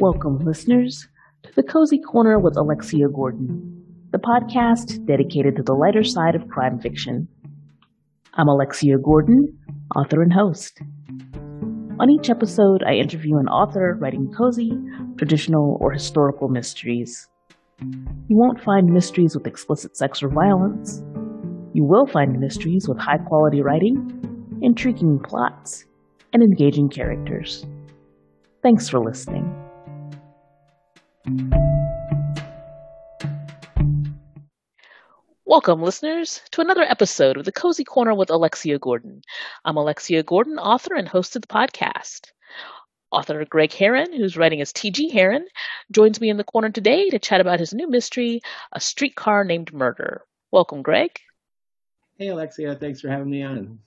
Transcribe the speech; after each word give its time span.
Welcome, 0.00 0.38
listeners, 0.38 1.06
to 1.42 1.50
the 1.54 1.62
Cozy 1.62 1.98
Corner 1.98 2.38
with 2.38 2.56
Alexia 2.56 3.06
Gordon, 3.14 3.84
the 4.12 4.18
podcast 4.18 5.04
dedicated 5.04 5.56
to 5.56 5.62
the 5.62 5.74
lighter 5.74 6.02
side 6.02 6.34
of 6.34 6.48
crime 6.48 6.80
fiction. 6.80 7.28
I'm 8.32 8.48
Alexia 8.48 8.96
Gordon, 8.96 9.58
author 9.94 10.22
and 10.22 10.32
host. 10.32 10.80
On 12.00 12.08
each 12.08 12.30
episode, 12.30 12.82
I 12.82 12.94
interview 12.94 13.36
an 13.36 13.48
author 13.48 13.98
writing 14.00 14.32
cozy, 14.34 14.72
traditional, 15.18 15.76
or 15.82 15.92
historical 15.92 16.48
mysteries. 16.48 17.28
You 17.82 18.38
won't 18.38 18.62
find 18.62 18.86
mysteries 18.86 19.34
with 19.34 19.46
explicit 19.46 19.98
sex 19.98 20.22
or 20.22 20.30
violence. 20.30 21.02
You 21.74 21.84
will 21.84 22.06
find 22.06 22.40
mysteries 22.40 22.88
with 22.88 22.98
high 22.98 23.18
quality 23.18 23.60
writing, 23.60 24.58
intriguing 24.62 25.20
plots, 25.22 25.84
and 26.32 26.42
engaging 26.42 26.88
characters. 26.88 27.66
Thanks 28.62 28.88
for 28.88 28.98
listening. 28.98 29.69
Welcome, 35.44 35.82
listeners, 35.82 36.40
to 36.52 36.60
another 36.60 36.82
episode 36.82 37.36
of 37.36 37.44
the 37.44 37.52
Cozy 37.52 37.82
Corner 37.84 38.14
with 38.14 38.30
Alexia 38.30 38.78
Gordon. 38.78 39.22
I'm 39.64 39.76
Alexia 39.76 40.22
Gordon, 40.22 40.58
author 40.58 40.94
and 40.94 41.08
host 41.08 41.34
of 41.36 41.42
the 41.42 41.48
podcast. 41.48 42.30
Author 43.10 43.44
Greg 43.44 43.72
Herren, 43.72 44.12
who's 44.12 44.36
writing 44.36 44.60
as 44.60 44.72
T.G. 44.72 45.10
Herren, 45.10 45.46
joins 45.90 46.20
me 46.20 46.30
in 46.30 46.36
the 46.36 46.44
corner 46.44 46.70
today 46.70 47.10
to 47.10 47.18
chat 47.18 47.40
about 47.40 47.58
his 47.58 47.74
new 47.74 47.88
mystery, 47.88 48.40
A 48.72 48.80
Streetcar 48.80 49.44
Named 49.44 49.72
Murder. 49.72 50.22
Welcome, 50.52 50.82
Greg. 50.82 51.18
Hey, 52.16 52.28
Alexia. 52.28 52.76
Thanks 52.76 53.00
for 53.00 53.08
having 53.08 53.30
me 53.30 53.42
on. 53.42 53.80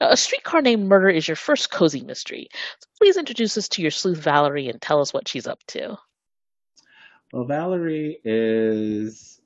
Now, 0.00 0.10
a 0.10 0.16
Streetcar 0.16 0.62
Named 0.62 0.88
Murder 0.88 1.08
is 1.08 1.28
your 1.28 1.36
first 1.36 1.70
cozy 1.70 2.02
mystery. 2.02 2.48
So 2.80 2.88
please 2.98 3.16
introduce 3.16 3.56
us 3.56 3.68
to 3.70 3.82
your 3.82 3.90
sleuth, 3.90 4.18
Valerie, 4.18 4.68
and 4.68 4.80
tell 4.80 5.00
us 5.00 5.12
what 5.12 5.28
she's 5.28 5.46
up 5.46 5.60
to. 5.68 5.96
Well, 7.32 7.44
Valerie 7.44 8.20
is 8.24 9.40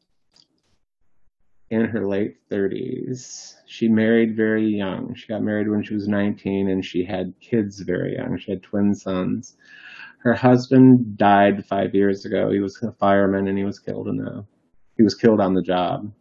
in 1.70 1.84
her 1.84 2.06
late 2.06 2.36
30s. 2.50 3.54
She 3.66 3.88
married 3.88 4.36
very 4.36 4.66
young. 4.66 5.14
She 5.14 5.26
got 5.26 5.42
married 5.42 5.68
when 5.68 5.82
she 5.82 5.94
was 5.94 6.08
19 6.08 6.68
and 6.68 6.84
she 6.84 7.04
had 7.04 7.34
kids 7.40 7.80
very 7.80 8.16
young. 8.16 8.38
She 8.38 8.52
had 8.52 8.62
twin 8.62 8.94
sons. 8.94 9.56
Her 10.18 10.34
husband 10.34 11.16
died 11.16 11.64
five 11.66 11.94
years 11.94 12.24
ago. 12.24 12.50
He 12.50 12.60
was 12.60 12.80
a 12.82 12.92
fireman 12.92 13.48
and 13.48 13.58
he 13.58 13.64
was 13.64 13.78
killed 13.78 14.08
in 14.08 14.20
a, 14.26 14.44
he 14.96 15.02
was 15.02 15.14
killed 15.14 15.40
on 15.40 15.54
the 15.54 15.62
job. 15.62 16.12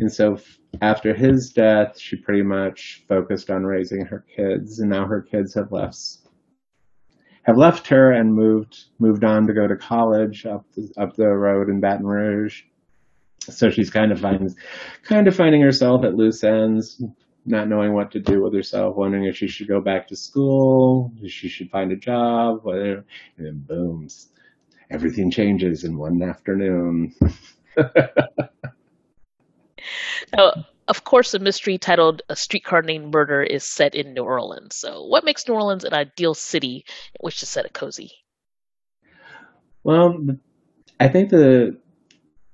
And 0.00 0.12
so 0.12 0.38
after 0.80 1.14
his 1.14 1.50
death, 1.50 1.98
she 1.98 2.16
pretty 2.16 2.42
much 2.42 3.04
focused 3.08 3.50
on 3.50 3.64
raising 3.64 4.06
her 4.06 4.24
kids 4.34 4.80
and 4.80 4.90
now 4.90 5.06
her 5.06 5.20
kids 5.20 5.54
have 5.54 5.72
left 5.72 5.98
have 7.42 7.56
left 7.56 7.88
her 7.88 8.12
and 8.12 8.34
moved 8.34 8.84
moved 8.98 9.24
on 9.24 9.46
to 9.46 9.54
go 9.54 9.66
to 9.66 9.76
college 9.76 10.44
up 10.46 10.64
the, 10.74 10.90
up 10.98 11.16
the 11.16 11.26
road 11.26 11.68
in 11.68 11.80
Baton 11.80 12.06
Rouge. 12.06 12.62
So 13.40 13.70
she's 13.70 13.90
kind 13.90 14.12
of 14.12 14.20
finds 14.20 14.54
kind 15.04 15.26
of 15.26 15.34
finding 15.34 15.62
herself 15.62 16.04
at 16.04 16.14
loose 16.14 16.44
ends 16.44 17.02
not 17.46 17.68
knowing 17.68 17.94
what 17.94 18.10
to 18.12 18.20
do 18.20 18.42
with 18.42 18.54
herself 18.54 18.96
wondering 18.96 19.24
if 19.24 19.36
she 19.36 19.48
should 19.48 19.66
go 19.68 19.80
back 19.80 20.06
to 20.08 20.16
school 20.16 21.10
if 21.22 21.32
she 21.32 21.48
should 21.48 21.70
find 21.70 21.90
a 21.90 21.96
job 21.96 22.60
whether 22.62 23.04
and 23.38 23.46
then 23.46 23.64
booms 23.66 24.28
everything 24.90 25.30
changes 25.30 25.84
in 25.84 25.96
one 25.96 26.22
afternoon 26.22 27.14
now 30.36 30.52
of 30.90 31.04
course, 31.04 31.34
a 31.34 31.38
mystery 31.38 31.78
titled 31.78 32.22
A 32.28 32.34
Streetcar 32.34 32.82
Named 32.82 33.14
Murder 33.14 33.44
is 33.44 33.62
set 33.62 33.94
in 33.94 34.12
New 34.12 34.24
Orleans. 34.24 34.74
So, 34.74 35.04
what 35.04 35.24
makes 35.24 35.46
New 35.46 35.54
Orleans 35.54 35.84
an 35.84 35.94
ideal 35.94 36.34
city 36.34 36.84
in 37.14 37.18
which 37.20 37.38
to 37.40 37.46
set 37.46 37.64
a 37.64 37.68
cozy? 37.68 38.10
Well, 39.84 40.18
I 40.98 41.06
think 41.06 41.30
the 41.30 41.78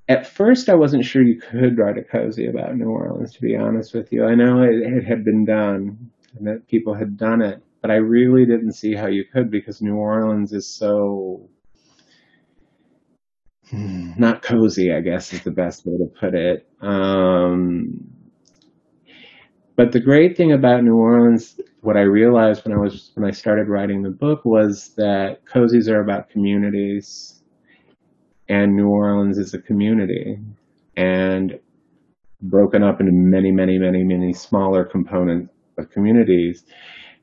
at 0.06 0.26
first 0.26 0.68
I 0.68 0.74
wasn't 0.74 1.06
sure 1.06 1.22
you 1.22 1.40
could 1.40 1.78
write 1.78 1.96
a 1.96 2.04
cozy 2.04 2.46
about 2.46 2.76
New 2.76 2.90
Orleans, 2.90 3.32
to 3.32 3.40
be 3.40 3.56
honest 3.56 3.94
with 3.94 4.12
you. 4.12 4.26
I 4.26 4.34
know 4.34 4.62
it, 4.62 4.74
it 4.74 5.04
had 5.04 5.24
been 5.24 5.46
done 5.46 6.10
and 6.36 6.46
that 6.46 6.68
people 6.68 6.92
had 6.92 7.16
done 7.16 7.40
it, 7.40 7.62
but 7.80 7.90
I 7.90 7.96
really 7.96 8.44
didn't 8.44 8.74
see 8.74 8.94
how 8.94 9.06
you 9.06 9.24
could 9.24 9.50
because 9.50 9.80
New 9.80 9.96
Orleans 9.96 10.52
is 10.52 10.68
so 10.68 11.48
not 13.72 14.42
cozy, 14.42 14.92
I 14.92 15.00
guess 15.00 15.32
is 15.32 15.42
the 15.42 15.50
best 15.50 15.84
way 15.86 15.96
to 15.98 16.06
put 16.06 16.34
it. 16.34 16.66
Um, 16.80 18.08
but 19.76 19.92
the 19.92 20.00
great 20.00 20.36
thing 20.36 20.52
about 20.52 20.84
New 20.84 20.96
Orleans, 20.96 21.60
what 21.80 21.96
I 21.96 22.02
realized 22.02 22.64
when 22.64 22.74
I 22.74 22.80
was 22.80 23.10
when 23.14 23.28
I 23.28 23.32
started 23.32 23.68
writing 23.68 24.02
the 24.02 24.10
book 24.10 24.44
was 24.44 24.94
that 24.96 25.44
cozies 25.44 25.88
are 25.88 26.00
about 26.00 26.30
communities 26.30 27.42
and 28.48 28.76
New 28.76 28.88
Orleans 28.88 29.38
is 29.38 29.54
a 29.54 29.58
community 29.60 30.38
and 30.96 31.58
broken 32.40 32.82
up 32.82 33.00
into 33.00 33.12
many, 33.12 33.50
many, 33.50 33.78
many, 33.78 34.04
many 34.04 34.32
smaller 34.32 34.84
component 34.84 35.50
of 35.78 35.90
communities. 35.90 36.64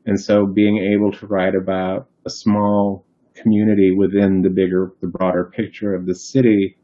And 0.06 0.20
so 0.20 0.46
being 0.46 0.78
able 0.78 1.12
to 1.14 1.28
write 1.28 1.56
about 1.56 2.10
a 2.26 2.30
small 2.30 3.06
community 3.36 3.92
within 3.92 4.42
the 4.42 4.50
bigger, 4.50 4.94
the 5.02 5.08
broader 5.08 5.46
picture 5.46 5.94
of 5.94 6.06
the 6.06 6.16
city 6.16 6.78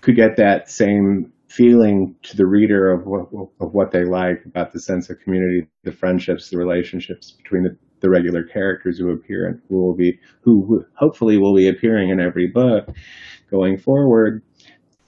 could 0.00 0.16
get 0.16 0.36
that 0.36 0.70
same 0.70 1.32
feeling 1.48 2.14
to 2.22 2.36
the 2.36 2.46
reader 2.46 2.92
of 2.92 3.06
what, 3.06 3.28
of 3.60 3.72
what 3.72 3.90
they 3.90 4.04
like 4.04 4.44
about 4.44 4.72
the 4.72 4.80
sense 4.80 5.10
of 5.10 5.18
community, 5.20 5.66
the 5.84 5.92
friendships, 5.92 6.50
the 6.50 6.58
relationships 6.58 7.30
between 7.30 7.62
the 7.62 7.76
the 8.00 8.10
regular 8.10 8.42
characters 8.42 8.98
who 8.98 9.10
appear 9.10 9.46
and 9.46 9.60
who 9.68 9.76
will 9.76 9.94
be 9.94 10.18
who 10.40 10.84
hopefully 10.94 11.38
will 11.38 11.54
be 11.54 11.68
appearing 11.68 12.10
in 12.10 12.20
every 12.20 12.46
book 12.46 12.88
going 13.50 13.78
forward 13.78 14.42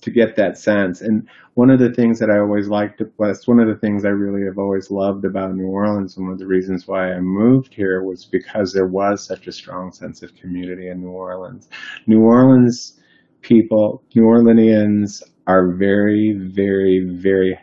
to 0.00 0.10
get 0.10 0.36
that 0.36 0.58
sense. 0.58 1.00
And 1.00 1.28
one 1.54 1.70
of 1.70 1.78
the 1.78 1.92
things 1.92 2.18
that 2.18 2.30
I 2.30 2.38
always 2.38 2.68
liked 2.68 3.02
was 3.18 3.46
one 3.46 3.60
of 3.60 3.68
the 3.68 3.76
things 3.76 4.04
I 4.04 4.08
really 4.08 4.44
have 4.46 4.58
always 4.58 4.90
loved 4.90 5.24
about 5.24 5.54
New 5.54 5.66
Orleans 5.66 6.16
and 6.16 6.26
one 6.26 6.32
of 6.32 6.38
the 6.38 6.46
reasons 6.46 6.86
why 6.86 7.12
I 7.12 7.20
moved 7.20 7.74
here 7.74 8.02
was 8.02 8.24
because 8.24 8.72
there 8.72 8.86
was 8.86 9.24
such 9.24 9.46
a 9.46 9.52
strong 9.52 9.92
sense 9.92 10.22
of 10.22 10.34
community 10.34 10.88
in 10.88 11.00
New 11.00 11.10
Orleans. 11.10 11.68
New 12.06 12.22
Orleans 12.22 13.00
people, 13.42 14.02
New 14.14 14.22
Orleanians 14.22 15.22
are 15.46 15.72
very, 15.72 16.32
very, 16.32 17.04
very 17.04 17.58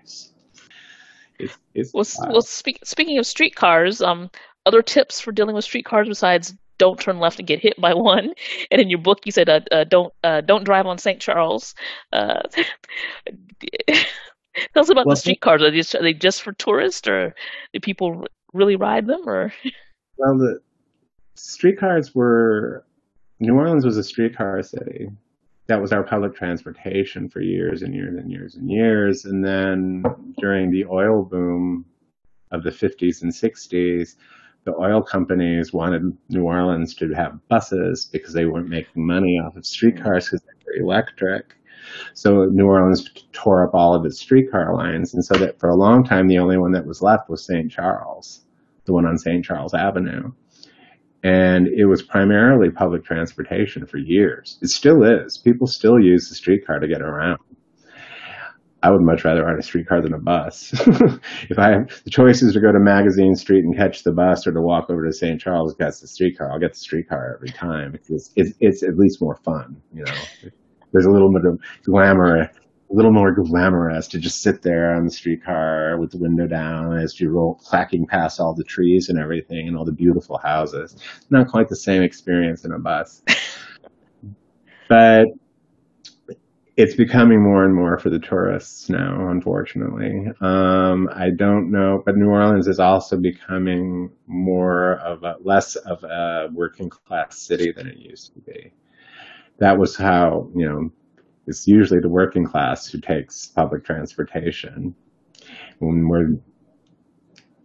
it's, 1.39 1.57
it's, 1.73 1.93
well, 1.93 2.05
well 2.31 2.41
speak, 2.41 2.79
speaking 2.83 3.19
of 3.19 3.25
streetcars, 3.25 4.01
um, 4.01 4.29
other 4.65 4.81
tips 4.81 5.19
for 5.19 5.31
dealing 5.31 5.55
with 5.55 5.65
streetcars 5.65 6.07
besides 6.07 6.55
don't 6.77 6.99
turn 6.99 7.19
left 7.19 7.39
and 7.39 7.47
get 7.47 7.59
hit 7.59 7.79
by 7.79 7.93
one. 7.93 8.33
And 8.71 8.81
in 8.81 8.89
your 8.89 8.99
book, 8.99 9.19
you 9.25 9.31
said 9.31 9.49
uh, 9.49 9.61
uh, 9.71 9.83
don't 9.83 10.13
uh, 10.23 10.41
don't 10.41 10.63
drive 10.63 10.85
on 10.85 10.97
St. 10.97 11.19
Charles. 11.21 11.73
Uh, 12.11 12.41
tell 13.87 14.03
us 14.75 14.89
about 14.89 15.05
well, 15.05 15.15
the 15.15 15.21
streetcars. 15.21 15.61
Are, 15.61 15.99
are 15.99 16.03
they 16.03 16.13
just 16.13 16.41
for 16.41 16.53
tourists, 16.53 17.07
or 17.07 17.33
do 17.73 17.79
people 17.79 18.25
really 18.53 18.75
ride 18.75 19.07
them? 19.07 19.27
Or 19.27 19.53
well, 20.17 20.37
the 20.37 20.59
streetcars 21.35 22.13
were 22.13 22.83
New 23.39 23.55
Orleans 23.55 23.85
was 23.85 23.97
a 23.97 24.03
streetcar 24.03 24.61
city. 24.63 25.09
That 25.67 25.81
was 25.81 25.91
our 25.91 26.03
public 26.03 26.35
transportation 26.35 27.29
for 27.29 27.41
years 27.41 27.81
and 27.81 27.93
years 27.93 28.17
and 28.17 28.31
years 28.31 28.55
and 28.55 28.69
years. 28.69 29.25
And 29.25 29.43
then 29.43 30.03
during 30.39 30.71
the 30.71 30.85
oil 30.85 31.23
boom 31.23 31.85
of 32.51 32.63
the 32.63 32.69
50s 32.69 33.21
and 33.21 33.31
60s, 33.31 34.15
the 34.67 34.75
oil 34.75 35.01
companies 35.01 35.71
wanted 35.71 36.15
New 36.27 36.43
Orleans 36.43 36.93
to 36.95 37.13
have 37.13 37.39
buses 37.47 38.09
because 38.11 38.33
they 38.33 38.43
weren't 38.45 38.67
making 38.67 39.07
money 39.07 39.39
off 39.39 39.55
of 39.55 39.65
streetcars 39.65 40.25
because 40.25 40.41
they 40.41 40.65
were 40.65 40.83
electric. 40.83 41.55
So 42.13 42.43
New 42.51 42.65
Orleans 42.65 43.09
tore 43.31 43.65
up 43.65 43.73
all 43.73 43.95
of 43.95 44.05
its 44.05 44.19
streetcar 44.19 44.75
lines, 44.75 45.13
and 45.13 45.23
so 45.23 45.35
that 45.35 45.57
for 45.57 45.69
a 45.69 45.75
long 45.75 46.03
time 46.03 46.27
the 46.27 46.39
only 46.39 46.57
one 46.57 46.73
that 46.73 46.85
was 46.85 47.01
left 47.01 47.29
was 47.29 47.45
St. 47.45 47.71
Charles, 47.71 48.41
the 48.83 48.91
one 48.91 49.05
on 49.05 49.17
St. 49.17 49.43
Charles 49.43 49.73
Avenue. 49.73 50.33
And 51.23 51.67
it 51.69 51.85
was 51.85 52.01
primarily 52.01 52.69
public 52.69 53.05
transportation 53.05 53.85
for 53.85 53.99
years. 53.99 54.59
It 54.61 54.67
still 54.67 55.01
is. 55.01 55.37
People 55.37 55.67
still 55.67 55.97
use 55.97 56.27
the 56.27 56.35
streetcar 56.35 56.79
to 56.79 56.89
get 56.89 57.01
around. 57.01 57.39
I 58.87 58.89
would 58.89 59.01
much 59.01 59.25
rather 59.25 59.43
ride 59.43 59.59
a 59.59 59.61
streetcar 59.61 60.01
than 60.01 60.13
a 60.13 60.17
bus. 60.17 60.71
if 61.49 61.59
I 61.59 61.71
have 61.71 62.03
the 62.05 62.09
choice 62.09 62.41
is 62.41 62.53
to 62.53 62.61
go 62.61 62.71
to 62.71 62.79
Magazine 62.79 63.35
Street 63.35 63.65
and 63.65 63.75
catch 63.75 64.03
the 64.03 64.13
bus 64.13 64.47
or 64.47 64.53
to 64.53 64.61
walk 64.61 64.89
over 64.89 65.05
to 65.05 65.11
St. 65.11 65.41
Charles 65.41 65.71
and 65.71 65.79
catch 65.79 65.99
the 65.99 66.07
streetcar, 66.07 66.49
I'll 66.49 66.59
get 66.59 66.71
the 66.71 66.79
streetcar 66.79 67.35
every 67.35 67.49
time 67.49 67.91
because 67.91 68.31
it's, 68.37 68.53
it's 68.61 68.83
at 68.83 68.97
least 68.97 69.21
more 69.21 69.35
fun. 69.43 69.75
You 69.93 70.05
know, 70.05 70.13
there's 70.93 71.05
a 71.05 71.09
little 71.09 71.33
bit 71.33 71.43
of 71.43 71.59
glamour, 71.83 72.43
a 72.43 72.49
little 72.89 73.11
more 73.11 73.33
glamorous 73.33 74.07
to 74.07 74.19
just 74.19 74.41
sit 74.41 74.61
there 74.61 74.95
on 74.95 75.03
the 75.03 75.11
streetcar 75.11 75.99
with 75.99 76.11
the 76.11 76.17
window 76.17 76.47
down 76.47 76.97
as 76.97 77.19
you 77.19 77.29
roll 77.29 77.55
clacking 77.55 78.07
past 78.07 78.39
all 78.39 78.55
the 78.55 78.63
trees 78.63 79.09
and 79.09 79.19
everything 79.19 79.67
and 79.67 79.75
all 79.75 79.83
the 79.83 79.91
beautiful 79.91 80.37
houses. 80.37 80.95
Not 81.29 81.49
quite 81.49 81.67
the 81.67 81.75
same 81.75 82.03
experience 82.03 82.63
in 82.63 82.71
a 82.71 82.79
bus. 82.79 83.21
but 84.87 85.25
it's 86.77 86.93
becoming 86.93 87.41
more 87.41 87.65
and 87.65 87.73
more 87.73 87.97
for 87.97 88.11
the 88.11 88.19
tourists 88.19 88.87
now, 88.87 89.29
unfortunately. 89.29 90.27
Um, 90.41 91.09
I 91.11 91.31
don't 91.35 91.71
know, 91.71 92.03
but 92.05 92.15
New 92.15 92.29
Orleans 92.29 92.67
is 92.67 92.79
also 92.79 93.17
becoming 93.17 94.11
more 94.27 94.99
of 94.99 95.23
a 95.23 95.37
less 95.43 95.75
of 95.75 96.03
a 96.03 96.49
working 96.53 96.87
class 96.89 97.39
city 97.39 97.71
than 97.75 97.87
it 97.87 97.97
used 97.97 98.35
to 98.35 98.41
be. 98.41 98.71
That 99.57 99.79
was 99.79 99.95
how, 99.95 100.51
you 100.55 100.69
know, 100.69 100.91
it's 101.47 101.67
usually 101.67 101.99
the 101.99 102.09
working 102.09 102.45
class 102.45 102.87
who 102.87 103.01
takes 103.01 103.47
public 103.47 103.83
transportation. 103.83 104.93
When 105.79 106.07
we're 106.07 106.39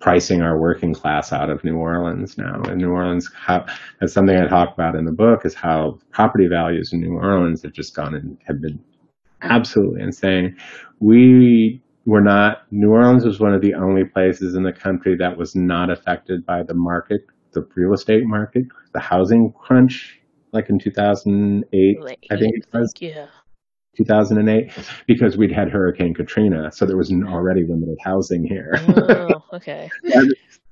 pricing 0.01 0.41
our 0.41 0.59
working 0.59 0.95
class 0.95 1.33
out 1.33 1.51
of 1.51 1.63
New 1.63 1.77
Orleans 1.77 2.37
now. 2.37 2.61
And 2.63 2.81
New 2.81 2.91
Orleans, 2.91 3.31
how, 3.35 3.65
that's 4.01 4.13
something 4.13 4.37
I 4.37 4.49
talk 4.49 4.75
about 4.75 4.97
in 4.97 5.05
the 5.05 5.13
book, 5.13 5.47
is 5.47 5.55
how 5.55 6.01
property 6.11 6.49
values 6.49 6.93
in 6.93 7.01
New 7.01 7.15
Orleans 7.15 7.63
have 7.63 7.73
just 7.73 7.95
gone 7.95 8.15
and 8.15 8.37
have 8.47 8.61
been 8.61 8.83
absolutely 9.43 10.03
insane. 10.03 10.57
We 11.01 11.83
were 12.07 12.21
not, 12.21 12.63
New 12.71 12.91
Orleans 12.91 13.25
was 13.25 13.41
one 13.41 13.55
of 13.55 13.61
the 13.61 13.75
only 13.75 14.05
places 14.05 14.55
in 14.55 14.63
the 14.63 14.73
country 14.73 15.17
that 15.17 15.37
was 15.37 15.55
not 15.55 15.91
affected 15.91 16.45
by 16.45 16.63
the 16.63 16.75
market, 16.75 17.27
the 17.53 17.67
real 17.75 17.93
estate 17.93 18.25
market, 18.25 18.65
the 18.93 19.01
housing 19.01 19.53
crunch, 19.53 20.21
like 20.53 20.69
in 20.69 20.79
2008, 20.79 22.01
like, 22.01 22.19
I 22.31 22.37
think 22.37 22.57
it 22.57 22.67
was. 22.73 22.93
Yeah. 22.99 23.27
2008 23.97 24.73
because 25.07 25.37
we'd 25.37 25.53
had 25.53 25.71
Hurricane 25.71 26.15
Katrina, 26.15 26.73
so 26.73 26.87
there 26.87 26.97
was 26.97 27.11
mm. 27.11 27.31
already 27.31 27.67
limited 27.67 27.99
housing 28.03 28.43
here. 28.43 28.73
Oh, 28.89 29.45
okay. 29.53 29.91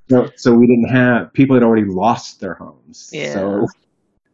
so, 0.08 0.30
so 0.36 0.54
we 0.54 0.66
didn't 0.66 0.88
have 0.88 1.30
people 1.34 1.54
had 1.54 1.62
already 1.62 1.84
lost 1.84 2.40
their 2.40 2.54
homes. 2.54 3.10
Yeah. 3.12 3.34
So 3.34 3.66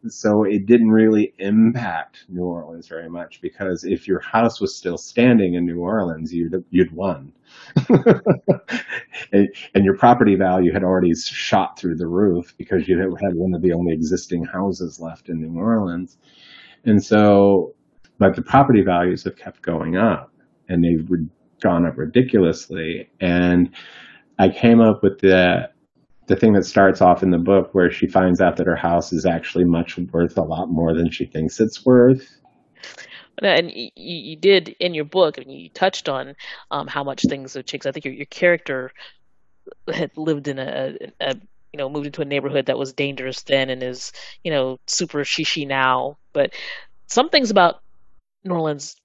so 0.08 0.44
it 0.44 0.66
didn't 0.66 0.90
really 0.90 1.34
impact 1.38 2.24
New 2.28 2.44
Orleans 2.44 2.88
very 2.88 3.08
much 3.08 3.40
because 3.40 3.84
if 3.84 4.06
your 4.06 4.20
house 4.20 4.60
was 4.60 4.74
still 4.76 4.98
standing 4.98 5.54
in 5.54 5.66
New 5.66 5.80
Orleans, 5.80 6.32
you'd 6.32 6.64
you'd 6.70 6.92
won, 6.92 7.32
and, 7.88 9.48
and, 9.74 9.84
your 9.84 9.96
property 9.96 10.34
value 10.34 10.72
had 10.72 10.84
already 10.84 11.14
shot 11.14 11.78
through 11.78 11.96
the 11.96 12.06
roof 12.06 12.54
because 12.58 12.88
you 12.88 12.98
had 12.98 13.34
one 13.34 13.54
of 13.54 13.62
the 13.62 13.72
only 13.72 13.92
existing 13.92 14.44
houses 14.44 15.00
left 15.00 15.28
in 15.28 15.40
New 15.40 15.58
Orleans, 15.58 16.18
and 16.84 17.02
so, 17.02 17.74
but 18.18 18.36
the 18.36 18.42
property 18.42 18.82
values 18.82 19.24
have 19.24 19.36
kept 19.36 19.62
going 19.62 19.96
up, 19.96 20.32
and 20.68 20.84
they've 20.84 21.08
gone 21.60 21.86
up 21.86 21.96
ridiculously, 21.96 23.10
and 23.20 23.70
I 24.38 24.48
came 24.48 24.80
up 24.80 25.02
with 25.02 25.20
the 25.20 25.70
the 26.26 26.36
thing 26.36 26.52
that 26.54 26.66
starts 26.66 27.00
off 27.00 27.22
in 27.22 27.30
the 27.30 27.38
book 27.38 27.70
where 27.72 27.90
she 27.90 28.06
finds 28.06 28.40
out 28.40 28.56
that 28.56 28.66
her 28.66 28.76
house 28.76 29.12
is 29.12 29.24
actually 29.24 29.64
much 29.64 29.96
worth 29.96 30.36
a 30.36 30.42
lot 30.42 30.68
more 30.68 30.92
than 30.94 31.10
she 31.10 31.24
thinks 31.24 31.60
it's 31.60 31.84
worth. 31.84 32.40
And 33.42 33.70
you, 33.70 33.90
you 33.94 34.36
did 34.36 34.74
in 34.80 34.94
your 34.94 35.04
book, 35.04 35.38
I 35.38 35.42
and 35.42 35.52
you 35.52 35.68
touched 35.68 36.08
on 36.08 36.34
um, 36.70 36.86
how 36.86 37.04
much 37.04 37.22
things 37.22 37.54
have 37.54 37.66
changed. 37.66 37.86
I 37.86 37.92
think 37.92 38.04
your, 38.04 38.14
your 38.14 38.26
character 38.26 38.92
had 39.92 40.16
lived 40.16 40.48
in 40.48 40.58
a, 40.58 40.96
a, 41.20 41.36
you 41.72 41.78
know, 41.78 41.88
moved 41.88 42.06
into 42.06 42.22
a 42.22 42.24
neighborhood 42.26 42.66
that 42.66 42.78
was 42.78 42.92
dangerous 42.92 43.42
then 43.42 43.68
and 43.68 43.82
is, 43.82 44.12
you 44.42 44.50
know, 44.50 44.78
super 44.86 45.18
shishi 45.18 45.66
now. 45.66 46.16
But 46.32 46.54
some 47.08 47.28
things 47.28 47.50
about 47.50 47.82
New 48.44 48.54
Orleans 48.54 48.96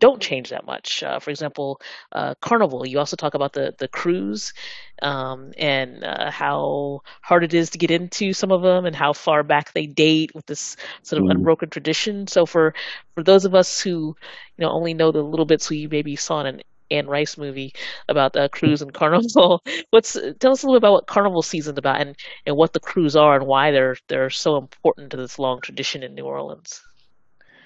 don't 0.00 0.20
change 0.20 0.50
that 0.50 0.66
much. 0.66 1.02
Uh, 1.02 1.18
for 1.18 1.30
example, 1.30 1.80
uh, 2.12 2.34
Carnival. 2.40 2.86
You 2.86 2.98
also 2.98 3.16
talk 3.16 3.34
about 3.34 3.52
the 3.52 3.74
the 3.78 3.88
krewes 3.88 4.52
um, 5.02 5.52
and 5.58 6.04
uh, 6.04 6.30
how 6.30 7.00
hard 7.22 7.44
it 7.44 7.54
is 7.54 7.70
to 7.70 7.78
get 7.78 7.90
into 7.90 8.32
some 8.32 8.52
of 8.52 8.62
them, 8.62 8.86
and 8.86 8.96
how 8.96 9.12
far 9.12 9.42
back 9.42 9.72
they 9.72 9.86
date 9.86 10.34
with 10.34 10.46
this 10.46 10.76
sort 11.02 11.22
of 11.22 11.28
mm. 11.28 11.32
unbroken 11.32 11.70
tradition. 11.70 12.26
So 12.26 12.46
for 12.46 12.74
for 13.14 13.22
those 13.22 13.44
of 13.44 13.54
us 13.54 13.80
who 13.80 14.16
you 14.56 14.62
know 14.64 14.70
only 14.70 14.94
know 14.94 15.12
the 15.12 15.22
little 15.22 15.46
bits 15.46 15.70
we 15.70 15.86
maybe 15.86 16.16
saw 16.16 16.40
in 16.40 16.46
an 16.46 16.62
Anne 16.90 17.06
Rice 17.06 17.36
movie 17.38 17.74
about 18.08 18.32
the 18.32 18.48
krewes 18.50 18.82
and 18.82 18.92
carnival. 18.92 19.62
What's 19.90 20.18
tell 20.40 20.52
us 20.52 20.62
a 20.62 20.66
little 20.66 20.74
bit 20.80 20.86
about 20.86 20.92
what 20.92 21.06
carnival 21.06 21.42
season's 21.42 21.78
about 21.78 22.00
and, 22.00 22.16
and 22.46 22.56
what 22.56 22.72
the 22.72 22.80
krewes 22.80 23.20
are 23.20 23.36
and 23.36 23.46
why 23.46 23.70
they're 23.70 23.96
they're 24.08 24.30
so 24.30 24.56
important 24.56 25.10
to 25.10 25.16
this 25.16 25.38
long 25.38 25.60
tradition 25.60 26.02
in 26.02 26.14
New 26.14 26.24
Orleans. 26.24 26.82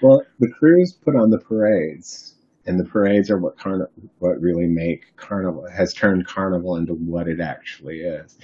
Well, 0.00 0.22
the 0.38 0.48
krewes 0.48 0.94
put 1.04 1.16
on 1.16 1.30
the 1.30 1.38
parades, 1.38 2.36
and 2.66 2.78
the 2.78 2.84
parades 2.84 3.30
are 3.30 3.38
what 3.38 3.56
carni- 3.56 3.88
what 4.18 4.40
really 4.40 4.66
make 4.66 5.16
carnival 5.16 5.66
has 5.68 5.92
turned 5.92 6.26
carnival 6.26 6.76
into 6.76 6.94
what 6.94 7.28
it 7.28 7.40
actually 7.40 8.00
is. 8.00 8.38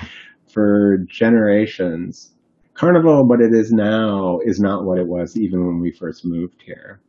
For 0.48 0.98
generations, 1.06 2.32
carnival, 2.74 3.26
what 3.26 3.40
it 3.40 3.52
is 3.52 3.72
now, 3.72 4.40
is 4.44 4.58
not 4.58 4.84
what 4.84 4.98
it 4.98 5.06
was 5.06 5.36
even 5.36 5.66
when 5.66 5.78
we 5.78 5.92
first 5.92 6.24
moved 6.24 6.62
here. 6.62 7.00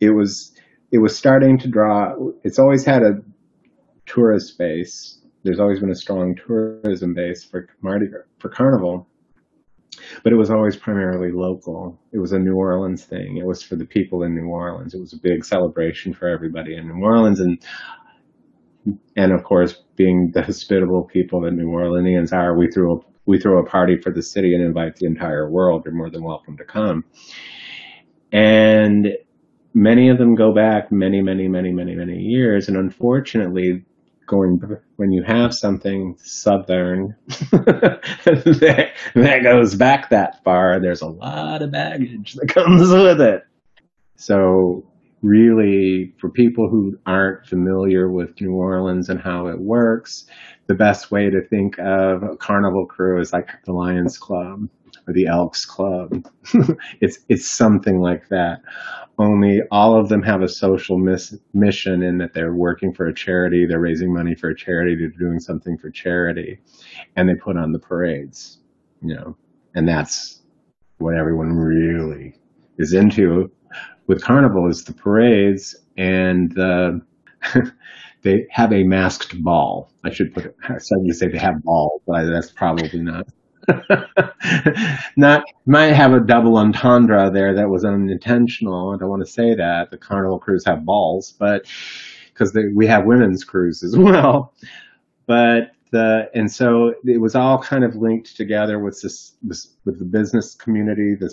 It 0.00 0.10
was 0.10 0.52
it 0.90 0.98
was 0.98 1.16
starting 1.16 1.58
to 1.58 1.68
draw. 1.68 2.14
It's 2.42 2.58
always 2.58 2.84
had 2.84 3.02
a 3.02 3.20
tourist 4.06 4.56
base. 4.58 5.18
There's 5.42 5.60
always 5.60 5.80
been 5.80 5.90
a 5.90 5.94
strong 5.94 6.34
tourism 6.36 7.12
base 7.12 7.44
for 7.44 7.68
Mardi 7.82 8.06
for 8.38 8.48
carnival 8.48 9.06
but 10.22 10.32
it 10.32 10.36
was 10.36 10.50
always 10.50 10.76
primarily 10.76 11.32
local. 11.32 12.00
It 12.12 12.18
was 12.18 12.32
a 12.32 12.38
New 12.38 12.56
Orleans 12.56 13.04
thing. 13.04 13.36
It 13.36 13.46
was 13.46 13.62
for 13.62 13.76
the 13.76 13.84
people 13.84 14.22
in 14.22 14.34
New 14.34 14.48
Orleans. 14.48 14.94
It 14.94 15.00
was 15.00 15.12
a 15.12 15.18
big 15.18 15.44
celebration 15.44 16.14
for 16.14 16.28
everybody 16.28 16.76
in 16.76 16.88
New 16.88 17.04
Orleans, 17.04 17.40
and 17.40 17.64
and 19.16 19.32
of 19.32 19.44
course, 19.44 19.82
being 19.96 20.30
the 20.32 20.42
hospitable 20.42 21.04
people 21.04 21.40
that 21.42 21.52
New 21.52 21.68
Orleanians 21.68 22.32
are, 22.32 22.56
we 22.56 22.70
threw 22.70 22.98
a 22.98 23.00
we 23.26 23.38
throw 23.38 23.58
a 23.58 23.66
party 23.66 23.96
for 23.96 24.10
the 24.12 24.22
city 24.22 24.54
and 24.54 24.62
invite 24.62 24.96
the 24.96 25.06
entire 25.06 25.50
world. 25.50 25.82
You're 25.84 25.94
more 25.94 26.10
than 26.10 26.22
welcome 26.22 26.56
to 26.58 26.64
come. 26.64 27.04
And 28.32 29.08
many 29.72 30.08
of 30.08 30.18
them 30.18 30.34
go 30.34 30.52
back 30.52 30.92
many, 30.92 31.22
many, 31.22 31.48
many, 31.48 31.72
many, 31.72 31.94
many 31.94 32.18
years. 32.18 32.68
And 32.68 32.76
unfortunately, 32.76 33.84
going 34.26 34.60
when 34.96 35.12
you 35.12 35.22
have 35.22 35.54
something 35.54 36.16
southern 36.18 37.14
that, 37.28 38.92
that 39.14 39.42
goes 39.42 39.74
back 39.74 40.10
that 40.10 40.42
far 40.44 40.80
there's 40.80 41.02
a 41.02 41.06
lot 41.06 41.62
of 41.62 41.70
baggage 41.70 42.34
that 42.34 42.48
comes 42.48 42.90
with 42.90 43.20
it. 43.20 43.44
So 44.16 44.84
really 45.22 46.12
for 46.20 46.28
people 46.28 46.68
who 46.68 46.98
aren't 47.06 47.46
familiar 47.46 48.10
with 48.10 48.38
new 48.40 48.52
orleans 48.52 49.08
and 49.08 49.20
how 49.20 49.46
it 49.46 49.58
works 49.58 50.26
the 50.66 50.74
best 50.74 51.10
way 51.10 51.30
to 51.30 51.40
think 51.48 51.78
of 51.78 52.22
a 52.22 52.36
carnival 52.36 52.86
krewe 52.86 53.20
is 53.20 53.32
like 53.32 53.48
the 53.64 53.72
lions 53.72 54.18
club 54.18 54.68
or 55.06 55.12
the 55.12 55.26
elks 55.26 55.64
club 55.64 56.26
it's 57.00 57.18
it's 57.28 57.46
something 57.50 58.00
like 58.00 58.28
that 58.28 58.60
only 59.18 59.62
all 59.70 59.98
of 59.98 60.08
them 60.08 60.22
have 60.22 60.42
a 60.42 60.48
social 60.48 60.98
miss- 60.98 61.36
mission 61.52 62.02
in 62.02 62.18
that 62.18 62.34
they're 62.34 62.54
working 62.54 62.92
for 62.92 63.06
a 63.06 63.14
charity, 63.14 63.66
they're 63.66 63.80
raising 63.80 64.12
money 64.12 64.34
for 64.34 64.50
a 64.50 64.56
charity, 64.56 64.96
they're 64.96 65.08
doing 65.08 65.38
something 65.38 65.78
for 65.78 65.90
charity, 65.90 66.58
and 67.16 67.28
they 67.28 67.34
put 67.34 67.56
on 67.56 67.72
the 67.72 67.78
parades, 67.78 68.58
you 69.02 69.14
know, 69.14 69.36
and 69.74 69.88
that's 69.88 70.42
what 70.98 71.14
everyone 71.14 71.52
really 71.52 72.34
is 72.78 72.92
into 72.92 73.50
with 74.06 74.22
Carnival 74.22 74.68
is 74.68 74.84
the 74.84 74.92
parades 74.92 75.76
and 75.96 76.52
the 76.52 77.00
they 78.22 78.46
have 78.50 78.72
a 78.72 78.82
masked 78.82 79.42
ball. 79.42 79.92
I 80.04 80.10
should 80.10 80.34
put 80.34 80.46
it. 80.46 80.56
I 80.62 80.78
started 80.78 81.06
to 81.08 81.14
say 81.14 81.28
they 81.28 81.38
have 81.38 81.62
balls, 81.62 82.00
but 82.06 82.24
that's 82.26 82.50
probably 82.50 83.00
not. 83.00 83.26
Not 85.16 85.44
might 85.66 85.92
have 85.92 86.12
a 86.12 86.20
double 86.20 86.56
entendre 86.58 87.30
there 87.30 87.54
that 87.54 87.68
was 87.68 87.84
unintentional. 87.84 88.90
I 88.90 88.98
don't 88.98 89.08
want 89.08 89.24
to 89.24 89.30
say 89.30 89.54
that 89.54 89.90
the 89.90 89.98
Carnival 89.98 90.40
krewes 90.40 90.66
have 90.66 90.84
balls, 90.84 91.32
but 91.38 91.66
because 92.32 92.56
we 92.74 92.86
have 92.86 93.04
women's 93.04 93.44
krewes 93.44 93.82
as 93.82 93.96
well. 93.98 94.52
But 95.26 95.72
the 95.90 96.30
and 96.34 96.50
so 96.50 96.94
it 97.04 97.20
was 97.20 97.34
all 97.34 97.62
kind 97.62 97.84
of 97.84 97.94
linked 97.94 98.36
together 98.36 98.78
with 98.78 99.00
this 99.00 99.36
with 99.42 99.98
the 99.98 100.04
business 100.04 100.54
community, 100.54 101.14
the 101.14 101.30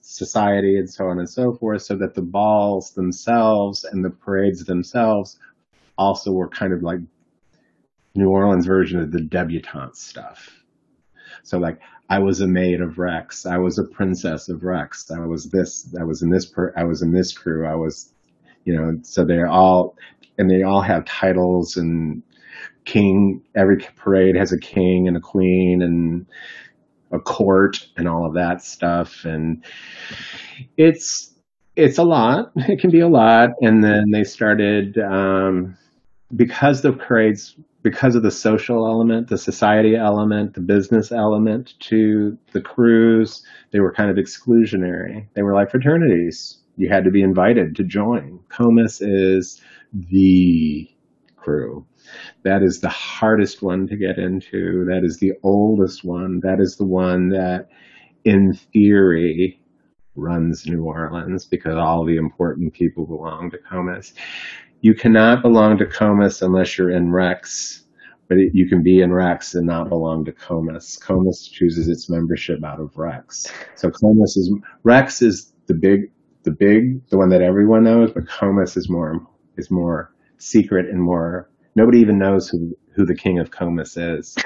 society, 0.00 0.78
and 0.78 0.90
so 0.90 1.06
on 1.06 1.18
and 1.18 1.28
so 1.28 1.54
forth, 1.54 1.82
so 1.82 1.96
that 1.96 2.14
the 2.14 2.22
balls 2.22 2.92
themselves 2.92 3.84
and 3.84 4.04
the 4.04 4.10
parades 4.10 4.64
themselves 4.64 5.38
also 5.98 6.32
were 6.32 6.48
kind 6.48 6.72
of 6.72 6.82
like 6.82 7.00
New 8.14 8.30
Orleans 8.30 8.66
version 8.66 9.00
of 9.00 9.12
the 9.12 9.20
debutante 9.20 9.96
stuff 9.96 10.59
so 11.42 11.58
like 11.58 11.80
I 12.10 12.18
was 12.18 12.40
a 12.40 12.46
maid 12.46 12.80
of 12.80 12.98
Rex. 12.98 13.46
I 13.46 13.56
was 13.58 13.78
a 13.78 13.84
princess 13.84 14.48
of 14.48 14.64
Rex. 14.64 15.10
I 15.12 15.20
was 15.20 15.50
this. 15.50 15.94
I 15.98 16.02
was 16.02 16.22
in 16.22 16.30
this. 16.30 16.44
Per, 16.44 16.74
I 16.76 16.82
was 16.82 17.02
in 17.02 17.12
this 17.12 17.32
krewe. 17.32 17.70
I 17.70 17.76
was, 17.76 18.12
you 18.64 18.74
know. 18.74 18.98
So 19.02 19.24
they're 19.24 19.46
all, 19.46 19.96
and 20.36 20.50
they 20.50 20.64
all 20.64 20.82
have 20.82 21.04
titles 21.04 21.76
and 21.76 22.20
king. 22.84 23.42
Every 23.54 23.76
parade 23.96 24.34
has 24.34 24.50
a 24.50 24.58
king 24.58 25.06
and 25.06 25.16
a 25.16 25.20
queen 25.20 25.82
and 25.82 26.26
a 27.12 27.20
court 27.20 27.88
and 27.96 28.08
all 28.08 28.26
of 28.26 28.34
that 28.34 28.64
stuff. 28.64 29.24
And 29.24 29.64
it's 30.76 31.32
it's 31.76 31.98
a 31.98 32.04
lot. 32.04 32.50
It 32.56 32.80
can 32.80 32.90
be 32.90 33.00
a 33.00 33.08
lot. 33.08 33.50
And 33.62 33.84
then 33.84 34.10
they 34.10 34.24
started 34.24 34.98
um, 34.98 35.76
because 36.34 36.82
the 36.82 36.92
parades 36.92 37.54
because 37.82 38.14
of 38.14 38.22
the 38.22 38.30
social 38.30 38.86
element, 38.86 39.28
the 39.28 39.38
society 39.38 39.96
element, 39.96 40.54
the 40.54 40.60
business 40.60 41.10
element 41.12 41.74
to 41.80 42.36
the 42.52 42.60
krewes, 42.60 43.42
they 43.72 43.80
were 43.80 43.92
kind 43.92 44.10
of 44.10 44.16
exclusionary. 44.16 45.26
They 45.34 45.42
were 45.42 45.54
like 45.54 45.70
fraternities. 45.70 46.58
You 46.76 46.88
had 46.88 47.04
to 47.04 47.10
be 47.10 47.22
invited 47.22 47.76
to 47.76 47.84
join. 47.84 48.40
Comus 48.48 49.00
is 49.00 49.60
the 49.92 50.88
krewe. 51.38 51.84
That 52.42 52.62
is 52.62 52.80
the 52.80 52.88
hardest 52.88 53.62
one 53.62 53.86
to 53.88 53.96
get 53.96 54.18
into. 54.18 54.84
That 54.86 55.02
is 55.04 55.18
the 55.18 55.32
oldest 55.42 56.04
one. 56.04 56.40
That 56.42 56.60
is 56.60 56.76
the 56.76 56.84
one 56.84 57.30
that, 57.30 57.68
in 58.24 58.54
theory, 58.54 59.60
runs 60.16 60.66
New 60.66 60.84
Orleans 60.84 61.46
because 61.46 61.76
all 61.76 62.04
the 62.04 62.16
important 62.16 62.72
people 62.74 63.06
belong 63.06 63.50
to 63.50 63.58
Comus. 63.58 64.12
You 64.82 64.94
cannot 64.94 65.42
belong 65.42 65.76
to 65.78 65.86
Comus 65.86 66.40
unless 66.42 66.78
you're 66.78 66.90
in 66.90 67.12
Rex, 67.12 67.84
but 68.28 68.38
it, 68.38 68.52
you 68.54 68.66
can 68.68 68.82
be 68.82 69.02
in 69.02 69.12
Rex 69.12 69.54
and 69.54 69.66
not 69.66 69.88
belong 69.88 70.24
to 70.24 70.32
Comus. 70.32 70.96
Comus 70.96 71.46
chooses 71.46 71.88
its 71.88 72.08
membership 72.08 72.64
out 72.64 72.80
of 72.80 72.96
Rex. 72.96 73.46
So 73.74 73.90
Comus 73.90 74.36
is 74.36 74.52
Rex 74.82 75.20
is 75.20 75.52
the 75.66 75.74
big, 75.74 76.10
the 76.44 76.50
big, 76.50 77.06
the 77.08 77.18
one 77.18 77.28
that 77.28 77.42
everyone 77.42 77.84
knows, 77.84 78.12
but 78.12 78.28
Comus 78.28 78.76
is 78.76 78.88
more 78.88 79.20
is 79.56 79.70
more 79.70 80.14
secret 80.38 80.88
and 80.88 81.02
more. 81.02 81.50
Nobody 81.74 81.98
even 81.98 82.18
knows 82.18 82.48
who 82.48 82.74
who 82.94 83.04
the 83.04 83.14
king 83.14 83.38
of 83.38 83.50
Comus 83.50 83.96
is. 83.96 84.36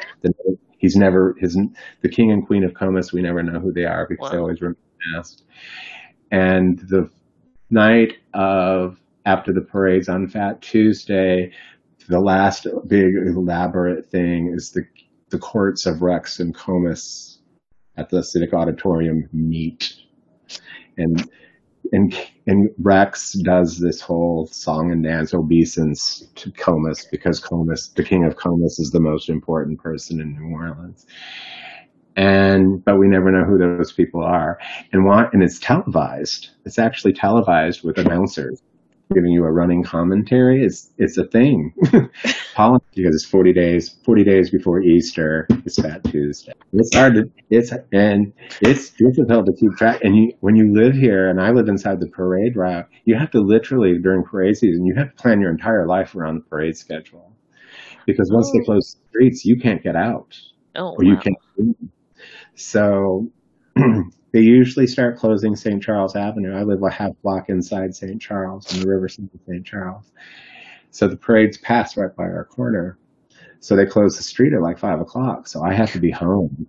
He's 0.78 0.96
never 0.96 1.36
his 1.38 1.56
the 2.02 2.08
king 2.08 2.32
and 2.32 2.44
queen 2.46 2.64
of 2.64 2.74
Comus. 2.74 3.12
We 3.12 3.22
never 3.22 3.42
know 3.42 3.60
who 3.60 3.72
they 3.72 3.84
are 3.84 4.06
because 4.08 4.24
wow. 4.24 4.30
they 4.30 4.38
always 4.38 4.60
remain 4.60 4.76
masked. 5.14 5.42
And 6.30 6.80
the 6.80 7.08
night 7.70 8.14
of 8.34 8.98
after 9.24 9.52
the 9.52 9.60
parades 9.60 10.08
on 10.08 10.28
Fat 10.28 10.60
Tuesday, 10.60 11.52
the 12.08 12.20
last 12.20 12.66
big 12.86 13.14
elaborate 13.14 14.06
thing 14.06 14.52
is 14.54 14.72
the 14.72 14.82
the 15.30 15.38
courts 15.38 15.86
of 15.86 16.02
Rex 16.02 16.38
and 16.38 16.54
Comus 16.54 17.40
at 17.96 18.10
the 18.10 18.22
Civic 18.22 18.52
Auditorium 18.52 19.28
meet, 19.32 19.94
and 20.98 21.28
and 21.92 22.14
and 22.46 22.70
Rex 22.78 23.32
does 23.32 23.78
this 23.78 24.00
whole 24.00 24.46
song 24.46 24.92
and 24.92 25.02
dance 25.02 25.32
obeisance 25.32 26.26
to 26.34 26.52
Comus 26.52 27.06
because 27.10 27.40
Comus, 27.40 27.88
the 27.88 28.04
king 28.04 28.24
of 28.24 28.36
Comus, 28.36 28.78
is 28.78 28.90
the 28.90 29.00
most 29.00 29.28
important 29.28 29.80
person 29.80 30.20
in 30.20 30.36
New 30.36 30.54
Orleans. 30.54 31.06
And 32.16 32.84
but 32.84 32.98
we 32.98 33.08
never 33.08 33.32
know 33.32 33.44
who 33.44 33.58
those 33.58 33.92
people 33.92 34.22
are. 34.22 34.58
And 34.92 35.04
want 35.04 35.32
and 35.32 35.42
it's 35.42 35.58
televised. 35.58 36.50
It's 36.64 36.78
actually 36.78 37.14
televised 37.14 37.82
with 37.82 37.98
announcers 37.98 38.62
giving 39.12 39.32
you 39.32 39.44
a 39.44 39.52
running 39.52 39.82
commentary 39.82 40.64
it's 40.64 40.90
it's 40.98 41.18
a 41.18 41.24
thing. 41.26 41.72
Because 42.94 43.16
it's 43.16 43.24
40 43.24 43.52
days 43.52 43.96
40 44.04 44.22
days 44.22 44.50
before 44.50 44.80
easter 44.80 45.46
it's 45.64 45.80
fat 45.80 46.04
tuesday. 46.04 46.52
It's 46.72 46.94
hard 46.94 47.14
to 47.16 47.30
it's 47.50 47.72
and 47.92 48.32
it's 48.60 48.90
difficult 48.90 49.46
to 49.46 49.52
keep 49.52 49.72
track. 49.76 50.04
And 50.04 50.16
you 50.16 50.32
when 50.40 50.54
you 50.54 50.72
live 50.72 50.94
here 50.94 51.28
and 51.28 51.40
i 51.40 51.50
live 51.50 51.68
inside 51.68 51.98
the 51.98 52.06
parade 52.06 52.56
route 52.56 52.88
you 53.04 53.16
have 53.16 53.32
to 53.32 53.40
literally 53.40 53.98
during 53.98 54.22
parade 54.22 54.56
season 54.56 54.86
you 54.86 54.94
have 54.94 55.10
to 55.10 55.22
plan 55.22 55.40
your 55.40 55.50
entire 55.50 55.86
life 55.86 56.14
around 56.14 56.36
the 56.36 56.42
parade 56.42 56.76
schedule. 56.76 57.32
Because 58.06 58.30
once 58.32 58.52
they 58.52 58.60
oh. 58.60 58.64
close 58.64 58.94
the 58.94 59.08
streets 59.08 59.44
you 59.44 59.58
can't 59.58 59.82
get 59.82 59.96
out. 59.96 60.38
Oh, 60.76 60.94
or 60.96 61.04
you 61.04 61.16
can't 61.16 61.36
so 62.54 63.30
they 64.32 64.40
usually 64.40 64.86
start 64.86 65.16
closing 65.16 65.56
St. 65.56 65.82
Charles 65.82 66.16
Avenue. 66.16 66.56
I 66.56 66.62
live 66.62 66.82
a 66.82 66.90
half 66.90 67.12
block 67.22 67.48
inside 67.48 67.94
St. 67.94 68.20
Charles 68.20 68.72
on 68.72 68.80
the 68.80 68.88
riverside 68.88 69.30
of 69.34 69.40
St. 69.46 69.64
Charles. 69.64 70.12
So 70.90 71.08
the 71.08 71.16
parades 71.16 71.58
pass 71.58 71.96
right 71.96 72.14
by 72.14 72.24
our 72.24 72.44
corner. 72.44 72.98
So 73.60 73.74
they 73.74 73.86
close 73.86 74.16
the 74.16 74.22
street 74.22 74.52
at 74.52 74.60
like 74.60 74.78
five 74.78 75.00
o'clock. 75.00 75.48
So 75.48 75.62
I 75.62 75.72
have 75.72 75.92
to 75.92 75.98
be 75.98 76.10
home 76.10 76.66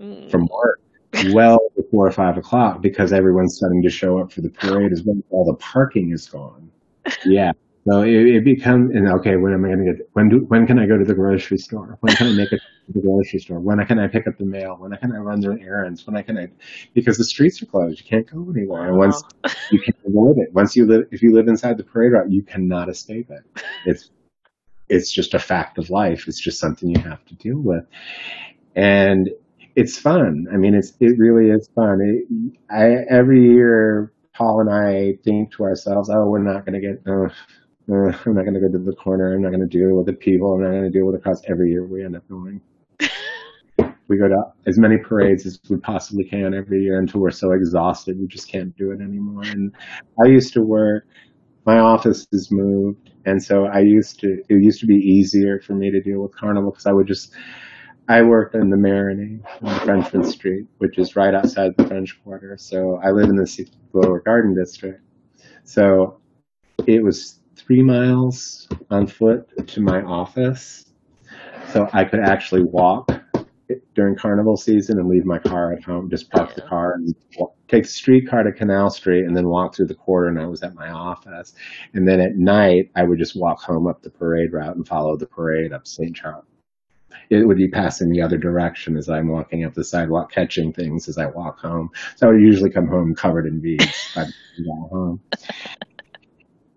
mm. 0.00 0.30
from 0.30 0.46
work 0.46 0.80
well 1.26 1.60
before 1.76 2.10
five 2.10 2.36
o'clock 2.36 2.82
because 2.82 3.12
everyone's 3.12 3.56
starting 3.56 3.82
to 3.82 3.90
show 3.90 4.18
up 4.18 4.32
for 4.32 4.40
the 4.40 4.50
parade 4.50 4.92
as 4.92 5.02
well. 5.02 5.18
All 5.30 5.44
the 5.44 5.54
parking 5.54 6.12
is 6.12 6.26
gone. 6.26 6.70
Yeah. 7.24 7.52
So 7.88 8.02
it, 8.02 8.10
it 8.10 8.44
becomes, 8.44 8.94
and 8.94 9.08
okay, 9.08 9.36
when 9.36 9.54
am 9.54 9.64
I 9.64 9.68
going 9.68 9.86
to 9.86 9.92
get, 9.94 10.08
when 10.12 10.28
do, 10.28 10.44
when 10.48 10.66
can 10.66 10.78
I 10.78 10.86
go 10.86 10.98
to 10.98 11.04
the 11.04 11.14
grocery 11.14 11.56
store? 11.56 11.96
When 12.00 12.14
can 12.14 12.26
I 12.26 12.32
make 12.32 12.52
it 12.52 12.60
to 12.86 12.92
the 12.92 13.00
grocery 13.00 13.38
store? 13.38 13.60
When 13.60 13.82
can 13.86 13.98
I 13.98 14.08
pick 14.08 14.26
up 14.26 14.36
the 14.36 14.44
mail? 14.44 14.76
When 14.78 14.94
can 14.96 15.12
I 15.12 15.18
run 15.18 15.40
the 15.40 15.58
errands? 15.62 16.06
When 16.06 16.22
can 16.22 16.36
I, 16.36 16.48
because 16.92 17.16
the 17.16 17.24
streets 17.24 17.62
are 17.62 17.66
closed. 17.66 18.00
You 18.00 18.06
can't 18.06 18.30
go 18.30 18.50
anywhere. 18.50 18.88
And 18.88 18.98
once 18.98 19.22
you 19.70 19.80
can't 19.80 19.96
avoid 20.04 20.36
it, 20.38 20.52
once 20.52 20.76
you 20.76 20.84
live, 20.84 21.06
if 21.12 21.22
you 21.22 21.32
live 21.32 21.48
inside 21.48 21.78
the 21.78 21.84
parade 21.84 22.12
route, 22.12 22.30
you 22.30 22.42
cannot 22.42 22.90
escape 22.90 23.30
it. 23.30 23.62
It's, 23.86 24.10
it's 24.90 25.10
just 25.10 25.32
a 25.32 25.38
fact 25.38 25.78
of 25.78 25.88
life. 25.88 26.28
It's 26.28 26.40
just 26.40 26.60
something 26.60 26.90
you 26.90 27.00
have 27.00 27.24
to 27.26 27.34
deal 27.36 27.58
with. 27.58 27.86
And 28.74 29.30
it's 29.76 29.96
fun. 29.96 30.46
I 30.52 30.56
mean, 30.56 30.74
it's, 30.74 30.92
it 31.00 31.18
really 31.18 31.50
is 31.50 31.70
fun. 31.74 32.00
It, 32.02 32.54
I, 32.70 33.04
every 33.08 33.50
year, 33.50 34.12
Paul 34.34 34.60
and 34.60 34.70
I 34.70 35.18
think 35.24 35.52
to 35.54 35.64
ourselves, 35.64 36.10
oh, 36.10 36.26
we're 36.26 36.42
not 36.42 36.66
going 36.66 36.80
to 36.80 36.86
get, 36.86 37.02
oh, 37.08 37.28
I'm 37.90 38.34
not 38.34 38.44
going 38.44 38.54
to 38.54 38.60
go 38.60 38.70
to 38.70 38.78
the 38.78 38.94
corner. 38.94 39.34
I'm 39.34 39.42
not 39.42 39.48
going 39.48 39.66
to 39.66 39.66
deal 39.66 39.96
with 39.96 40.06
the 40.06 40.12
people. 40.12 40.52
I'm 40.52 40.62
not 40.62 40.70
going 40.70 40.84
to 40.84 40.90
deal 40.90 41.06
with 41.06 41.14
the 41.14 41.22
crowds. 41.22 41.42
Every 41.48 41.70
year 41.70 41.86
we 41.86 42.04
end 42.04 42.16
up 42.16 42.28
going. 42.28 42.60
we 44.08 44.18
go 44.18 44.28
to 44.28 44.42
as 44.66 44.78
many 44.78 44.98
parades 44.98 45.46
as 45.46 45.58
we 45.70 45.76
possibly 45.78 46.24
can 46.24 46.54
every 46.54 46.82
year 46.82 46.98
until 46.98 47.20
we're 47.20 47.30
so 47.30 47.52
exhausted 47.52 48.18
we 48.18 48.26
just 48.26 48.50
can't 48.50 48.76
do 48.76 48.90
it 48.90 49.00
anymore. 49.00 49.42
And 49.44 49.72
I 50.22 50.26
used 50.26 50.52
to 50.54 50.62
work. 50.62 51.06
My 51.64 51.78
office 51.78 52.26
is 52.32 52.50
moved, 52.50 53.10
and 53.26 53.42
so 53.42 53.66
I 53.66 53.80
used 53.80 54.20
to. 54.20 54.42
It 54.48 54.62
used 54.62 54.80
to 54.80 54.86
be 54.86 54.94
easier 54.94 55.60
for 55.60 55.74
me 55.74 55.90
to 55.90 56.00
deal 56.00 56.20
with 56.20 56.34
carnival 56.34 56.70
because 56.70 56.86
I 56.86 56.92
would 56.92 57.06
just. 57.06 57.32
I 58.10 58.22
worked 58.22 58.54
in 58.54 58.70
the 58.70 58.76
Marigny 58.76 59.40
on 59.60 59.80
Frenchmen 59.80 60.24
Street, 60.24 60.66
which 60.78 60.96
is 60.96 61.14
right 61.14 61.34
outside 61.34 61.76
the 61.76 61.86
French 61.86 62.18
Quarter. 62.24 62.56
So 62.58 62.98
I 63.04 63.10
live 63.10 63.28
in 63.28 63.36
the 63.36 63.68
Lower 63.92 64.20
Garden 64.20 64.54
District. 64.54 65.02
So 65.64 66.18
it 66.86 67.04
was 67.04 67.37
three 67.68 67.82
miles 67.82 68.66
on 68.90 69.06
foot 69.06 69.68
to 69.68 69.80
my 69.82 70.00
office. 70.02 70.86
So 71.70 71.86
I 71.92 72.04
could 72.04 72.20
actually 72.20 72.62
walk 72.62 73.12
during 73.94 74.16
carnival 74.16 74.56
season 74.56 74.98
and 74.98 75.06
leave 75.06 75.26
my 75.26 75.38
car 75.38 75.74
at 75.74 75.84
home, 75.84 76.08
just 76.08 76.30
park 76.30 76.54
the 76.54 76.62
car 76.62 76.94
and 76.94 77.14
walk, 77.38 77.54
take 77.68 77.82
the 77.82 77.90
streetcar 77.90 78.42
to 78.44 78.52
Canal 78.52 78.88
Street 78.88 79.26
and 79.26 79.36
then 79.36 79.46
walk 79.46 79.74
through 79.74 79.88
the 79.88 79.94
quarter 79.94 80.28
and 80.28 80.40
I 80.40 80.46
was 80.46 80.62
at 80.62 80.74
my 80.74 80.88
office. 80.88 81.52
And 81.92 82.08
then 82.08 82.20
at 82.20 82.36
night, 82.36 82.90
I 82.96 83.02
would 83.02 83.18
just 83.18 83.36
walk 83.36 83.60
home 83.60 83.86
up 83.86 84.00
the 84.00 84.08
parade 84.08 84.54
route 84.54 84.76
and 84.76 84.88
follow 84.88 85.18
the 85.18 85.26
parade 85.26 85.74
up 85.74 85.86
St. 85.86 86.16
Charles. 86.16 86.46
It 87.28 87.46
would 87.46 87.58
be 87.58 87.68
passing 87.68 88.08
the 88.08 88.22
other 88.22 88.38
direction 88.38 88.96
as 88.96 89.10
I'm 89.10 89.28
walking 89.28 89.64
up 89.64 89.74
the 89.74 89.84
sidewalk, 89.84 90.32
catching 90.32 90.72
things 90.72 91.06
as 91.06 91.18
I 91.18 91.26
walk 91.26 91.58
home. 91.58 91.90
So 92.16 92.28
I 92.28 92.32
would 92.32 92.40
usually 92.40 92.70
come 92.70 92.88
home 92.88 93.14
covered 93.14 93.44
in 93.44 93.60
beads 93.60 94.12
by 94.14 94.24
the 94.24 94.32
time 94.64 94.88
home 94.90 95.20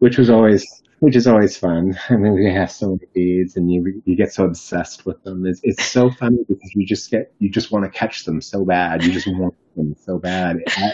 which 0.02 0.18
was 0.18 0.32
always 0.32 0.82
which 1.00 1.16
is 1.16 1.28
always 1.28 1.58
fun. 1.58 1.98
I 2.10 2.16
mean, 2.16 2.34
we 2.34 2.52
have 2.52 2.72
so 2.72 2.88
many 2.90 3.08
beads, 3.14 3.56
and 3.56 3.72
you 3.72 4.02
you 4.06 4.16
get 4.16 4.34
so 4.34 4.46
obsessed 4.46 5.06
with 5.06 5.24
them. 5.24 5.46
It's 5.46 5.62
it's 5.64 5.86
so 5.86 6.10
funny 6.10 6.40
because 6.48 6.72
you 6.76 6.86
just 6.86 7.12
get 7.12 7.34
you 7.40 7.50
just 7.50 7.72
want 7.72 7.86
to 7.86 7.98
catch 7.98 8.26
them 8.26 8.42
so 8.42 8.66
bad. 8.66 9.04
You 9.04 9.12
just 9.12 9.28
want 9.28 9.56
them 9.76 9.96
so 10.06 10.18
bad. 10.18 10.58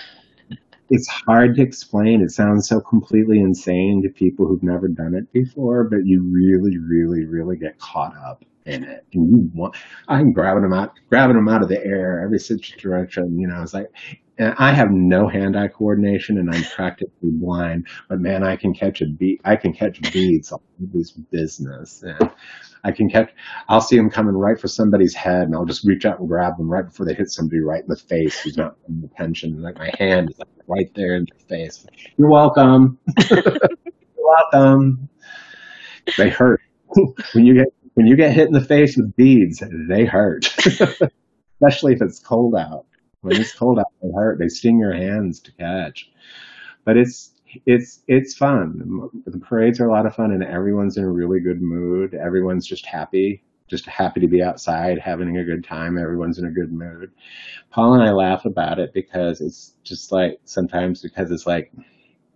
It's 0.89 1.09
hard 1.09 1.55
to 1.55 1.61
explain. 1.61 2.21
It 2.21 2.31
sounds 2.31 2.69
so 2.69 2.79
completely 2.79 3.41
insane 3.41 4.01
to 4.03 4.09
people 4.09 4.47
who've 4.47 4.63
never 4.63 4.87
done 4.87 5.15
it 5.15 5.29
before, 5.33 5.83
but 5.83 6.05
you 6.05 6.23
really, 6.23 6.77
really, 6.77 7.25
really 7.25 7.57
get 7.57 7.77
caught 7.77 8.15
up 8.15 8.45
in 8.65 8.85
it. 8.85 9.05
And 9.13 9.29
you 9.29 9.51
want, 9.53 9.75
I'm 10.07 10.31
grabbing 10.31 10.63
them 10.63 10.71
out, 10.71 10.93
grabbing 11.09 11.35
them 11.35 11.49
out 11.49 11.61
of 11.61 11.67
the 11.67 11.83
air 11.85 12.21
every 12.23 12.39
such 12.39 12.77
direction. 12.77 13.37
You 13.37 13.49
know, 13.49 13.61
it's 13.61 13.73
like, 13.73 13.87
I 14.39 14.71
have 14.71 14.91
no 14.91 15.27
hand-eye 15.27 15.69
coordination, 15.69 16.37
and 16.37 16.49
I'm 16.53 16.63
practically 16.63 17.31
blind. 17.31 17.87
But 18.07 18.19
man, 18.19 18.43
I 18.43 18.55
can 18.55 18.73
catch 18.73 19.01
a 19.01 19.07
beat. 19.07 19.41
I 19.45 19.55
can 19.55 19.73
catch 19.73 19.99
beads 20.13 20.51
on 20.51 20.59
this 20.79 21.11
business, 21.11 22.03
and 22.03 22.31
I 22.83 22.91
can 22.91 23.09
catch. 23.09 23.31
I'll 23.67 23.81
see 23.81 23.97
them 23.97 24.09
coming 24.09 24.35
right 24.35 24.59
for 24.59 24.67
somebody's 24.67 25.15
head, 25.15 25.43
and 25.43 25.55
I'll 25.55 25.65
just 25.65 25.85
reach 25.85 26.05
out 26.05 26.19
and 26.19 26.27
grab 26.27 26.57
them 26.57 26.69
right 26.69 26.85
before 26.85 27.05
they 27.05 27.13
hit 27.15 27.29
somebody 27.29 27.61
right 27.61 27.81
in 27.81 27.87
the 27.87 27.95
face 27.95 28.39
who's 28.39 28.57
not 28.57 28.75
paying 28.85 29.09
attention. 29.11 29.53
And 29.53 29.63
Like 29.63 29.77
my 29.79 29.91
hand 29.97 30.29
is 30.29 30.39
like 30.39 30.49
right 30.67 30.91
there 30.95 31.15
in 31.15 31.25
their 31.29 31.59
face. 31.59 31.85
You're 32.17 32.29
welcome. 32.29 32.99
You're 33.31 33.43
welcome. 34.17 35.09
They 36.17 36.29
hurt 36.29 36.61
when 37.33 37.45
you 37.45 37.55
get 37.55 37.67
when 37.95 38.07
you 38.07 38.15
get 38.15 38.33
hit 38.33 38.47
in 38.47 38.53
the 38.53 38.61
face 38.61 38.97
with 38.97 39.15
beads. 39.15 39.63
They 39.89 40.05
hurt, 40.05 40.45
especially 41.61 41.93
if 41.93 42.01
it's 42.01 42.19
cold 42.19 42.55
out 42.55 42.86
when 43.21 43.39
it's 43.39 43.53
cold 43.53 43.79
out, 43.79 43.91
they 44.01 44.09
hurt. 44.15 44.39
They 44.39 44.47
sting 44.47 44.79
your 44.79 44.93
hands 44.93 45.39
to 45.41 45.51
catch. 45.53 46.09
But 46.85 46.97
it's 46.97 47.31
it's 47.65 48.03
it's 48.07 48.35
fun. 48.35 49.09
The 49.25 49.39
parades 49.39 49.79
are 49.79 49.87
a 49.87 49.91
lot 49.91 50.05
of 50.05 50.15
fun, 50.15 50.31
and 50.31 50.43
everyone's 50.43 50.97
in 50.97 51.03
a 51.03 51.11
really 51.11 51.39
good 51.39 51.61
mood. 51.61 52.13
Everyone's 52.13 52.67
just 52.67 52.85
happy, 52.85 53.43
just 53.67 53.85
happy 53.85 54.19
to 54.19 54.27
be 54.27 54.41
outside, 54.41 54.99
having 54.99 55.37
a 55.37 55.43
good 55.43 55.63
time. 55.63 55.97
Everyone's 55.97 56.39
in 56.39 56.45
a 56.45 56.51
good 56.51 56.71
mood. 56.71 57.11
Paul 57.71 57.95
and 57.95 58.03
I 58.03 58.11
laugh 58.11 58.45
about 58.45 58.79
it 58.79 58.93
because 58.93 59.41
it's 59.41 59.73
just 59.83 60.11
like 60.11 60.39
sometimes 60.45 61.01
because 61.01 61.31
it's 61.31 61.47
like 61.47 61.71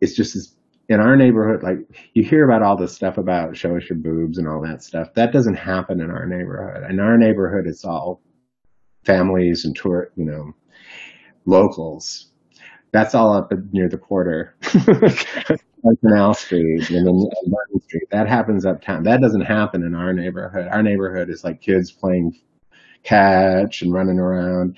it's 0.02 0.16
just 0.16 0.56
in 0.90 1.00
our 1.00 1.16
neighborhood, 1.16 1.64
like 1.64 1.78
you 2.14 2.24
hear 2.24 2.44
about 2.44 2.64
all 2.64 2.76
this 2.76 2.94
stuff 2.94 3.18
about 3.18 3.56
show 3.56 3.78
us 3.78 3.90
your 3.90 3.98
boobs 3.98 4.38
and 4.38 4.48
all 4.48 4.62
that 4.62 4.84
stuff. 4.84 5.14
That 5.14 5.32
doesn't 5.32 5.56
happen 5.56 6.02
in 6.02 6.12
our 6.12 6.26
neighborhood. 6.26 6.90
In 6.90 7.00
our 7.00 7.18
neighborhood, 7.18 7.66
it's 7.68 7.86
all 7.86 8.22
families 9.06 9.66
and 9.66 9.76
tour, 9.76 10.12
you 10.16 10.26
know, 10.26 10.54
locals. 11.46 12.28
That's 12.92 13.16
all 13.16 13.34
up 13.34 13.52
near 13.72 13.88
the 13.88 13.98
quarter 13.98 14.56
Canal 16.02 16.34
Street 16.34 16.90
and 16.90 17.08
then 17.08 17.30
Martin 17.48 17.82
Street. 17.82 18.04
That 18.12 18.28
happens 18.28 18.66
uptown. 18.66 19.04
That 19.04 19.22
doesn't 19.22 19.42
happen 19.42 19.84
in 19.84 19.96
our 19.96 20.14
neighborhood. 20.14 20.68
Our 20.68 20.84
neighborhood 20.84 21.30
is 21.30 21.44
like 21.44 21.62
kids 21.62 21.92
playing 21.92 22.40
catch 23.04 23.82
and 23.82 23.94
running 23.94 24.20
around. 24.20 24.78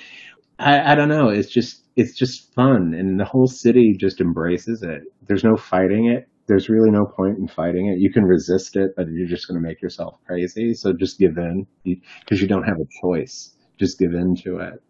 I, 0.59 0.93
I 0.93 0.95
don't 0.95 1.09
know. 1.09 1.29
It's 1.29 1.49
just 1.49 1.81
it's 1.95 2.17
just 2.17 2.53
fun, 2.53 2.93
and 2.93 3.19
the 3.19 3.25
whole 3.25 3.47
city 3.47 3.95
just 3.99 4.21
embraces 4.21 4.81
it. 4.81 5.03
There's 5.27 5.43
no 5.43 5.57
fighting 5.57 6.07
it. 6.07 6.27
There's 6.47 6.69
really 6.69 6.91
no 6.91 7.05
point 7.05 7.37
in 7.37 7.47
fighting 7.47 7.87
it. 7.87 7.99
You 7.99 8.11
can 8.11 8.23
resist 8.23 8.75
it, 8.75 8.91
but 8.95 9.07
you're 9.09 9.27
just 9.27 9.47
going 9.47 9.61
to 9.61 9.65
make 9.65 9.81
yourself 9.81 10.17
crazy. 10.25 10.73
So 10.73 10.91
just 10.93 11.17
give 11.17 11.37
in 11.37 11.67
because 11.83 12.41
you 12.41 12.47
don't 12.47 12.63
have 12.63 12.79
a 12.79 12.87
choice. 13.01 13.55
Just 13.77 13.97
give 13.97 14.13
in 14.13 14.35
to 14.43 14.57
it 14.57 14.81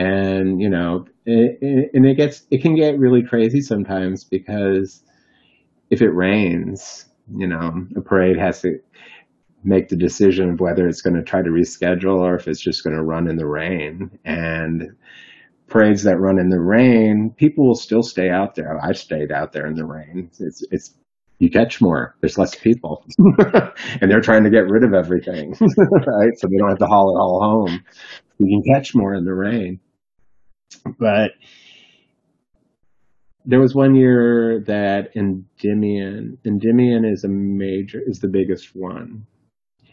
and 0.00 0.60
you 0.60 0.68
know 0.68 1.06
it, 1.26 1.58
it, 1.60 1.90
and 1.94 2.06
it 2.06 2.14
gets 2.14 2.42
it 2.50 2.62
can 2.62 2.74
get 2.74 2.98
really 2.98 3.22
crazy 3.22 3.60
sometimes 3.60 4.24
because 4.24 5.02
if 5.90 6.02
it 6.02 6.10
rains 6.10 7.06
you 7.36 7.46
know 7.46 7.86
a 7.96 8.00
parade 8.00 8.38
has 8.38 8.62
to 8.62 8.80
make 9.64 9.88
the 9.88 9.96
decision 9.96 10.50
of 10.50 10.60
whether 10.60 10.88
it's 10.88 11.02
going 11.02 11.16
to 11.16 11.22
try 11.22 11.42
to 11.42 11.50
reschedule 11.50 12.20
or 12.20 12.34
if 12.34 12.48
it's 12.48 12.60
just 12.60 12.82
going 12.82 12.96
to 12.96 13.02
run 13.02 13.28
in 13.28 13.36
the 13.36 13.46
rain. 13.46 14.18
And 14.24 14.96
parades 15.68 16.02
that 16.04 16.18
run 16.18 16.38
in 16.38 16.48
the 16.48 16.60
rain 16.60 17.32
people 17.36 17.66
will 17.66 17.74
still 17.74 18.02
stay 18.02 18.30
out 18.30 18.54
there. 18.54 18.80
I 18.82 18.92
stayed 18.92 19.30
out 19.32 19.52
there 19.52 19.66
in 19.66 19.74
the 19.74 19.84
rain. 19.84 20.30
It's 20.38 20.62
it's 20.70 20.94
you 21.38 21.50
catch 21.50 21.80
more. 21.80 22.16
There's 22.20 22.38
less 22.38 22.54
people. 22.54 23.04
And 24.00 24.10
they're 24.10 24.20
trying 24.20 24.44
to 24.44 24.50
get 24.50 24.68
rid 24.68 24.84
of 24.84 24.94
everything 24.94 25.50
right? 25.60 26.38
So 26.38 26.46
they 26.48 26.56
don't 26.58 26.68
have 26.68 26.78
to 26.78 26.86
haul 26.86 27.16
it 27.16 27.20
all 27.20 27.40
home. 27.40 27.84
You 28.38 28.46
can 28.46 28.74
catch 28.74 28.94
more 28.94 29.14
in 29.14 29.24
the 29.24 29.34
rain. 29.34 29.80
But 30.98 31.32
there 33.44 33.60
was 33.60 33.74
one 33.74 33.94
year 33.94 34.60
that 34.66 35.16
Endymion, 35.16 36.38
Endymion 36.44 37.04
is 37.04 37.24
a 37.24 37.28
major, 37.28 38.00
is 38.04 38.20
the 38.20 38.28
biggest 38.28 38.74
one. 38.74 39.26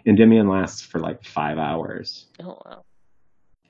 Endymion 0.05 0.47
lasts 0.47 0.81
for 0.81 0.99
like 0.99 1.23
five 1.23 1.57
hours. 1.57 2.27
Oh, 2.41 2.59
wow. 2.65 2.83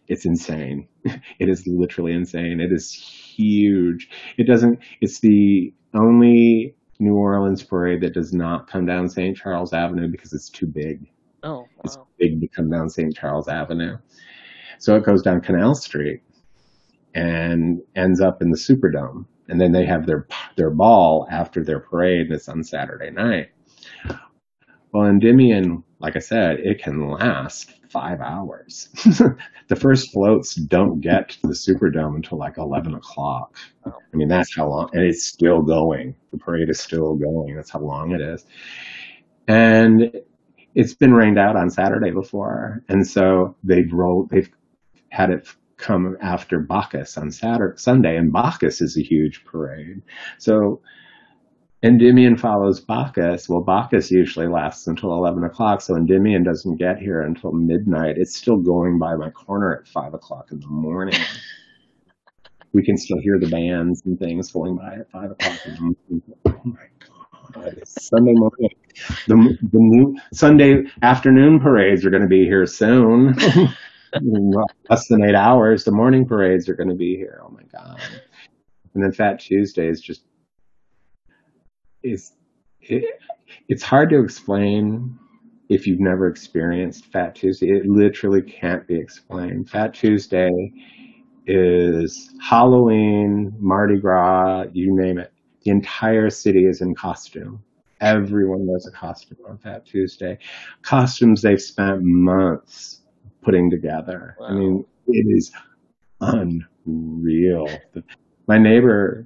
It's 0.08 0.26
insane. 0.26 0.88
It 1.40 1.50
is 1.50 1.66
literally 1.68 2.14
insane. 2.14 2.60
It 2.60 2.72
is 2.72 2.92
huge. 2.94 4.10
It 4.38 4.46
doesn't, 4.46 4.80
it's 5.02 5.20
the 5.20 5.74
only 5.94 6.76
New 7.00 7.16
Orleans 7.16 7.64
parade 7.64 8.02
that 8.02 8.14
does 8.14 8.34
not 8.34 8.68
come 8.68 8.86
down 8.86 9.08
St. 9.08 9.38
Charles 9.38 9.72
Avenue 9.74 10.08
because 10.10 10.34
it's 10.34 10.50
too 10.50 10.66
big. 10.66 11.08
Oh, 11.44 11.60
wow. 11.60 11.68
It's 11.84 11.98
big 12.18 12.42
to 12.42 12.48
come 12.48 12.70
down 12.70 12.90
St. 12.90 13.16
Charles 13.16 13.48
Avenue. 13.48 13.98
So 14.80 14.96
it 14.96 15.06
goes 15.06 15.22
down 15.22 15.42
Canal 15.42 15.76
Street 15.76 16.22
and 17.18 17.82
ends 17.96 18.22
up 18.22 18.44
in 18.44 18.52
the 18.52 18.58
Superdome. 18.58 19.26
And 19.50 19.60
then 19.60 19.72
they 19.72 19.86
have 19.86 20.06
their 20.06 20.28
their 20.56 20.70
ball 20.70 21.28
after 21.32 21.64
their 21.64 21.80
parade, 21.80 22.28
and 22.28 22.36
it's 22.36 22.50
on 22.50 22.64
Saturday 22.64 23.10
night. 23.10 23.50
Well, 24.92 25.06
Endymion, 25.06 25.84
like 26.00 26.16
I 26.16 26.20
said, 26.20 26.60
it 26.60 26.82
can 26.82 27.10
last 27.10 27.74
five 27.90 28.20
hours. 28.20 28.90
the 29.68 29.76
first 29.76 30.12
floats 30.12 30.56
don't 30.56 31.00
get 31.02 31.30
to 31.30 31.48
the 31.48 31.54
Superdome 31.54 32.16
until 32.16 32.38
like 32.38 32.58
11 32.58 32.94
o'clock. 32.94 33.56
I 33.86 33.92
mean, 34.14 34.28
that's 34.28 34.56
how 34.56 34.68
long, 34.70 34.90
and 34.94 35.04
it's 35.04 35.26
still 35.26 35.62
going. 35.62 36.16
The 36.32 36.38
parade 36.38 36.70
is 36.70 36.80
still 36.80 37.16
going. 37.16 37.56
That's 37.56 37.72
how 37.72 37.80
long 37.80 38.12
it 38.12 38.22
is. 38.22 38.46
And 39.48 40.12
it's 40.76 40.94
been 40.94 41.14
rained 41.14 41.40
out 41.40 41.56
on 41.56 41.70
Saturday 41.70 42.12
before. 42.12 42.84
And 42.90 43.08
so 43.08 43.56
they've 43.64 43.92
rolled, 43.92 44.30
they've 44.30 44.50
had 45.10 45.30
it 45.30 45.48
come 45.78 46.18
after 46.22 46.60
Bacchus 46.60 47.18
on 47.18 47.32
Saturday, 47.32 47.78
Sunday, 47.78 48.18
and 48.18 48.34
Bacchus 48.34 48.82
is 48.82 48.98
a 48.98 49.04
huge 49.04 49.46
parade. 49.46 50.02
So 50.40 50.82
Endymion 51.84 52.38
follows 52.38 52.80
Bacchus. 52.80 53.48
Well, 53.48 53.62
Bacchus 53.62 54.12
usually 54.12 54.48
lasts 54.48 54.88
until 54.88 55.14
11 55.14 55.44
o'clock, 55.44 55.82
so 55.82 55.96
Endymion 55.96 56.44
doesn't 56.44 56.78
get 56.78 56.98
here 56.98 57.22
until 57.22 57.52
midnight. 57.52 58.18
It's 58.18 58.36
still 58.36 58.58
going 58.58 58.98
by 58.98 59.16
my 59.16 59.30
corner 59.30 59.78
at 59.78 59.88
5 59.88 60.16
o'clock 60.16 60.52
in 60.52 60.60
the 60.60 60.68
morning. 60.68 61.20
we 62.74 62.84
can 62.84 62.98
still 62.98 63.20
hear 63.20 63.40
the 63.40 63.50
bands 63.50 64.02
and 64.06 64.20
things 64.20 64.52
going 64.52 64.76
by 64.76 64.96
at 64.96 65.12
5 65.12 65.32
o'clock 65.32 65.60
in 65.66 65.74
the 65.76 65.82
morning. 65.82 66.24
Oh 66.48 66.62
my 66.64 66.88
God. 67.54 67.78
It's 67.78 68.08
Sunday 68.08 68.34
morning. 68.34 68.70
The, 69.28 69.58
the 69.62 69.80
new 69.80 70.18
Sunday 70.34 70.84
afternoon 71.04 71.60
parades 71.60 72.04
are 72.06 72.10
going 72.10 72.24
to 72.24 72.28
be 72.28 72.46
here 72.46 72.66
soon. 72.66 73.36
less 74.90 75.08
than 75.08 75.24
eight 75.24 75.36
hours, 75.36 75.84
the 75.84 75.92
morning 75.92 76.26
parades 76.26 76.70
are 76.70 76.76
going 76.76 76.90
to 76.90 76.96
be 76.96 77.16
here. 77.16 77.42
Oh 77.44 77.50
my 77.50 77.64
god! 77.72 78.00
And 78.94 79.04
then 79.04 79.12
Fat 79.12 79.40
Tuesday 79.40 79.88
is 79.88 80.02
just 80.02 80.24
is 82.04 82.34
it, 82.82 83.20
it's 83.68 83.84
hard 83.84 84.10
to 84.10 84.20
explain 84.20 85.18
if 85.70 85.86
you've 85.86 86.00
never 86.00 86.28
experienced 86.28 87.06
Fat 87.08 87.36
Tuesday. 87.36 87.70
It 87.70 87.86
literally 87.86 88.42
can't 88.42 88.88
be 88.88 88.96
explained. 88.96 89.70
Fat 89.70 89.94
Tuesday 89.94 90.72
is 91.46 92.34
Halloween, 92.42 93.56
Mardi 93.60 93.98
Gras, 93.98 94.66
you 94.74 94.96
name 94.96 95.18
it. 95.18 95.34
The 95.64 95.72
entire 95.72 96.30
city 96.30 96.66
is 96.66 96.82
in 96.82 96.96
costume. 96.96 97.64
Everyone 98.00 98.68
wears 98.68 98.86
a 98.86 98.92
costume 98.92 99.38
on 99.48 99.58
Fat 99.58 99.86
Tuesday. 99.86 100.38
Costumes 100.82 101.42
they've 101.42 101.62
spent 101.62 102.04
months 102.04 103.02
putting 103.44 103.70
together. 103.70 104.36
Wow. 104.40 104.48
I 104.48 104.54
mean, 104.54 104.86
it 105.08 105.26
is 105.30 105.52
unreal. 106.22 107.68
My 108.48 108.58
neighbor, 108.58 109.26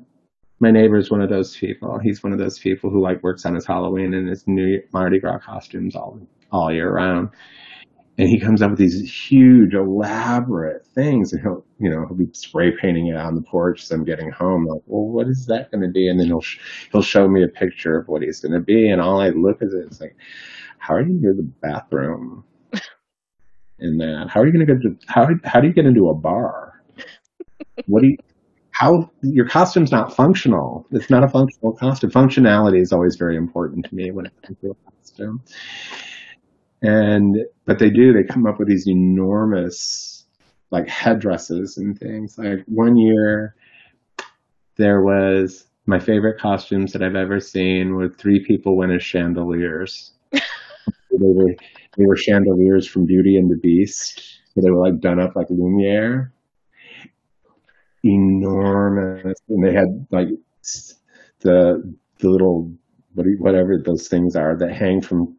my 0.60 0.72
neighbor 0.72 0.98
is 0.98 1.10
one 1.10 1.22
of 1.22 1.30
those 1.30 1.56
people. 1.56 2.00
He's 2.00 2.24
one 2.24 2.34
of 2.34 2.40
those 2.40 2.60
people 2.60 2.90
who 2.90 3.02
like 3.02 3.24
works 3.24 3.46
on 3.46 3.56
his 3.56 3.66
Halloween 3.66 4.14
and 4.14 4.28
his 4.28 4.48
New 4.48 4.82
Mardi 4.94 5.20
Gras 5.20 5.40
costumes 5.40 5.96
all 5.96 6.20
all 6.52 6.72
year 6.72 6.92
round. 6.92 7.30
And 8.18 8.28
he 8.28 8.40
comes 8.40 8.62
up 8.62 8.72
with 8.72 8.80
these 8.80 9.10
huge, 9.10 9.74
elaborate 9.74 10.86
things, 10.86 11.32
and 11.32 11.42
he'll, 11.42 11.66
you 11.80 11.90
know, 11.90 12.06
he'll 12.06 12.18
be 12.18 12.28
spray 12.34 12.72
painting 12.80 13.08
it 13.08 13.16
on 13.16 13.36
the 13.36 13.42
porch 13.42 13.84
as 13.84 13.92
I'm 13.92 14.04
getting 14.04 14.30
home. 14.30 14.66
Like, 14.66 14.82
well, 14.86 15.08
what 15.08 15.28
is 15.28 15.46
that 15.48 15.72
going 15.72 15.82
to 15.82 15.88
be? 15.88 16.10
And 16.10 16.20
then 16.20 16.28
he'll 16.28 16.44
he'll 16.92 17.02
show 17.02 17.28
me 17.28 17.42
a 17.44 17.48
picture 17.48 17.98
of 17.98 18.10
what 18.10 18.22
he's 18.22 18.42
going 18.42 18.52
to 18.52 18.60
be, 18.60 18.90
and 18.90 19.02
all 19.02 19.22
I 19.22 19.30
look 19.30 19.62
at 19.62 19.70
it, 19.70 19.86
it's 19.88 20.02
like, 20.02 20.16
how 20.78 20.96
are 20.96 21.02
you 21.02 21.14
near 21.14 21.34
the 21.34 21.50
bathroom? 21.62 22.44
In 23.82 23.98
that. 23.98 24.30
How 24.30 24.42
are 24.42 24.46
you 24.46 24.54
going 24.54 24.66
to 24.66 24.74
go 24.74 24.80
to 24.80 24.98
how 25.08 25.28
how 25.44 25.60
do 25.60 25.68
you 25.68 25.74
get 25.74 25.86
into 25.86 26.10
a 26.10 26.14
bar? 26.14 26.84
What 27.88 28.02
do 28.02 28.08
you 28.10 28.18
how 28.72 29.12
your 29.22 29.48
costume's 29.48 29.92
not 29.92 30.16
functional. 30.16 30.88
It's 30.92 31.10
not 31.10 31.24
a 31.24 31.28
functional 31.28 31.74
costume. 31.74 32.10
Functionality 32.10 32.82
is 32.82 32.92
always 32.92 33.16
very 33.16 33.36
important 33.36 33.86
to 33.86 33.96
me 33.96 34.12
when 34.12 34.26
it 34.26 34.34
comes 34.42 34.58
to 34.62 34.72
a 34.72 34.92
costume. 34.92 35.44
And 36.82 37.38
but 37.66 37.80
they 37.80 37.90
do. 37.90 38.14
They 38.14 38.24
come 38.24 38.48
up 38.48 38.58
with 38.58 38.68
these 38.68 38.88
enormous 38.88 40.26
like 40.72 40.88
headdresses 40.88 41.78
and 41.78 42.00
things. 42.00 42.38
Like 42.38 42.64
one 42.66 42.98
year, 42.98 43.56
there 44.78 45.04
was 45.04 45.68
my 45.86 46.00
favorite 46.00 46.40
costumes 46.40 46.94
that 46.94 47.04
I've 47.04 47.16
ever 47.16 47.40
seen 47.40 47.94
were 47.94 48.10
three 48.10 48.44
people 48.44 48.78
went 48.78 48.94
as 48.94 49.04
chandeliers. 49.04 50.14
They 51.20 51.30
were 51.30 51.56
they 51.98 52.06
were 52.06 52.16
chandeliers 52.16 52.88
from 52.88 53.06
Beauty 53.06 53.38
and 53.38 53.50
the 53.50 53.58
Beast. 53.58 54.40
So 54.54 54.62
they 54.62 54.70
were 54.70 54.82
like 54.82 55.00
done 55.00 55.20
up 55.20 55.36
like 55.36 55.48
Lumiere. 55.50 56.34
Enormous. 58.04 59.40
And 59.50 59.66
they 59.66 59.74
had 59.74 60.08
like 60.12 60.28
the 61.40 61.96
the 62.20 62.30
little 62.30 62.72
whatever 63.14 63.78
those 63.78 64.08
things 64.08 64.36
are 64.36 64.56
that 64.56 64.72
hang 64.72 65.02
from 65.02 65.38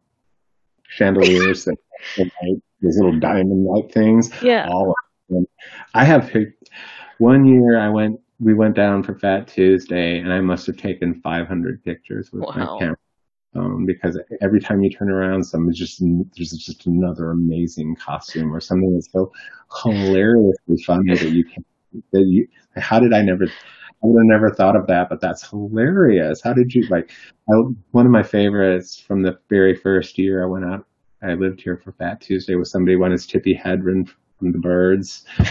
chandeliers 0.87 1.65
that 1.65 1.77
like, 2.17 2.29
these 2.81 2.97
little 2.97 3.19
diamond 3.19 3.65
like 3.65 3.91
things. 3.91 4.29
Yeah. 4.41 4.67
All 4.69 4.91
of 4.91 4.95
them. 5.29 5.45
I 5.93 6.03
have 6.05 6.31
one 7.17 7.45
year 7.45 7.79
I 7.79 7.89
went 7.89 8.19
we 8.39 8.53
went 8.53 8.75
down 8.75 9.03
for 9.03 9.17
Fat 9.17 9.47
Tuesday 9.47 10.19
and 10.19 10.33
I 10.33 10.41
must 10.41 10.67
have 10.67 10.77
taken 10.77 11.21
500 11.21 11.83
pictures 11.83 12.31
with 12.31 12.43
wow. 12.43 12.53
my 12.55 12.79
camera 12.79 12.97
um, 13.55 13.85
because 13.85 14.19
every 14.41 14.59
time 14.59 14.81
you 14.81 14.89
turn 14.89 15.09
around, 15.09 15.43
some 15.43 15.71
just 15.71 16.01
there's 16.01 16.51
just 16.51 16.85
another 16.85 17.31
amazing 17.31 17.95
costume 17.95 18.53
or 18.53 18.59
something 18.59 18.93
that's 18.93 19.11
so 19.11 19.31
hilariously 19.83 20.83
funny 20.85 21.15
that 21.15 21.31
you 21.31 21.43
can 21.43 21.63
that 22.11 22.23
you. 22.23 22.47
How 22.75 22.99
did 22.99 23.13
I 23.13 23.21
never? 23.21 23.45
I 23.45 24.07
would 24.07 24.19
have 24.19 24.27
never 24.27 24.49
thought 24.49 24.75
of 24.75 24.87
that, 24.87 25.07
but 25.09 25.21
that's 25.21 25.47
hilarious. 25.47 26.41
How 26.41 26.53
did 26.53 26.73
you 26.73 26.87
like? 26.87 27.11
I, 27.49 27.53
one 27.91 28.05
of 28.05 28.11
my 28.11 28.23
favorites 28.23 28.99
from 28.99 29.21
the 29.21 29.37
very 29.49 29.75
first 29.75 30.17
year 30.17 30.43
I 30.43 30.47
went 30.47 30.65
out. 30.65 30.85
I 31.21 31.33
lived 31.35 31.61
here 31.61 31.77
for 31.77 31.93
Fat 31.93 32.21
Tuesday 32.21 32.55
with 32.55 32.67
somebody 32.67 32.95
went 32.95 33.13
as 33.13 33.25
Tippi 33.25 33.59
Hedren 33.59 34.09
from 34.39 34.51
the 34.51 34.57
Birds. 34.57 35.25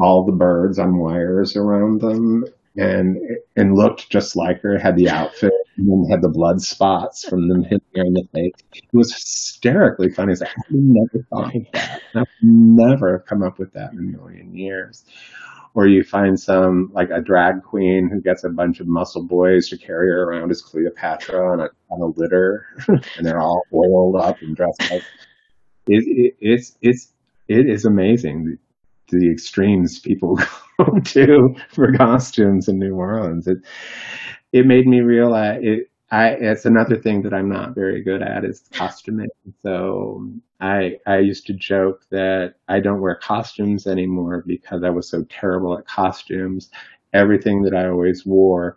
all 0.00 0.24
the 0.24 0.32
birds 0.32 0.78
on 0.78 0.98
wires 0.98 1.56
around 1.56 2.00
them, 2.00 2.44
and 2.76 3.18
and 3.56 3.74
looked 3.74 4.10
just 4.10 4.36
like 4.36 4.62
her. 4.62 4.78
Had 4.78 4.96
the 4.96 5.10
outfit 5.10 5.52
and 5.76 5.88
then 5.88 6.10
had 6.10 6.22
the 6.22 6.28
blood 6.28 6.60
spots 6.62 7.24
from 7.28 7.48
them 7.48 7.62
hitting 7.64 7.80
her 7.96 8.04
in 8.04 8.14
the 8.14 8.26
face. 8.34 8.52
It 8.74 8.84
was 8.92 9.12
hysterically 9.12 10.10
funny. 10.10 10.34
Like, 10.34 10.48
I 10.50 10.62
never 10.70 11.26
thought 11.30 11.54
of 11.56 11.62
that. 11.72 12.02
I've 12.14 12.26
never 12.42 13.20
come 13.20 13.42
up 13.42 13.58
with 13.58 13.72
that 13.74 13.92
in 13.92 13.98
a 13.98 14.02
million 14.02 14.54
years. 14.56 15.04
or 15.74 15.86
you 15.86 16.04
find 16.04 16.38
some 16.38 16.90
like 16.92 17.10
a 17.10 17.20
drag 17.20 17.62
queen 17.62 18.08
who 18.10 18.20
gets 18.20 18.44
a 18.44 18.48
bunch 18.50 18.80
of 18.80 18.86
muscle 18.86 19.22
boys 19.24 19.68
to 19.68 19.78
carry 19.78 20.08
her 20.08 20.24
around 20.24 20.50
as 20.50 20.60
Cleopatra 20.62 21.52
on 21.52 21.60
a 21.60 21.68
on 21.90 22.00
a 22.00 22.06
litter, 22.20 22.66
and 22.88 23.26
they're 23.26 23.40
all 23.40 23.62
oiled 23.72 24.16
up 24.16 24.40
and 24.42 24.56
dressed 24.56 24.82
up. 24.92 25.02
It, 25.86 26.04
it, 26.06 26.36
it's 26.40 26.76
it's 26.82 27.12
it 27.48 27.68
is 27.68 27.84
amazing 27.84 28.58
the 29.18 29.30
extremes 29.30 29.98
people 29.98 30.38
go 30.78 30.98
to 31.00 31.54
for 31.70 31.92
costumes 31.92 32.68
in 32.68 32.78
New 32.78 32.94
Orleans. 32.94 33.46
It 33.46 33.58
it 34.52 34.66
made 34.66 34.86
me 34.86 35.00
realize 35.00 35.60
it. 35.62 35.88
I 36.10 36.28
it's 36.30 36.66
another 36.66 36.96
thing 36.96 37.22
that 37.22 37.32
I'm 37.32 37.48
not 37.48 37.74
very 37.74 38.02
good 38.02 38.22
at 38.22 38.44
is 38.44 38.62
costuming. 38.72 39.28
So 39.62 40.28
I 40.60 40.98
I 41.06 41.18
used 41.18 41.46
to 41.46 41.54
joke 41.54 42.04
that 42.10 42.54
I 42.68 42.80
don't 42.80 43.00
wear 43.00 43.16
costumes 43.16 43.86
anymore 43.86 44.44
because 44.46 44.82
I 44.84 44.90
was 44.90 45.08
so 45.08 45.24
terrible 45.24 45.78
at 45.78 45.86
costumes. 45.86 46.70
Everything 47.14 47.62
that 47.62 47.74
I 47.74 47.88
always 47.88 48.26
wore 48.26 48.76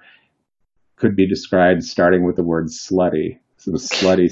could 0.95 1.15
be 1.15 1.27
described 1.27 1.83
starting 1.83 2.23
with 2.23 2.37
the 2.37 2.43
word 2.43 2.67
slutty. 2.67 3.39
So 3.57 3.71
slutty 3.71 4.31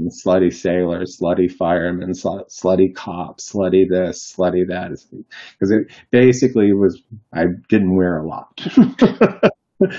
slutty 0.00 0.52
sailor, 0.52 1.02
slutty 1.04 1.50
fireman, 1.50 2.14
sl- 2.14 2.48
slutty 2.48 2.94
cop, 2.94 3.38
slutty 3.38 3.88
this, 3.88 4.34
slutty 4.36 4.66
that. 4.68 4.90
Because 5.52 5.70
it 5.70 5.88
basically 6.10 6.72
was, 6.72 7.02
I 7.32 7.46
didn't 7.68 7.94
wear 7.96 8.18
a 8.18 8.26
lot. 8.26 8.58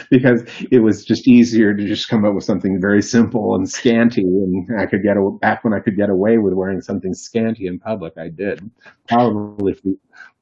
because 0.09 0.43
it 0.71 0.79
was 0.79 1.03
just 1.03 1.27
easier 1.27 1.73
to 1.73 1.85
just 1.85 2.07
come 2.07 2.25
up 2.25 2.33
with 2.33 2.43
something 2.43 2.79
very 2.79 3.01
simple 3.01 3.55
and 3.55 3.69
scanty 3.69 4.21
and 4.21 4.67
I 4.79 4.85
could 4.85 5.03
get 5.03 5.17
a, 5.17 5.37
back 5.41 5.63
when 5.63 5.73
I 5.73 5.79
could 5.79 5.97
get 5.97 6.09
away 6.09 6.37
with 6.37 6.53
wearing 6.53 6.81
something 6.81 7.13
scanty 7.13 7.67
in 7.67 7.79
public 7.79 8.13
I 8.17 8.29
did 8.29 8.69
probably 9.09 9.75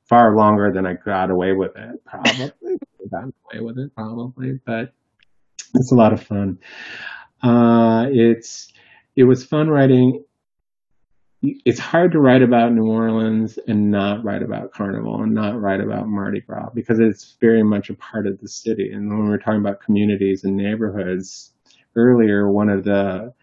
far 0.07 0.35
longer 0.35 0.71
than 0.71 0.85
I 0.85 0.93
got 0.93 1.31
away 1.31 1.53
with 1.53 1.75
it 1.75 2.05
probably 2.05 2.51
got 3.11 3.23
away 3.23 3.63
with 3.63 3.79
it 3.79 3.95
probably 3.95 4.59
but 4.65 4.93
it's 5.73 5.91
a 5.91 5.95
lot 5.95 6.13
of 6.13 6.21
fun 6.21 6.59
uh, 7.41 8.05
it's 8.11 8.71
it 9.15 9.23
was 9.23 9.45
fun 9.45 9.69
writing. 9.69 10.23
It's 11.41 11.79
hard 11.79 12.11
to 12.11 12.19
write 12.19 12.43
about 12.43 12.71
New 12.71 12.87
Orleans 12.87 13.57
and 13.67 13.89
not 13.89 14.23
write 14.23 14.43
about 14.43 14.73
Carnival 14.73 15.23
and 15.23 15.33
not 15.33 15.59
write 15.59 15.81
about 15.81 16.07
Mardi 16.07 16.41
Gras 16.41 16.69
because 16.75 16.99
it's 16.99 17.35
very 17.41 17.63
much 17.63 17.89
a 17.89 17.95
part 17.95 18.27
of 18.27 18.39
the 18.39 18.47
city. 18.47 18.91
And 18.91 19.09
when 19.09 19.27
we're 19.27 19.39
talking 19.39 19.59
about 19.59 19.81
communities 19.81 20.43
and 20.43 20.55
neighborhoods, 20.55 21.53
earlier, 21.95 22.51
one 22.51 22.69
of 22.69 22.83
the 22.83 23.33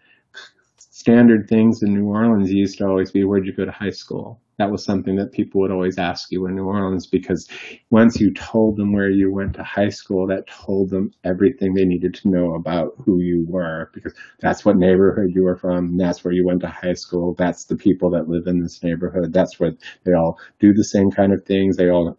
standard 0.77 1.47
things 1.49 1.83
in 1.83 1.93
New 1.93 2.07
Orleans 2.07 2.51
used 2.51 2.77
to 2.77 2.87
always 2.87 3.11
be, 3.11 3.23
where'd 3.23 3.45
you 3.45 3.53
go 3.53 3.65
to 3.65 3.71
high 3.71 3.89
school? 3.89 4.41
That 4.59 4.69
was 4.69 4.83
something 4.83 5.15
that 5.15 5.31
people 5.31 5.61
would 5.61 5.71
always 5.71 5.97
ask 5.97 6.31
you 6.31 6.45
in 6.45 6.53
New 6.53 6.65
Orleans 6.65 7.07
because 7.07 7.47
once 7.91 8.19
you 8.19 8.33
told 8.33 8.75
them 8.75 8.91
where 8.91 9.09
you 9.09 9.31
went 9.31 9.53
to 9.55 9.63
high 9.63 9.87
school, 9.87 10.27
that 10.27 10.47
told 10.47 10.89
them 10.89 11.11
everything 11.23 11.73
they 11.73 11.85
needed 11.85 12.13
to 12.15 12.29
know 12.29 12.53
about 12.55 12.91
who 13.05 13.21
you 13.21 13.45
were 13.47 13.89
because 13.93 14.13
that's 14.41 14.65
what 14.65 14.75
neighborhood 14.75 15.31
you 15.33 15.43
were 15.43 15.55
from. 15.55 15.95
That's 15.97 16.25
where 16.25 16.33
you 16.33 16.45
went 16.45 16.59
to 16.61 16.67
high 16.67 16.93
school. 16.93 17.35
That's 17.37 17.65
the 17.65 17.77
people 17.77 18.09
that 18.11 18.27
live 18.27 18.47
in 18.47 18.61
this 18.61 18.83
neighborhood. 18.83 19.31
That's 19.31 19.57
where 19.61 19.71
they 20.03 20.11
all 20.11 20.37
do 20.59 20.73
the 20.73 20.83
same 20.83 21.09
kind 21.09 21.31
of 21.31 21.45
things. 21.45 21.77
They 21.77 21.89
all, 21.89 22.17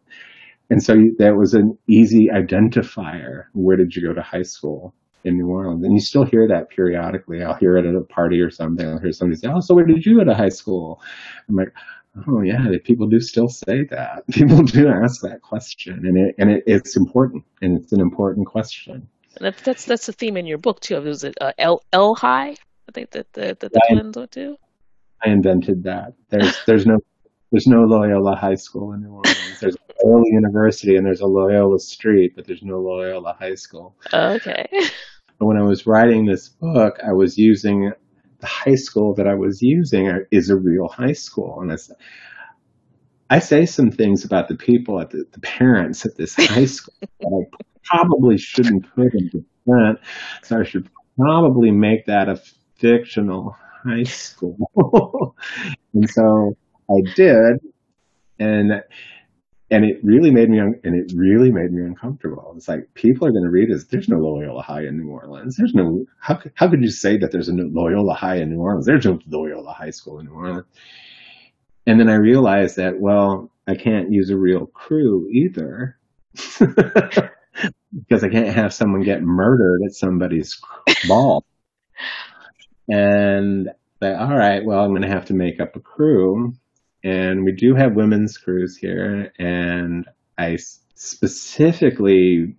and 0.71 0.83
so 0.83 0.95
that 1.19 1.37
was 1.37 1.53
an 1.53 1.77
easy 1.89 2.29
identifier. 2.33 3.45
Where 3.53 3.77
did 3.77 3.95
you 3.95 4.03
go 4.03 4.15
to 4.15 4.23
high 4.23 4.43
school? 4.43 4.95
in 5.25 5.37
New 5.37 5.49
Orleans. 5.49 5.85
And 5.85 5.93
you 5.93 6.01
still 6.01 6.25
hear 6.25 6.49
that 6.49 6.71
periodically. 6.71 7.43
I'll 7.43 7.55
hear 7.55 7.77
it 7.77 7.85
at 7.85 7.95
a 7.95 8.01
party 8.01 8.41
or 8.41 8.51
something. 8.51 8.89
I'll 8.89 8.99
hear 8.99 9.13
somebody 9.13 9.39
say, 9.39 9.49
Oh, 9.53 9.61
so 9.61 9.75
where 9.75 9.85
did 9.85 10.07
you 10.07 10.17
go 10.17 10.25
to 10.25 10.35
high 10.35 10.49
school? 10.49 11.01
I'm 11.47 11.57
like, 11.57 11.75
Oh 12.27 12.41
yeah, 12.43 12.67
people 12.85 13.07
do 13.07 13.21
still 13.21 13.49
say 13.49 13.85
that. 13.91 14.27
People 14.33 14.63
do 14.63 14.89
ask 14.89 15.23
that 15.23 15.43
question, 15.43 16.05
and 16.05 16.19
it 16.19 16.35
and 16.39 16.51
it, 16.51 16.65
it's 16.67 16.97
important, 16.97 17.45
and 17.63 17.79
it's 17.79 17.93
an 17.93 18.01
important 18.01 18.47
question. 18.47 19.09
That's 19.41 19.63
that's 19.63 19.85
that's 19.85 20.07
the 20.07 20.13
theme 20.13 20.37
in 20.37 20.47
your 20.47 20.59
book 20.59 20.81
too. 20.81 21.01
Was 21.01 21.23
it 21.23 21.37
uh, 21.41 21.53
El 21.57 21.83
El 21.93 22.17
High? 22.17 22.57
I 22.89 22.93
think 22.93 23.13
that 23.13 23.33
the 23.33 23.57
that 23.61 23.73
the 23.73 23.81
twins 23.89 24.17
went 24.17 24.33
to. 24.33 24.57
I 25.25 25.31
invented 25.31 25.85
that. 25.85 26.15
There's 26.31 26.59
there's 26.67 26.85
no 26.85 26.99
there's 27.53 27.67
no 27.67 27.83
Loyola 27.83 28.35
High 28.37 28.57
School 28.57 28.93
in 28.93 29.03
New 29.03 29.11
Orleans. 29.11 29.61
There's 29.61 29.75
a 29.75 30.07
Loyola 30.07 30.25
University 30.27 30.97
and 30.97 31.07
there's 31.07 31.21
a 31.21 31.27
Loyola 31.27 31.79
Street, 31.79 32.33
but 32.35 32.47
there's 32.47 32.63
no 32.63 32.81
Loyola 32.81 33.37
High 33.39 33.55
School. 33.55 33.97
Okay. 34.13 34.67
But 35.39 35.47
when 35.47 35.57
I 35.57 35.63
was 35.63 35.87
writing 35.87 36.27
this 36.27 36.49
book, 36.49 36.99
I 37.07 37.13
was 37.13 37.37
using 37.37 37.93
the 38.41 38.47
high 38.47 38.75
school 38.75 39.15
that 39.15 39.27
I 39.27 39.35
was 39.35 39.63
using 39.63 40.25
is 40.31 40.51
a 40.51 40.57
real 40.57 40.89
high 40.89 41.13
school. 41.13 41.61
And 41.61 41.73
I, 41.73 41.77
I 43.37 43.39
say 43.39 43.67
some 43.67 43.91
things 43.91 44.25
about 44.25 44.49
the 44.49 44.57
people 44.57 45.01
at 45.01 45.11
the, 45.11 45.25
the 45.33 45.41
parents 45.41 46.05
at 46.05 46.17
this 46.17 46.35
high 46.35 46.65
school 46.67 46.95
that 47.01 47.47
I 47.53 47.57
probably 47.85 48.39
shouldn't 48.39 48.93
put 48.95 49.15
into 49.15 49.45
print. 49.67 49.99
So 50.43 50.61
I 50.61 50.65
should 50.65 50.89
probably 51.17 51.71
make 51.71 52.07
that 52.07 52.29
a 52.29 52.41
fictional 52.77 53.57
high 53.85 54.05
school. 54.05 54.57
and 55.95 56.09
so 56.11 56.57
I 56.91 57.01
did. 57.15 57.61
And 58.39 58.83
and 59.71 59.85
it 59.85 59.99
really 60.03 60.31
made 60.31 60.51
me 60.51 60.59
un- 60.61 60.81
and 60.83 60.95
it 60.95 61.13
really 61.17 61.53
made 61.53 61.73
me 61.73 61.83
uncomfortable. 61.83 62.53
It's 62.57 62.69
like 62.69 62.93
people 62.95 63.27
are 63.27 63.33
going 63.33 63.45
to 63.45 63.51
read 63.51 63.71
this. 63.71 63.85
There's 63.85 64.09
no 64.09 64.19
Loyola 64.19 64.63
High 64.63 64.87
in 64.87 64.99
New 64.99 65.11
Orleans. 65.11 65.57
There's 65.57 65.75
no 65.75 66.05
how 66.19 66.41
how 66.55 66.69
could 66.69 66.83
you 66.83 66.91
say 66.91 67.17
that 67.19 67.31
there's 67.31 67.49
a 67.49 67.55
Loyola 67.55 68.15
High 68.15 68.37
in 68.37 68.51
New 68.51 68.61
Orleans? 68.61 68.87
There's 68.87 69.05
no 69.05 69.19
Loyola 69.29 69.73
High 69.73 69.91
School 69.91 70.19
in 70.19 70.27
New 70.27 70.33
Orleans. 70.33 70.67
And 71.87 72.01
then 72.01 72.09
I 72.09 72.17
realized 72.17 72.77
that 72.77 73.01
well, 73.01 73.51
I 73.67 73.75
can't 73.77 74.13
use 74.13 74.31
a 74.31 74.37
real 74.37 74.67
krewe 74.67 75.31
either. 75.31 75.97
because 77.99 78.25
I 78.25 78.29
can't 78.29 78.55
have 78.55 78.73
someone 78.73 79.03
get 79.03 79.23
murdered 79.23 79.83
at 79.85 79.95
somebody's 79.95 80.61
ball. 81.09 81.45
And 82.89 83.69
like, 84.01 84.17
all 84.17 84.37
right, 84.37 84.65
well, 84.65 84.81
I'm 84.81 84.91
going 84.91 85.03
to 85.03 85.09
have 85.09 85.27
to 85.27 85.35
make 85.35 85.61
up 85.61 85.77
a 85.77 85.81
krewe 85.81 86.55
and 87.03 87.45
we 87.45 87.53
do 87.53 87.75
have 87.75 87.95
women's 87.95 88.39
krewes 88.39 88.77
here. 88.79 89.33
And 89.39 90.07
I 90.39 90.59
specifically, 90.95 92.57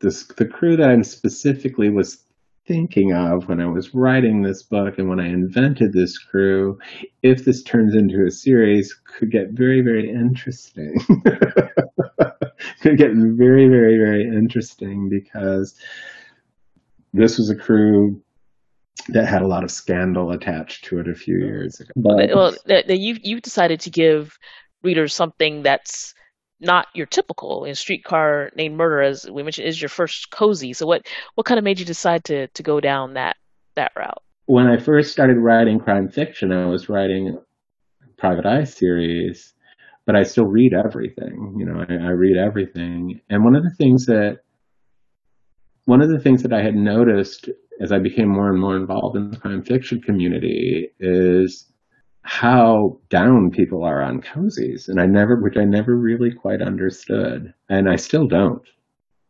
this, 0.00 0.24
the 0.24 0.44
krewe 0.44 0.76
that 0.76 0.90
I'm 0.90 1.04
specifically 1.04 1.90
was 1.90 2.24
thinking 2.66 3.14
of 3.14 3.48
when 3.48 3.60
I 3.60 3.66
was 3.66 3.94
writing 3.94 4.42
this 4.42 4.62
book 4.62 4.98
and 4.98 5.08
when 5.08 5.20
I 5.20 5.28
invented 5.28 5.92
this 5.92 6.18
krewe, 6.22 6.76
if 7.22 7.44
this 7.44 7.62
turns 7.62 7.94
into 7.94 8.26
a 8.26 8.30
series, 8.30 8.92
could 8.92 9.30
get 9.30 9.52
very, 9.52 9.80
very 9.80 10.10
interesting. 10.10 10.98
could 12.82 12.98
get 12.98 13.12
very, 13.14 13.68
very, 13.68 13.96
very 13.96 14.24
interesting 14.24 15.08
because 15.08 15.74
this 17.14 17.38
was 17.38 17.48
a 17.48 17.56
krewe 17.56 18.20
that 19.08 19.26
had 19.26 19.42
a 19.42 19.46
lot 19.46 19.64
of 19.64 19.70
scandal 19.70 20.30
attached 20.30 20.84
to 20.84 21.00
it 21.00 21.08
a 21.08 21.14
few 21.14 21.36
mm-hmm. 21.36 21.46
years 21.46 21.80
ago. 21.80 21.90
But, 21.96 22.30
well, 22.34 22.54
you 22.66 23.18
you 23.22 23.40
decided 23.40 23.80
to 23.80 23.90
give 23.90 24.38
readers 24.82 25.14
something 25.14 25.62
that's 25.62 26.14
not 26.60 26.86
your 26.94 27.06
typical 27.06 27.64
in 27.64 27.74
streetcar 27.74 28.50
named 28.56 28.76
murder 28.76 29.02
as 29.02 29.28
we 29.30 29.42
mentioned 29.42 29.68
is 29.68 29.80
your 29.80 29.88
first 29.88 30.30
cozy. 30.30 30.72
So 30.72 30.86
what 30.86 31.06
what 31.34 31.46
kind 31.46 31.58
of 31.58 31.64
made 31.64 31.78
you 31.78 31.84
decide 31.84 32.24
to 32.24 32.48
to 32.48 32.62
go 32.62 32.80
down 32.80 33.14
that 33.14 33.36
that 33.76 33.92
route? 33.96 34.22
When 34.46 34.66
i 34.66 34.78
first 34.78 35.12
started 35.12 35.36
writing 35.36 35.78
crime 35.78 36.08
fiction 36.08 36.52
i 36.52 36.64
was 36.64 36.88
writing 36.88 37.38
private 38.16 38.46
eye 38.46 38.64
series 38.64 39.52
but 40.06 40.16
i 40.16 40.22
still 40.22 40.46
read 40.46 40.72
everything 40.72 41.54
you 41.58 41.66
know 41.66 41.84
I, 41.86 41.92
I 41.92 42.10
read 42.10 42.38
everything. 42.38 43.20
And 43.28 43.44
one 43.44 43.54
of 43.54 43.62
the 43.62 43.74
things 43.76 44.06
that 44.06 44.38
one 45.88 46.00
of 46.00 46.08
the 46.08 46.20
things 46.20 46.42
that 46.42 46.52
i 46.52 46.62
had 46.62 46.74
noticed 46.74 47.48
as 47.80 47.92
I 47.92 47.98
became 47.98 48.28
more 48.28 48.50
and 48.50 48.60
more 48.60 48.76
involved 48.76 49.16
in 49.16 49.30
the 49.30 49.36
crime 49.36 49.62
fiction 49.62 50.00
community 50.00 50.90
is 50.98 51.70
how 52.22 52.98
down 53.08 53.50
people 53.50 53.84
are 53.84 54.02
on 54.02 54.20
cozies. 54.20 54.88
And 54.88 55.00
I 55.00 55.06
never, 55.06 55.40
which 55.40 55.56
I 55.56 55.64
never 55.64 55.96
really 55.96 56.32
quite 56.32 56.60
understood. 56.60 57.54
And 57.68 57.88
I 57.88 57.96
still 57.96 58.26
don't. 58.26 58.62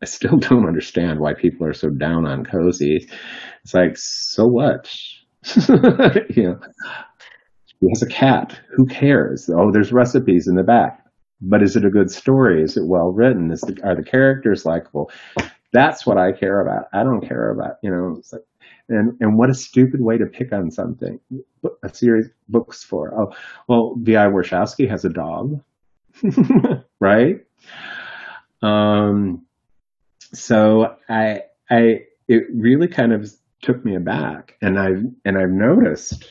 I 0.02 0.06
still 0.06 0.36
don't 0.38 0.66
understand 0.66 1.20
why 1.20 1.34
people 1.34 1.66
are 1.66 1.74
so 1.74 1.90
down 1.90 2.26
on 2.26 2.44
cozies. 2.44 3.10
It's 3.64 3.74
like, 3.74 3.96
so 3.96 4.46
what? 4.46 4.90
you 6.30 6.44
know, 6.44 6.60
he 7.80 7.88
has 7.90 8.02
a 8.02 8.08
cat. 8.08 8.58
Who 8.74 8.86
cares? 8.86 9.50
Oh, 9.52 9.70
there's 9.70 9.92
recipes 9.92 10.48
in 10.48 10.56
the 10.56 10.64
back. 10.64 11.04
But 11.40 11.62
is 11.62 11.76
it 11.76 11.84
a 11.84 11.90
good 11.90 12.10
story? 12.10 12.62
Is 12.62 12.76
it 12.76 12.86
well 12.86 13.12
written? 13.12 13.52
Is 13.52 13.60
the, 13.60 13.80
are 13.84 13.94
the 13.94 14.02
characters 14.02 14.64
likable? 14.64 15.12
That's 15.72 16.06
what 16.06 16.18
I 16.18 16.32
care 16.32 16.60
about. 16.60 16.86
I 16.92 17.02
don't 17.02 17.26
care 17.26 17.50
about, 17.50 17.76
you 17.82 17.90
know, 17.90 18.22
like, 18.32 18.42
and, 18.88 19.16
and 19.20 19.36
what 19.36 19.50
a 19.50 19.54
stupid 19.54 20.00
way 20.00 20.16
to 20.16 20.26
pick 20.26 20.52
on 20.52 20.70
something. 20.70 21.20
A 21.82 21.94
series 21.94 22.28
books 22.48 22.82
for. 22.82 23.14
Oh, 23.14 23.34
well, 23.68 23.94
V.I. 23.98 24.26
Warshawski 24.26 24.88
has 24.88 25.04
a 25.04 25.10
dog, 25.10 25.60
right? 27.00 27.40
Um, 28.62 29.44
so 30.32 30.96
I, 31.08 31.42
I, 31.70 32.00
it 32.28 32.44
really 32.54 32.88
kind 32.88 33.12
of 33.12 33.30
took 33.60 33.84
me 33.84 33.94
aback 33.94 34.54
and 34.62 34.78
I've, 34.78 35.04
and 35.24 35.38
I've 35.38 35.50
noticed 35.50 36.24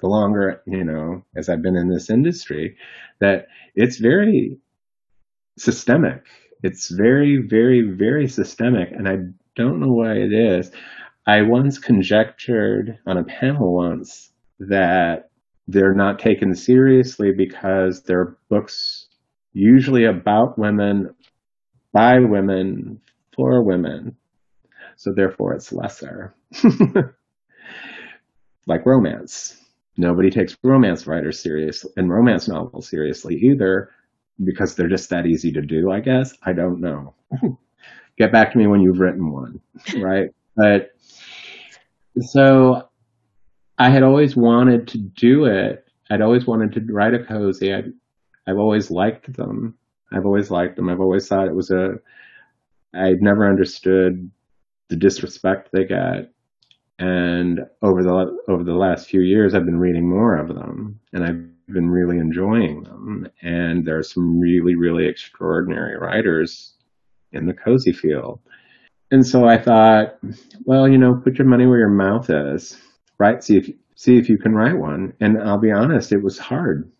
the 0.00 0.06
longer, 0.08 0.62
you 0.66 0.84
know, 0.84 1.22
as 1.36 1.48
I've 1.48 1.62
been 1.62 1.76
in 1.76 1.88
this 1.88 2.10
industry 2.10 2.76
that 3.20 3.46
it's 3.74 3.98
very 3.98 4.58
systemic 5.58 6.24
It's 6.64 6.88
very, 6.90 7.36
very, 7.46 7.82
very 7.82 8.26
systemic, 8.26 8.90
and 8.90 9.06
I 9.06 9.16
don't 9.54 9.80
know 9.80 9.92
why 9.92 10.14
it 10.14 10.32
is. 10.32 10.70
I 11.26 11.42
once 11.42 11.78
conjectured 11.78 12.98
on 13.06 13.18
a 13.18 13.24
panel 13.24 13.74
once 13.74 14.32
that 14.60 15.28
they're 15.68 15.92
not 15.92 16.18
taken 16.18 16.54
seriously 16.54 17.32
because 17.36 18.02
they're 18.04 18.38
books 18.48 19.08
usually 19.52 20.06
about 20.06 20.58
women, 20.58 21.14
by 21.92 22.20
women, 22.20 23.02
for 23.36 23.62
women. 23.62 24.16
So 24.96 25.12
therefore 25.12 25.52
it's 25.52 25.70
lesser. 25.70 26.34
like 28.66 28.86
romance. 28.86 29.60
Nobody 29.98 30.30
takes 30.30 30.56
romance 30.62 31.06
writers 31.06 31.40
seriously 31.40 31.92
and 31.98 32.08
romance 32.08 32.48
novels 32.48 32.88
seriously 32.88 33.34
either 33.34 33.90
because 34.42 34.74
they're 34.74 34.88
just 34.88 35.10
that 35.10 35.26
easy 35.26 35.52
to 35.52 35.62
do, 35.62 35.92
I 35.92 36.00
guess. 36.00 36.32
I 36.42 36.52
don't 36.52 36.80
know. 36.80 37.14
Get 38.18 38.32
back 38.32 38.52
to 38.52 38.58
me 38.58 38.66
when 38.66 38.80
you've 38.80 39.00
written 39.00 39.30
one, 39.30 39.60
right? 39.96 40.30
but 40.56 40.90
so 42.20 42.88
I 43.78 43.90
had 43.90 44.02
always 44.02 44.36
wanted 44.36 44.86
to 44.88 44.98
do 44.98 45.46
it. 45.46 45.86
I'd 46.10 46.20
always 46.20 46.46
wanted 46.46 46.72
to 46.74 46.92
write 46.92 47.14
a 47.14 47.24
cozy. 47.24 47.74
i 47.74 47.82
I've 48.46 48.58
always 48.58 48.90
liked 48.90 49.32
them. 49.36 49.74
I've 50.12 50.26
always 50.26 50.50
liked 50.50 50.76
them. 50.76 50.88
I've 50.88 51.00
always 51.00 51.26
thought 51.26 51.48
it 51.48 51.54
was 51.54 51.70
a. 51.70 51.94
I'd 52.94 53.22
never 53.22 53.48
understood 53.48 54.30
the 54.88 54.96
disrespect 54.96 55.70
they 55.72 55.84
get, 55.84 56.30
and 56.98 57.60
over 57.82 58.02
the 58.02 58.38
over 58.48 58.62
the 58.62 58.74
last 58.74 59.08
few 59.08 59.22
years, 59.22 59.54
I've 59.54 59.64
been 59.64 59.80
reading 59.80 60.08
more 60.08 60.36
of 60.36 60.48
them, 60.48 61.00
and 61.12 61.24
I've 61.24 61.53
been 61.68 61.90
really 61.90 62.18
enjoying 62.18 62.82
them. 62.82 63.28
And 63.42 63.86
there 63.86 63.98
are 63.98 64.02
some 64.02 64.38
really, 64.38 64.74
really 64.74 65.06
extraordinary 65.06 65.96
writers 65.96 66.74
in 67.32 67.46
the 67.46 67.54
cozy 67.54 67.92
field. 67.92 68.40
And 69.10 69.26
so 69.26 69.46
I 69.46 69.58
thought, 69.58 70.18
well, 70.64 70.88
you 70.88 70.98
know, 70.98 71.14
put 71.14 71.38
your 71.38 71.46
money 71.46 71.66
where 71.66 71.78
your 71.78 71.88
mouth 71.88 72.30
is, 72.30 72.76
right? 73.18 73.42
See 73.42 73.56
if 73.56 73.70
see 73.96 74.16
if 74.16 74.28
you 74.28 74.38
can 74.38 74.54
write 74.54 74.76
one. 74.76 75.14
And 75.20 75.40
I'll 75.40 75.58
be 75.58 75.72
honest, 75.72 76.12
it 76.12 76.22
was 76.22 76.38
hard. 76.38 76.90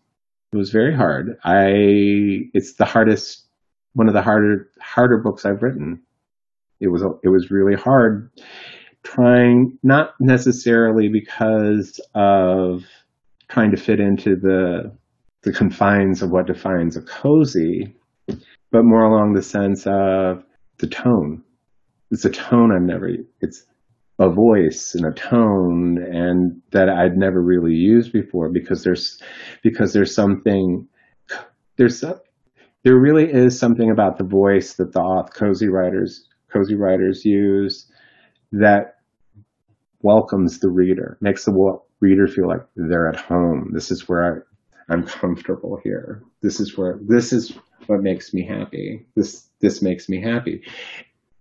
It 0.53 0.57
was 0.57 0.71
very 0.71 0.95
hard. 0.95 1.37
I 1.43 2.49
it's 2.53 2.73
the 2.73 2.85
hardest 2.85 3.45
one 3.93 4.07
of 4.07 4.13
the 4.13 4.21
harder 4.21 4.69
harder 4.79 5.17
books 5.17 5.45
I've 5.45 5.63
written. 5.63 6.01
It 6.79 6.87
was 6.87 7.03
it 7.23 7.29
was 7.29 7.51
really 7.51 7.75
hard 7.75 8.31
trying 9.03 9.77
not 9.83 10.15
necessarily 10.19 11.07
because 11.07 11.99
of 12.15 12.83
trying 13.49 13.71
to 13.71 13.77
fit 13.77 13.99
into 13.99 14.35
the 14.35 14.91
the 15.45 15.53
confines 15.53 16.23
of 16.23 16.31
what 16.31 16.47
defines 16.47 16.97
a 16.97 17.01
cozy, 17.01 17.95
but 18.71 18.83
more 18.83 19.03
along 19.03 19.33
the 19.33 19.43
sense 19.43 19.85
of 19.85 20.43
the 20.79 20.87
tone. 20.87 21.43
It's 22.11 22.25
a 22.25 22.31
tone 22.31 22.71
I've 22.71 22.81
never, 22.81 23.11
it's 23.41 23.63
a 24.17 24.29
voice 24.29 24.95
and 24.95 25.05
a 25.05 25.11
tone 25.11 25.97
and 26.01 26.61
that 26.71 26.89
I'd 26.89 27.17
never 27.17 27.41
really 27.41 27.75
used 27.75 28.11
before 28.11 28.49
because 28.49 28.83
there's, 28.83 29.21
because 29.61 29.93
there's 29.93 30.15
something, 30.15 30.87
there's, 31.77 32.03
there 32.83 32.97
really 32.97 33.31
is 33.31 33.59
something 33.59 33.91
about 33.91 34.17
the 34.17 34.23
voice 34.23 34.73
that 34.73 34.93
the 34.93 35.29
cozy 35.33 35.67
writers, 35.67 36.27
cozy 36.51 36.75
writers 36.75 37.23
use 37.23 37.91
that 38.51 38.94
welcomes 40.05 40.59
the 40.59 40.69
reader, 40.69 41.17
makes 41.21 41.45
the 41.45 41.79
reader 41.99 42.27
feel 42.27 42.47
like 42.47 42.65
they're 42.75 43.09
at 43.09 43.15
home. 43.17 43.71
This 43.73 43.91
is 43.91 44.07
where 44.07 44.45
I, 44.89 44.93
I'm 44.93 45.05
comfortable 45.05 45.79
here. 45.83 46.23
This 46.41 46.59
is 46.59 46.77
where, 46.77 46.99
this 47.01 47.33
is 47.33 47.57
what 47.87 48.01
makes 48.01 48.33
me 48.33 48.45
happy. 48.45 49.05
This, 49.15 49.49
this 49.59 49.81
makes 49.81 50.07
me 50.07 50.21
happy 50.21 50.63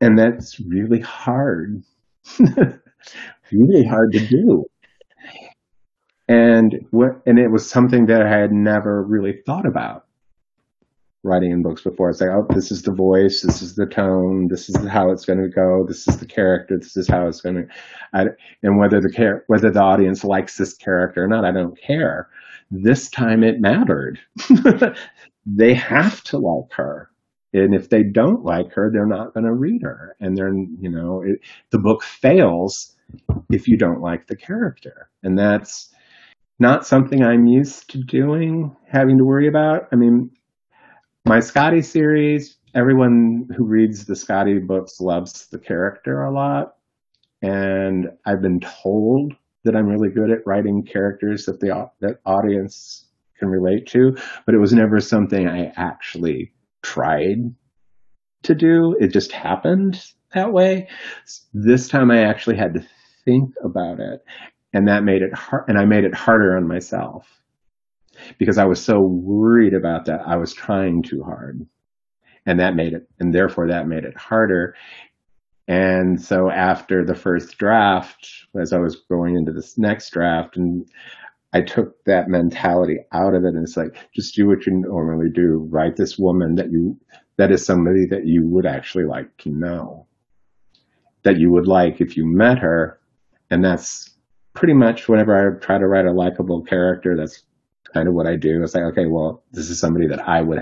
and 0.05 0.19
that's 0.19 0.61
really 0.61 1.01
hard 1.01 1.83
really 3.53 3.85
hard 3.85 4.13
to 4.13 4.27
do 4.27 4.65
and 6.29 6.87
what 6.91 7.21
and 7.27 7.39
it 7.39 7.49
was 7.51 7.69
something 7.69 8.07
that 8.07 8.23
i 8.23 8.29
had 8.29 8.53
never 8.53 9.03
really 9.03 9.41
thought 9.47 9.67
about 9.67 10.04
writing 11.25 11.51
in 11.51 11.63
books 11.63 11.83
before 11.83 12.11
it's 12.11 12.21
like 12.21 12.31
oh 12.31 12.47
this 12.55 12.71
is 12.71 12.83
the 12.83 12.93
voice 12.93 13.43
this 13.43 13.63
is 13.63 13.75
the 13.75 13.87
tone 13.87 14.47
this 14.49 14.69
is 14.69 14.77
how 14.87 15.11
it's 15.11 15.25
going 15.25 15.41
to 15.41 15.49
go 15.49 15.85
this 15.89 16.07
is 16.07 16.19
the 16.19 16.27
character 16.27 16.79
this 16.79 16.97
is 16.97 17.09
how 17.09 17.27
it's 17.27 17.41
going 17.41 17.57
to 17.57 18.35
and 18.63 18.79
whether 18.79 19.01
the 19.01 19.11
char- 19.11 19.45
whether 19.47 19.71
the 19.71 19.81
audience 19.81 20.23
likes 20.23 20.57
this 20.57 20.75
character 20.75 21.25
or 21.25 21.29
not 21.29 21.45
i 21.45 21.51
don't 21.51 21.81
care 21.81 22.29
this 22.71 23.09
time 23.09 23.43
it 23.43 23.61
mattered 23.61 24.19
they 25.47 25.75
have 25.75 26.23
to 26.23 26.39
like 26.39 26.73
her 26.73 27.11
and 27.55 27.73
if 27.73 27.89
they 27.89 28.03
don't 28.03 28.45
like 28.45 28.73
her, 28.73 28.91
they're 28.93 29.07
not 29.07 29.33
going 29.33 29.47
to 29.47 29.53
read 29.53 29.83
her. 29.83 30.17
And 30.21 30.37
they're, 30.37 30.53
you 30.53 30.91
know, 30.91 31.23
it, 31.25 31.39
the 31.71 31.79
book 31.79 32.03
fails 32.03 32.97
if 33.49 33.69
you 33.69 33.79
don't 33.79 34.01
like 34.01 34.27
the 34.27 34.37
character. 34.37 35.09
And 35.23 35.39
that's 35.39 35.95
not 36.59 36.85
something 36.85 37.23
I'm 37.23 37.47
used 37.47 37.91
to 37.91 37.99
doing, 37.99 38.75
having 38.91 39.19
to 39.19 39.25
worry 39.25 39.47
about. 39.47 39.87
I 39.93 39.97
mean, 39.97 40.31
my 41.27 41.41
Scotty 41.41 41.81
series, 41.81 42.59
everyone 42.75 43.49
who 43.57 43.65
reads 43.65 44.05
the 44.05 44.17
Scotty 44.17 44.59
books 44.59 45.01
loves 45.01 45.47
the 45.47 45.59
character 45.59 46.23
a 46.23 46.33
lot. 46.33 46.77
And 47.41 48.09
I've 48.27 48.43
been 48.43 48.61
told 48.61 49.35
that 49.65 49.75
I'm 49.75 49.87
really 49.87 50.11
good 50.11 50.31
at 50.31 50.47
writing 50.47 50.85
characters 50.85 51.47
that 51.47 51.61
the 51.61 51.91
that 52.01 52.21
audience 52.27 53.07
can 53.39 53.49
relate 53.49 53.87
to, 53.89 54.17
but 54.45 54.55
it 54.55 54.59
was 54.59 54.73
never 54.73 55.01
something 55.01 55.49
I 55.49 55.73
actually 55.77 56.53
tried 56.83 57.55
to 58.43 58.55
do. 58.55 58.95
It 59.01 59.09
just 59.09 59.33
happened 59.33 60.03
that 60.35 60.53
way. 60.53 60.89
This 61.55 61.89
time 61.89 62.11
I 62.11 62.25
actually 62.25 62.57
had 62.57 62.75
to 62.75 62.87
think 63.25 63.55
about 63.65 63.99
it 63.99 64.23
and 64.75 64.89
that 64.89 65.05
made 65.05 65.23
it 65.23 65.33
hard 65.33 65.65
and 65.69 65.79
I 65.79 65.87
made 65.87 66.05
it 66.05 66.15
harder 66.15 66.57
on 66.57 66.69
myself 66.69 67.27
because 68.39 68.59
I 68.59 68.65
was 68.65 68.83
so 68.83 69.01
worried 69.01 69.75
about 69.75 70.05
that. 70.07 70.21
I 70.27 70.37
was 70.37 70.53
trying 70.53 71.03
too 71.03 71.23
hard 71.23 71.67
and 72.47 72.61
that 72.61 72.77
made 72.77 72.93
it, 72.93 73.09
and 73.21 73.35
therefore 73.35 73.69
that 73.69 73.89
made 73.89 74.05
it 74.05 74.17
harder. 74.17 74.75
And 75.67 76.21
so 76.21 76.51
after 76.51 77.05
the 77.05 77.15
first 77.15 77.57
draft, 77.57 78.29
as 78.61 78.73
I 78.73 78.79
was 78.79 78.97
going 79.09 79.37
into 79.37 79.53
this 79.53 79.79
next 79.79 80.11
draft 80.11 80.57
and 80.57 80.87
I 81.55 81.63
took 81.63 82.05
that 82.05 82.29
mentality 82.29 82.99
out 83.13 83.35
of 83.35 83.45
it 83.45 83.55
and 83.55 83.63
it's 83.63 83.77
like, 83.77 83.97
just 84.15 84.35
do 84.35 84.47
what 84.47 84.67
you 84.67 84.75
normally 84.75 85.31
do. 85.31 85.67
Write 85.71 85.97
this 85.97 86.19
woman 86.19 86.57
that 86.57 86.71
you, 86.71 86.99
that 87.37 87.51
is 87.51 87.65
somebody 87.65 88.05
that 88.07 88.27
you 88.27 88.47
would 88.47 88.67
actually 88.67 89.05
like 89.05 89.35
to 89.39 89.51
know, 89.51 90.07
that 91.23 91.39
you 91.39 91.51
would 91.51 91.67
like 91.67 92.01
if 92.01 92.17
you 92.17 92.27
met 92.27 92.59
her. 92.59 93.01
And 93.51 93.65
that's 93.65 94.11
pretty 94.53 94.75
much 94.75 95.09
whenever 95.09 95.57
I 95.57 95.59
try 95.65 95.79
to 95.79 95.87
write 95.87 96.07
a 96.07 96.13
likable 96.13 96.63
character, 96.63 97.17
that's 97.17 97.45
kind 97.93 98.09
of 98.09 98.15
what 98.15 98.27
I 98.27 98.37
do. 98.37 98.63
It's 98.63 98.75
like, 98.75 98.85
okay, 98.85 99.07
well, 99.07 99.43
this 99.53 99.71
is 99.71 99.79
somebody 99.79 100.07
that 100.09 100.29
I 100.29 100.41
would, 100.41 100.59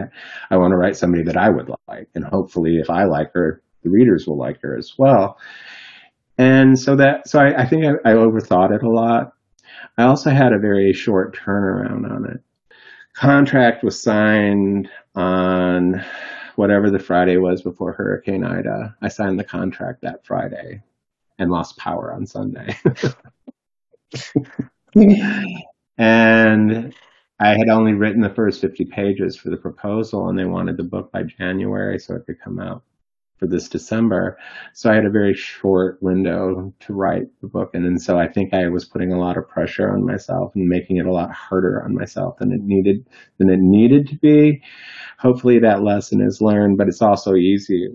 I 0.50 0.56
want 0.56 0.72
to 0.72 0.76
write 0.76 0.96
somebody 0.96 1.24
that 1.24 1.36
I 1.36 1.48
would 1.48 1.70
like. 1.88 2.08
And 2.14 2.24
hopefully 2.24 2.76
if 2.76 2.90
I 2.90 3.04
like 3.04 3.32
her, 3.34 3.62
the 3.82 3.90
readers 3.90 4.26
will 4.26 4.36
like 4.38 4.60
her 4.62 4.76
as 4.76 4.92
well. 4.98 5.38
And 6.38 6.78
so 6.78 6.96
that, 6.96 7.28
so 7.28 7.40
I, 7.40 7.62
I 7.62 7.66
think 7.66 7.84
I, 7.84 8.10
I 8.10 8.14
overthought 8.14 8.74
it 8.74 8.82
a 8.82 8.90
lot 8.90 9.34
I 9.98 10.04
also 10.04 10.30
had 10.30 10.52
a 10.52 10.58
very 10.58 10.92
short 10.92 11.36
turnaround 11.36 12.10
on 12.10 12.26
it. 12.26 12.40
Contract 13.14 13.84
was 13.84 14.00
signed 14.00 14.88
on 15.14 16.04
whatever 16.56 16.90
the 16.90 16.98
Friday 16.98 17.36
was 17.36 17.62
before 17.62 17.92
Hurricane 17.92 18.44
Ida. 18.44 18.96
I 19.02 19.08
signed 19.08 19.38
the 19.38 19.44
contract 19.44 20.02
that 20.02 20.24
Friday 20.24 20.82
and 21.38 21.50
lost 21.50 21.76
power 21.76 22.12
on 22.12 22.26
Sunday. 22.26 22.74
and 25.98 26.94
I 27.42 27.56
had 27.58 27.68
only 27.68 27.92
written 27.92 28.20
the 28.20 28.30
first 28.30 28.60
50 28.60 28.84
pages 28.84 29.36
for 29.36 29.50
the 29.50 29.56
proposal 29.56 30.28
and 30.28 30.38
they 30.38 30.44
wanted 30.44 30.76
the 30.76 30.84
book 30.84 31.10
by 31.10 31.24
January 31.24 31.98
so 31.98 32.14
it 32.14 32.24
could 32.24 32.40
come 32.40 32.60
out 32.60 32.84
for 33.36 33.48
this 33.48 33.68
December. 33.68 34.38
So 34.74 34.88
I 34.88 34.94
had 34.94 35.06
a 35.06 35.10
very 35.10 35.34
short 35.34 36.00
window 36.00 36.72
to 36.78 36.92
write 36.92 37.26
the 37.40 37.48
book. 37.48 37.70
And, 37.74 37.84
and 37.84 38.00
so 38.00 38.16
I 38.16 38.28
think 38.28 38.54
I 38.54 38.68
was 38.68 38.84
putting 38.84 39.12
a 39.12 39.18
lot 39.18 39.36
of 39.36 39.48
pressure 39.48 39.90
on 39.90 40.06
myself 40.06 40.52
and 40.54 40.68
making 40.68 40.98
it 40.98 41.06
a 41.06 41.12
lot 41.12 41.32
harder 41.32 41.82
on 41.82 41.96
myself 41.96 42.36
than 42.38 42.52
it 42.52 42.62
needed, 42.62 43.08
than 43.38 43.50
it 43.50 43.58
needed 43.58 44.06
to 44.10 44.16
be. 44.18 44.62
Hopefully 45.18 45.58
that 45.58 45.82
lesson 45.82 46.20
is 46.20 46.40
learned, 46.40 46.78
but 46.78 46.86
it's 46.86 47.02
also 47.02 47.34
easy. 47.34 47.88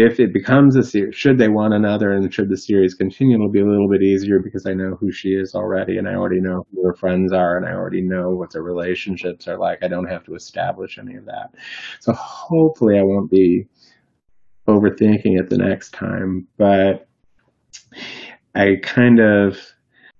If 0.00 0.20
it 0.20 0.32
becomes 0.32 0.76
a 0.76 0.84
series, 0.84 1.16
should 1.16 1.38
they 1.38 1.48
want 1.48 1.74
another 1.74 2.12
and 2.12 2.32
should 2.32 2.50
the 2.50 2.56
series 2.56 2.94
continue, 2.94 3.34
it'll 3.34 3.48
be 3.48 3.58
a 3.58 3.66
little 3.66 3.88
bit 3.88 4.00
easier 4.00 4.38
because 4.38 4.64
I 4.64 4.72
know 4.72 4.94
who 4.94 5.10
she 5.10 5.30
is 5.30 5.56
already 5.56 5.98
and 5.98 6.08
I 6.08 6.14
already 6.14 6.40
know 6.40 6.64
who 6.72 6.86
her 6.86 6.94
friends 6.94 7.32
are 7.32 7.56
and 7.56 7.66
I 7.66 7.72
already 7.72 8.00
know 8.00 8.30
what 8.30 8.52
their 8.52 8.62
relationships 8.62 9.48
are 9.48 9.58
like. 9.58 9.82
I 9.82 9.88
don't 9.88 10.06
have 10.06 10.22
to 10.26 10.36
establish 10.36 10.98
any 10.98 11.16
of 11.16 11.24
that. 11.24 11.52
So 11.98 12.12
hopefully 12.12 12.96
I 12.96 13.02
won't 13.02 13.28
be 13.28 13.66
overthinking 14.68 15.36
it 15.36 15.50
the 15.50 15.58
next 15.58 15.94
time. 15.94 16.46
But 16.58 17.08
I 18.54 18.76
kind 18.84 19.18
of 19.18 19.58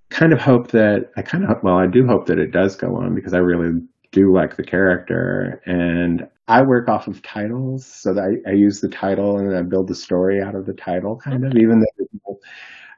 kind 0.09 0.33
of 0.33 0.41
hope 0.41 0.73
that 0.73 1.13
I 1.17 1.23
kind 1.23 1.45
of 1.45 1.63
well 1.63 1.79
I 1.79 1.87
do 1.87 2.05
hope 2.05 2.27
that 2.27 2.41
it 2.41 2.51
does 2.51 2.75
go 2.75 2.97
on 2.97 3.15
because 3.15 3.33
I 3.33 3.39
really 3.39 3.81
do 4.11 4.35
like 4.35 4.57
the 4.57 4.65
character 4.65 5.63
and 5.67 6.27
I 6.49 6.63
work 6.63 6.89
off 6.89 7.07
of 7.07 7.23
titles, 7.23 7.87
so 7.87 8.15
that 8.15 8.41
I, 8.47 8.51
I 8.51 8.55
use 8.55 8.81
the 8.81 8.89
title 8.89 9.39
and 9.39 9.55
I 9.55 9.63
build 9.63 9.87
the 9.87 9.95
story 9.95 10.41
out 10.43 10.55
of 10.55 10.67
the 10.67 10.73
title, 10.73 11.17
kind 11.17 11.45
of. 11.45 11.55
Even 11.55 11.81
though 11.81 12.41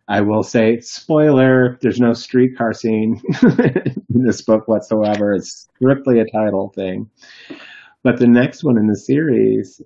I 0.08 0.20
will 0.20 0.42
say, 0.42 0.80
spoiler: 0.80 1.78
there's 1.82 2.00
no 2.00 2.12
streetcar 2.12 2.72
scene 2.72 3.20
in 3.42 4.24
this 4.24 4.42
book 4.42 4.68
whatsoever. 4.68 5.34
It's 5.34 5.68
strictly 5.76 6.20
a 6.20 6.30
title 6.30 6.72
thing. 6.74 7.10
But 8.02 8.18
the 8.18 8.26
next 8.26 8.64
one 8.64 8.78
in 8.78 8.86
the 8.86 8.96
series, 8.96 9.82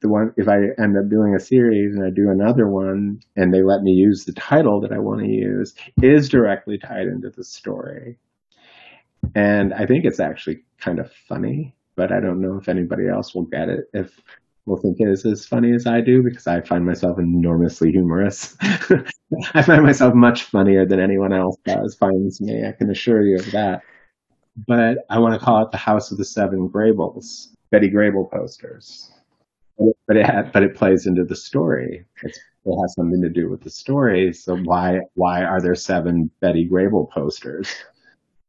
the 0.00 0.08
one 0.08 0.34
if 0.36 0.48
I 0.48 0.58
end 0.82 0.98
up 0.98 1.08
doing 1.08 1.34
a 1.34 1.40
series 1.40 1.94
and 1.94 2.04
I 2.04 2.10
do 2.10 2.30
another 2.30 2.68
one 2.68 3.20
and 3.36 3.54
they 3.54 3.62
let 3.62 3.82
me 3.82 3.92
use 3.92 4.24
the 4.24 4.32
title 4.32 4.80
that 4.80 4.92
I 4.92 4.98
want 4.98 5.20
to 5.20 5.28
use, 5.28 5.74
is 6.02 6.28
directly 6.28 6.78
tied 6.78 7.06
into 7.06 7.30
the 7.30 7.44
story. 7.44 8.18
And 9.34 9.72
I 9.72 9.86
think 9.86 10.04
it's 10.04 10.20
actually 10.20 10.64
kind 10.78 10.98
of 10.98 11.10
funny, 11.28 11.74
but 11.96 12.12
I 12.12 12.20
don't 12.20 12.40
know 12.40 12.56
if 12.56 12.68
anybody 12.68 13.08
else 13.08 13.34
will 13.34 13.44
get 13.44 13.68
it 13.68 13.88
if 13.92 14.20
will 14.66 14.76
think 14.78 14.98
it 15.00 15.08
is 15.08 15.26
as 15.26 15.46
funny 15.46 15.74
as 15.74 15.86
I 15.86 16.00
do 16.00 16.22
because 16.22 16.46
I 16.46 16.60
find 16.62 16.86
myself 16.86 17.18
enormously 17.18 17.90
humorous. 17.90 18.56
I 19.54 19.62
find 19.62 19.82
myself 19.82 20.14
much 20.14 20.44
funnier 20.44 20.86
than 20.86 21.00
anyone 21.00 21.32
else 21.32 21.56
does 21.66 21.94
finds 21.94 22.40
me. 22.40 22.66
I 22.66 22.72
can 22.72 22.90
assure 22.90 23.22
you 23.22 23.36
of 23.36 23.50
that. 23.52 23.82
But 24.66 24.98
I 25.10 25.18
want 25.18 25.38
to 25.38 25.44
call 25.44 25.62
it 25.62 25.70
the 25.70 25.76
House 25.76 26.12
of 26.12 26.18
the 26.18 26.24
Seven 26.24 26.68
Graybles, 26.68 27.54
Betty 27.70 27.90
Grable 27.90 28.30
posters. 28.30 29.10
But 30.06 30.16
it 30.16 30.52
but 30.52 30.62
it 30.62 30.76
plays 30.76 31.06
into 31.06 31.24
the 31.24 31.34
story. 31.34 32.04
It's, 32.22 32.38
it 32.64 32.80
has 32.80 32.94
something 32.94 33.20
to 33.20 33.28
do 33.28 33.50
with 33.50 33.62
the 33.62 33.70
story. 33.70 34.32
So 34.32 34.56
why 34.56 35.00
why 35.14 35.42
are 35.42 35.60
there 35.60 35.74
seven 35.74 36.30
Betty 36.40 36.68
Grable 36.68 37.10
posters 37.10 37.74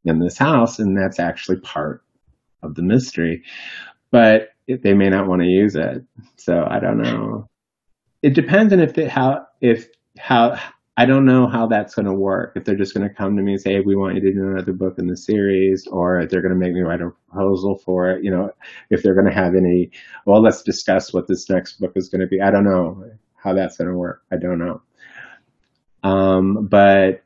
in 0.05 0.19
this 0.19 0.37
house? 0.37 0.77
And 0.77 0.95
that's 0.95 1.19
actually 1.19 1.59
part 1.61 2.04
of 2.65 2.75
the 2.75 2.81
mystery. 2.81 3.43
But 4.11 4.49
they 4.67 4.93
may 4.93 5.09
not 5.09 5.27
want 5.27 5.41
to 5.41 5.47
use 5.47 5.75
it. 5.75 6.03
So 6.37 6.65
I 6.69 6.79
don't 6.79 7.01
know. 7.01 7.49
It 8.21 8.33
depends 8.33 8.73
on 8.73 8.79
if 8.79 8.93
they, 8.93 9.07
how 9.07 9.45
if 9.61 9.87
how 10.17 10.59
I 10.97 11.05
don't 11.05 11.25
know 11.25 11.47
how 11.47 11.67
that's 11.67 11.93
going 11.93 12.05
to 12.05 12.13
work. 12.13 12.53
If 12.55 12.63
they're 12.63 12.77
just 12.77 12.93
going 12.93 13.07
to 13.07 13.13
come 13.13 13.35
to 13.35 13.43
me 13.43 13.53
and 13.53 13.61
say, 13.61 13.73
hey, 13.73 13.81
"We 13.81 13.95
want 13.95 14.15
you 14.15 14.21
to 14.21 14.33
do 14.33 14.47
another 14.47 14.71
book 14.71 14.97
in 14.97 15.07
the 15.07 15.17
series," 15.17 15.85
or 15.87 16.19
if 16.19 16.29
they're 16.29 16.41
going 16.41 16.53
to 16.53 16.59
make 16.59 16.73
me 16.73 16.81
write 16.81 17.01
a 17.01 17.09
proposal 17.09 17.77
for 17.77 18.09
it. 18.11 18.23
You 18.23 18.31
know, 18.31 18.51
if 18.89 19.03
they're 19.03 19.13
going 19.13 19.27
to 19.27 19.33
have 19.33 19.55
any, 19.55 19.91
well, 20.25 20.41
let's 20.41 20.63
discuss 20.63 21.13
what 21.13 21.27
this 21.27 21.49
next 21.49 21.79
book 21.79 21.91
is 21.95 22.09
going 22.09 22.21
to 22.21 22.27
be. 22.27 22.41
I 22.41 22.49
don't 22.49 22.63
know 22.63 23.03
how 23.35 23.53
that's 23.53 23.77
going 23.77 23.89
to 23.89 23.95
work. 23.95 24.23
I 24.31 24.37
don't 24.37 24.57
know. 24.57 24.81
Um, 26.03 26.67
but 26.67 27.23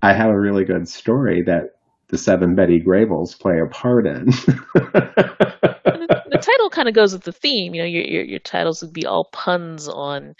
I 0.00 0.12
have 0.12 0.30
a 0.30 0.40
really 0.40 0.64
good 0.64 0.88
story 0.88 1.42
that 1.42 1.76
the 2.14 2.18
seven 2.18 2.54
Betty 2.54 2.80
Grables 2.80 3.36
play 3.36 3.58
a 3.58 3.66
part 3.66 4.06
in. 4.06 4.26
the 4.26 5.60
title 6.42 6.70
kind 6.70 6.86
of 6.88 6.94
goes 6.94 7.12
with 7.12 7.24
the 7.24 7.32
theme. 7.32 7.74
You 7.74 7.82
know, 7.82 7.88
your, 7.88 8.04
your, 8.04 8.24
your 8.24 8.38
titles 8.38 8.82
would 8.82 8.92
be 8.92 9.04
all 9.04 9.24
puns 9.32 9.88
on 9.88 10.36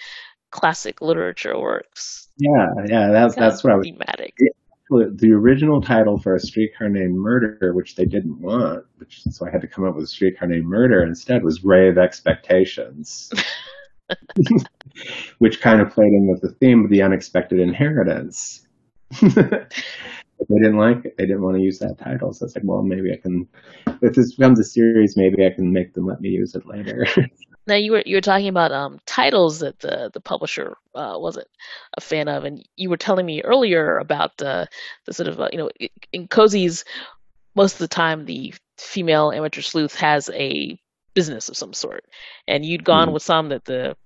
classic 0.52 1.02
literature 1.02 1.58
works. 1.58 2.28
Yeah, 2.38 2.68
yeah, 2.86 3.10
that's 3.10 3.34
Kind 3.34 3.44
that's 3.44 3.58
of 3.58 3.64
what 3.64 3.72
I 3.72 3.76
was. 3.78 3.86
thematic. 3.88 4.36
The 4.88 5.32
original 5.32 5.82
title 5.82 6.16
for 6.16 6.36
a 6.36 6.38
streetcar 6.38 6.90
named 6.90 7.16
Murder, 7.16 7.74
which 7.74 7.96
they 7.96 8.04
didn't 8.04 8.40
want, 8.40 8.84
which 8.98 9.22
so 9.24 9.44
I 9.44 9.50
had 9.50 9.60
to 9.62 9.66
come 9.66 9.84
up 9.84 9.96
with 9.96 10.04
a 10.04 10.06
streetcar 10.06 10.46
named 10.46 10.66
Murder 10.66 11.02
instead, 11.02 11.42
was 11.42 11.58
Grave 11.58 11.98
Expectations, 11.98 13.32
which 15.38 15.60
kind 15.60 15.80
of 15.80 15.90
played 15.90 16.12
in 16.12 16.28
with 16.28 16.40
the 16.40 16.52
theme 16.60 16.84
of 16.84 16.90
the 16.90 17.02
unexpected 17.02 17.58
inheritance. 17.58 18.60
They 20.48 20.58
didn't 20.58 20.78
like 20.78 21.04
it. 21.04 21.16
They 21.18 21.26
didn't 21.26 21.42
want 21.42 21.56
to 21.56 21.62
use 21.62 21.78
that 21.80 21.98
title. 21.98 22.32
So 22.32 22.46
it's 22.46 22.56
like, 22.56 22.64
well, 22.66 22.82
maybe 22.82 23.12
I 23.12 23.16
can. 23.16 23.48
If 24.02 24.14
this 24.14 24.34
becomes 24.36 24.60
a 24.60 24.64
series, 24.64 25.16
maybe 25.16 25.46
I 25.46 25.50
can 25.50 25.72
make 25.72 25.94
them 25.94 26.06
let 26.06 26.20
me 26.20 26.28
use 26.30 26.54
it 26.54 26.66
later. 26.66 27.06
Now 27.66 27.76
you 27.76 27.92
were 27.92 28.02
you 28.04 28.16
were 28.16 28.20
talking 28.20 28.48
about 28.48 28.72
um, 28.72 28.98
titles 29.06 29.60
that 29.60 29.78
the 29.80 30.10
the 30.12 30.20
publisher 30.20 30.76
uh, 30.94 31.14
wasn't 31.18 31.48
a 31.96 32.00
fan 32.00 32.28
of, 32.28 32.44
and 32.44 32.62
you 32.76 32.90
were 32.90 32.98
telling 32.98 33.24
me 33.24 33.42
earlier 33.42 33.98
about 33.98 34.36
the 34.36 34.68
the 35.06 35.14
sort 35.14 35.28
of 35.28 35.40
uh, 35.40 35.48
you 35.52 35.58
know 35.58 35.70
in 36.12 36.28
cozies 36.28 36.84
most 37.56 37.74
of 37.74 37.78
the 37.80 37.88
time 37.88 38.24
the 38.26 38.54
female 38.78 39.32
amateur 39.32 39.62
sleuth 39.62 39.94
has 39.96 40.30
a 40.34 40.78
business 41.14 41.48
of 41.48 41.56
some 41.56 41.72
sort, 41.74 42.04
and 42.48 42.64
you'd 42.66 42.84
gone 42.84 43.10
Hmm. 43.10 43.14
with 43.14 43.22
some 43.22 43.50
that 43.50 43.64
the 43.64 43.96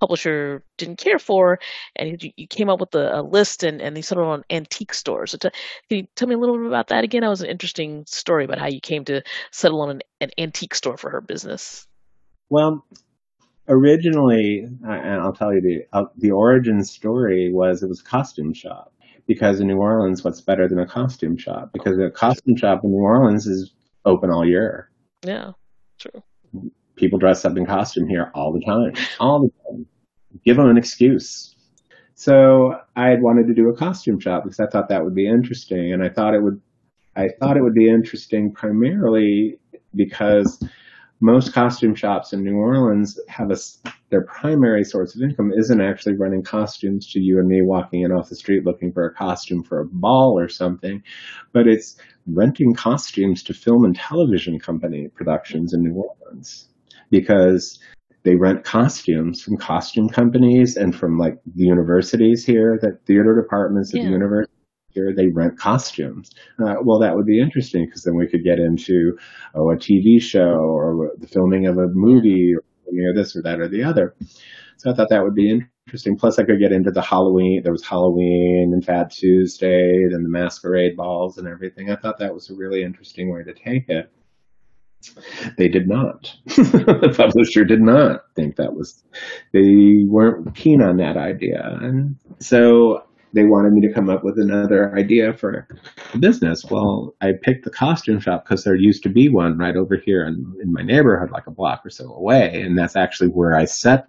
publisher 0.00 0.62
didn't 0.76 0.98
care 0.98 1.18
for, 1.18 1.58
and 1.96 2.22
you, 2.22 2.30
you 2.36 2.46
came 2.46 2.68
up 2.68 2.80
with 2.80 2.94
a, 2.94 3.20
a 3.20 3.22
list 3.22 3.62
and 3.62 3.80
and 3.80 3.96
they 3.96 4.02
settled 4.02 4.26
on 4.28 4.44
antique 4.50 4.94
stores. 4.94 5.32
So 5.32 5.38
t- 5.38 5.50
can 5.88 5.98
you 5.98 6.06
tell 6.16 6.28
me 6.28 6.34
a 6.34 6.38
little 6.38 6.56
bit 6.58 6.66
about 6.66 6.88
that 6.88 7.04
again? 7.04 7.22
That 7.22 7.28
was 7.28 7.42
an 7.42 7.50
interesting 7.50 8.04
story 8.06 8.44
about 8.44 8.58
how 8.58 8.68
you 8.68 8.80
came 8.80 9.04
to 9.06 9.22
settle 9.50 9.80
on 9.82 9.90
an, 9.90 10.00
an 10.20 10.30
antique 10.38 10.74
store 10.74 10.96
for 10.96 11.10
her 11.10 11.20
business. 11.20 11.86
well, 12.50 12.84
originally, 13.68 14.68
I- 14.86 14.96
and 14.98 15.20
I'll 15.20 15.32
tell 15.32 15.52
you 15.54 15.60
the 15.60 15.86
uh, 15.92 16.06
the 16.16 16.30
origin 16.30 16.82
story 16.84 17.52
was 17.52 17.82
it 17.82 17.88
was 17.88 18.00
a 18.00 18.04
costume 18.04 18.52
shop 18.54 18.92
because 19.26 19.60
in 19.60 19.66
New 19.66 19.76
Orleans, 19.78 20.24
what's 20.24 20.40
better 20.40 20.68
than 20.68 20.78
a 20.78 20.86
costume 20.86 21.36
shop? 21.36 21.70
Because 21.72 21.98
a 21.98 22.10
costume 22.10 22.56
shop 22.56 22.82
in 22.84 22.90
New 22.90 22.98
Orleans 22.98 23.46
is 23.46 23.74
open 24.04 24.30
all 24.30 24.46
year. 24.46 24.90
Yeah, 25.22 25.52
true. 25.98 26.22
People 26.98 27.18
dress 27.18 27.44
up 27.44 27.56
in 27.56 27.64
costume 27.64 28.08
here 28.08 28.30
all 28.34 28.52
the 28.52 28.60
time, 28.60 28.92
all 29.20 29.40
the 29.40 29.50
time. 29.70 29.86
Give 30.44 30.56
them 30.56 30.68
an 30.68 30.76
excuse. 30.76 31.54
So 32.14 32.74
I 32.96 33.08
had 33.08 33.22
wanted 33.22 33.46
to 33.46 33.54
do 33.54 33.68
a 33.68 33.76
costume 33.76 34.18
shop 34.18 34.42
because 34.42 34.58
I 34.58 34.66
thought 34.66 34.88
that 34.88 35.04
would 35.04 35.14
be 35.14 35.28
interesting, 35.28 35.92
and 35.92 36.02
I 36.02 36.08
thought 36.08 36.34
it 36.34 36.42
would. 36.42 36.60
I 37.14 37.28
thought 37.40 37.56
it 37.56 37.62
would 37.62 37.74
be 37.74 37.88
interesting 37.88 38.52
primarily 38.52 39.58
because 39.94 40.62
most 41.20 41.52
costume 41.52 41.94
shops 41.94 42.32
in 42.32 42.44
New 42.44 42.56
Orleans 42.56 43.18
have 43.28 43.50
a 43.50 43.56
their 44.10 44.24
primary 44.24 44.84
source 44.84 45.14
of 45.14 45.22
income 45.22 45.52
isn't 45.52 45.80
actually 45.80 46.16
running 46.16 46.42
costumes 46.42 47.10
to 47.12 47.20
you 47.20 47.38
and 47.38 47.48
me 47.48 47.60
walking 47.62 48.02
in 48.02 48.12
off 48.12 48.30
the 48.30 48.36
street 48.36 48.64
looking 48.64 48.92
for 48.92 49.06
a 49.06 49.14
costume 49.14 49.62
for 49.62 49.80
a 49.80 49.86
ball 49.86 50.38
or 50.38 50.48
something, 50.48 51.02
but 51.52 51.66
it's 51.66 51.96
renting 52.26 52.74
costumes 52.74 53.42
to 53.42 53.54
film 53.54 53.84
and 53.84 53.96
television 53.96 54.58
company 54.58 55.08
productions 55.08 55.74
in 55.74 55.82
New 55.82 55.94
Orleans 55.94 56.68
because 57.10 57.78
they 58.24 58.34
rent 58.36 58.64
costumes 58.64 59.42
from 59.42 59.56
costume 59.56 60.08
companies 60.08 60.76
and 60.76 60.94
from 60.94 61.18
like 61.18 61.34
the 61.54 61.64
universities 61.64 62.44
here, 62.44 62.78
that 62.82 63.04
theater 63.06 63.40
departments 63.40 63.90
at 63.90 64.00
the 64.00 64.06
Yeah. 64.06 64.12
university 64.12 64.52
here, 64.90 65.14
they 65.14 65.28
rent 65.28 65.58
costumes. 65.58 66.30
Uh, 66.58 66.76
well, 66.82 66.98
that 66.98 67.14
would 67.14 67.26
be 67.26 67.40
interesting 67.40 67.86
because 67.86 68.02
then 68.02 68.16
we 68.16 68.26
could 68.26 68.42
get 68.44 68.58
into 68.58 69.16
oh, 69.54 69.70
a 69.70 69.76
TV 69.76 70.20
show 70.20 70.40
or 70.40 71.12
the 71.18 71.26
filming 71.26 71.66
of 71.66 71.78
a 71.78 71.88
movie 71.88 72.54
or 72.54 72.62
filming 72.84 73.08
of 73.08 73.16
this 73.16 73.36
or 73.36 73.42
that 73.42 73.60
or 73.60 73.68
the 73.68 73.82
other. 73.82 74.14
So 74.78 74.90
I 74.90 74.94
thought 74.94 75.08
that 75.10 75.22
would 75.24 75.34
be 75.34 75.50
interesting. 75.86 76.16
Plus, 76.16 76.38
I 76.38 76.44
could 76.44 76.60
get 76.60 76.72
into 76.72 76.90
the 76.90 77.02
Halloween. 77.02 77.62
There 77.62 77.72
was 77.72 77.84
Halloween 77.84 78.70
and 78.72 78.84
Fat 78.84 79.10
Tuesday 79.10 79.90
and 80.04 80.24
the 80.24 80.28
masquerade 80.28 80.96
balls 80.96 81.38
and 81.38 81.48
everything. 81.48 81.90
I 81.90 81.96
thought 81.96 82.18
that 82.18 82.32
was 82.34 82.50
a 82.50 82.54
really 82.54 82.82
interesting 82.82 83.32
way 83.32 83.42
to 83.42 83.54
take 83.54 83.88
it. 83.88 84.10
They 85.56 85.68
did 85.68 85.88
not. 85.88 86.34
the 86.46 87.14
publisher 87.16 87.64
did 87.64 87.80
not 87.80 88.24
think 88.34 88.56
that 88.56 88.74
was. 88.74 89.02
They 89.52 90.04
weren't 90.06 90.54
keen 90.54 90.82
on 90.82 90.96
that 90.98 91.16
idea, 91.16 91.78
and 91.80 92.16
so 92.40 93.04
they 93.32 93.44
wanted 93.44 93.72
me 93.72 93.80
to 93.82 93.92
come 93.92 94.08
up 94.08 94.24
with 94.24 94.38
another 94.38 94.96
idea 94.96 95.32
for 95.34 95.66
a 96.14 96.18
business. 96.18 96.64
Well, 96.64 97.14
I 97.20 97.32
picked 97.40 97.64
the 97.64 97.70
costume 97.70 98.20
shop 98.20 98.44
because 98.44 98.64
there 98.64 98.74
used 98.74 99.02
to 99.04 99.08
be 99.08 99.28
one 99.28 99.58
right 99.58 99.76
over 99.76 99.96
here 99.96 100.26
in, 100.26 100.54
in 100.62 100.72
my 100.72 100.82
neighborhood, 100.82 101.30
like 101.30 101.46
a 101.46 101.52
block 101.52 101.84
or 101.84 101.90
so 101.90 102.12
away, 102.12 102.62
and 102.62 102.76
that's 102.76 102.96
actually 102.96 103.28
where 103.28 103.54
I 103.54 103.64
set 103.64 104.08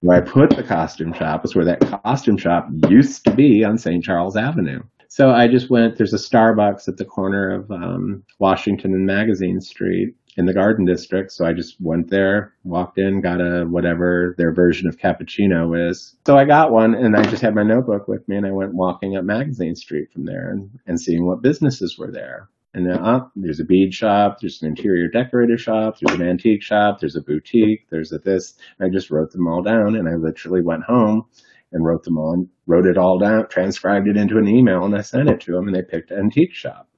where 0.00 0.16
I 0.16 0.20
put 0.20 0.50
the 0.50 0.62
costume 0.62 1.12
shop 1.12 1.44
is 1.44 1.54
where 1.54 1.64
that 1.66 1.80
costume 2.02 2.38
shop 2.38 2.68
used 2.88 3.24
to 3.24 3.30
be 3.32 3.64
on 3.64 3.76
St. 3.76 4.02
Charles 4.02 4.36
Avenue. 4.36 4.82
So 5.10 5.32
I 5.32 5.48
just 5.48 5.70
went, 5.70 5.96
there's 5.98 6.14
a 6.14 6.18
Starbucks 6.18 6.86
at 6.86 6.96
the 6.96 7.04
corner 7.04 7.50
of 7.50 7.68
um, 7.72 8.22
Washington 8.38 8.94
and 8.94 9.06
Magazine 9.06 9.60
Street 9.60 10.14
in 10.36 10.46
the 10.46 10.54
Garden 10.54 10.86
District. 10.86 11.32
So 11.32 11.44
I 11.44 11.52
just 11.52 11.80
went 11.80 12.10
there, 12.10 12.54
walked 12.62 12.96
in, 12.96 13.20
got 13.20 13.40
a 13.40 13.64
whatever 13.64 14.36
their 14.38 14.52
version 14.52 14.88
of 14.88 14.98
cappuccino 14.98 15.90
is. 15.90 16.14
So 16.28 16.38
I 16.38 16.44
got 16.44 16.70
one 16.70 16.94
and 16.94 17.16
I 17.16 17.24
just 17.24 17.42
had 17.42 17.56
my 17.56 17.64
notebook 17.64 18.06
with 18.06 18.26
me 18.28 18.36
and 18.36 18.46
I 18.46 18.52
went 18.52 18.72
walking 18.72 19.16
up 19.16 19.24
Magazine 19.24 19.74
Street 19.74 20.12
from 20.12 20.26
there 20.26 20.48
and, 20.48 20.78
and 20.86 21.00
seeing 21.00 21.26
what 21.26 21.42
businesses 21.42 21.98
were 21.98 22.12
there. 22.12 22.48
And 22.72 22.88
then 22.88 22.98
up, 23.00 23.32
there's 23.34 23.58
a 23.58 23.64
bead 23.64 23.92
shop, 23.92 24.38
there's 24.40 24.62
an 24.62 24.68
interior 24.68 25.08
decorator 25.08 25.58
shop, 25.58 25.96
there's 25.98 26.20
an 26.20 26.24
antique 26.24 26.62
shop, 26.62 27.00
there's 27.00 27.16
a 27.16 27.20
boutique, 27.20 27.88
there's 27.90 28.12
a 28.12 28.18
this. 28.18 28.54
I 28.80 28.88
just 28.88 29.10
wrote 29.10 29.32
them 29.32 29.48
all 29.48 29.60
down 29.60 29.96
and 29.96 30.08
I 30.08 30.14
literally 30.14 30.62
went 30.62 30.84
home 30.84 31.26
and 31.72 31.84
wrote 31.84 32.04
them 32.04 32.18
all, 32.18 32.46
wrote 32.66 32.86
it 32.86 32.98
all 32.98 33.18
down, 33.18 33.48
transcribed 33.48 34.08
it 34.08 34.16
into 34.16 34.38
an 34.38 34.48
email 34.48 34.84
and 34.84 34.96
I 34.96 35.02
sent 35.02 35.28
it 35.28 35.40
to 35.42 35.52
them 35.52 35.66
and 35.66 35.76
they 35.76 35.82
picked 35.82 36.10
antique 36.10 36.54
shop. 36.54 36.88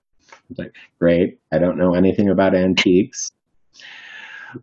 Was 0.48 0.58
like, 0.58 0.74
great. 0.98 1.38
I 1.52 1.58
don't 1.58 1.78
know 1.78 1.94
anything 1.94 2.28
about 2.28 2.54
antiques, 2.54 3.30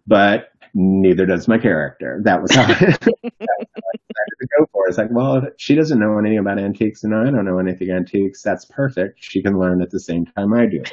but 0.07 0.49
neither 0.74 1.26
does 1.26 1.47
my 1.47 1.57
character. 1.57 2.22
That 2.24 2.41
was 2.41 2.53
how 2.53 2.64
I 2.64 2.76
decided 2.76 2.99
to 3.01 4.47
go 4.57 4.66
for. 4.72 4.88
It's 4.88 4.97
like, 4.97 5.12
well, 5.12 5.43
she 5.57 5.76
doesn't 5.76 5.99
know 5.99 6.18
anything 6.18 6.39
about 6.39 6.60
antiques 6.60 7.03
and 7.03 7.14
I 7.14 7.26
don't 7.26 7.45
know 7.45 7.60
anything 7.60 7.91
antiques. 7.91 8.41
That's 8.41 8.66
perfect. 8.66 9.18
She 9.20 9.41
can 9.41 9.60
learn 9.60 9.82
at 9.82 9.91
the 9.91 9.99
same 9.99 10.26
time 10.26 10.53
I 10.53 10.66
do. 10.66 10.84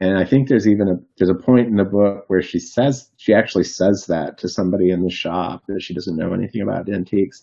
And 0.00 0.16
I 0.16 0.24
think 0.24 0.48
there's 0.48 0.68
even 0.68 0.88
a 0.88 0.94
there's 1.16 1.30
a 1.30 1.34
point 1.34 1.66
in 1.66 1.76
the 1.76 1.84
book 1.84 2.24
where 2.28 2.42
she 2.42 2.60
says 2.60 3.10
she 3.16 3.34
actually 3.34 3.64
says 3.64 4.06
that 4.06 4.38
to 4.38 4.48
somebody 4.48 4.90
in 4.90 5.02
the 5.02 5.10
shop 5.10 5.64
that 5.66 5.82
she 5.82 5.94
doesn't 5.94 6.16
know 6.16 6.32
anything 6.32 6.62
about 6.62 6.88
antiques. 6.88 7.42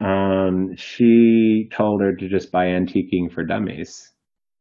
Um, 0.00 0.76
she 0.76 1.70
told 1.72 2.02
her 2.02 2.14
to 2.14 2.28
just 2.28 2.52
buy 2.52 2.66
antiquing 2.66 3.32
for 3.32 3.44
dummies, 3.44 4.10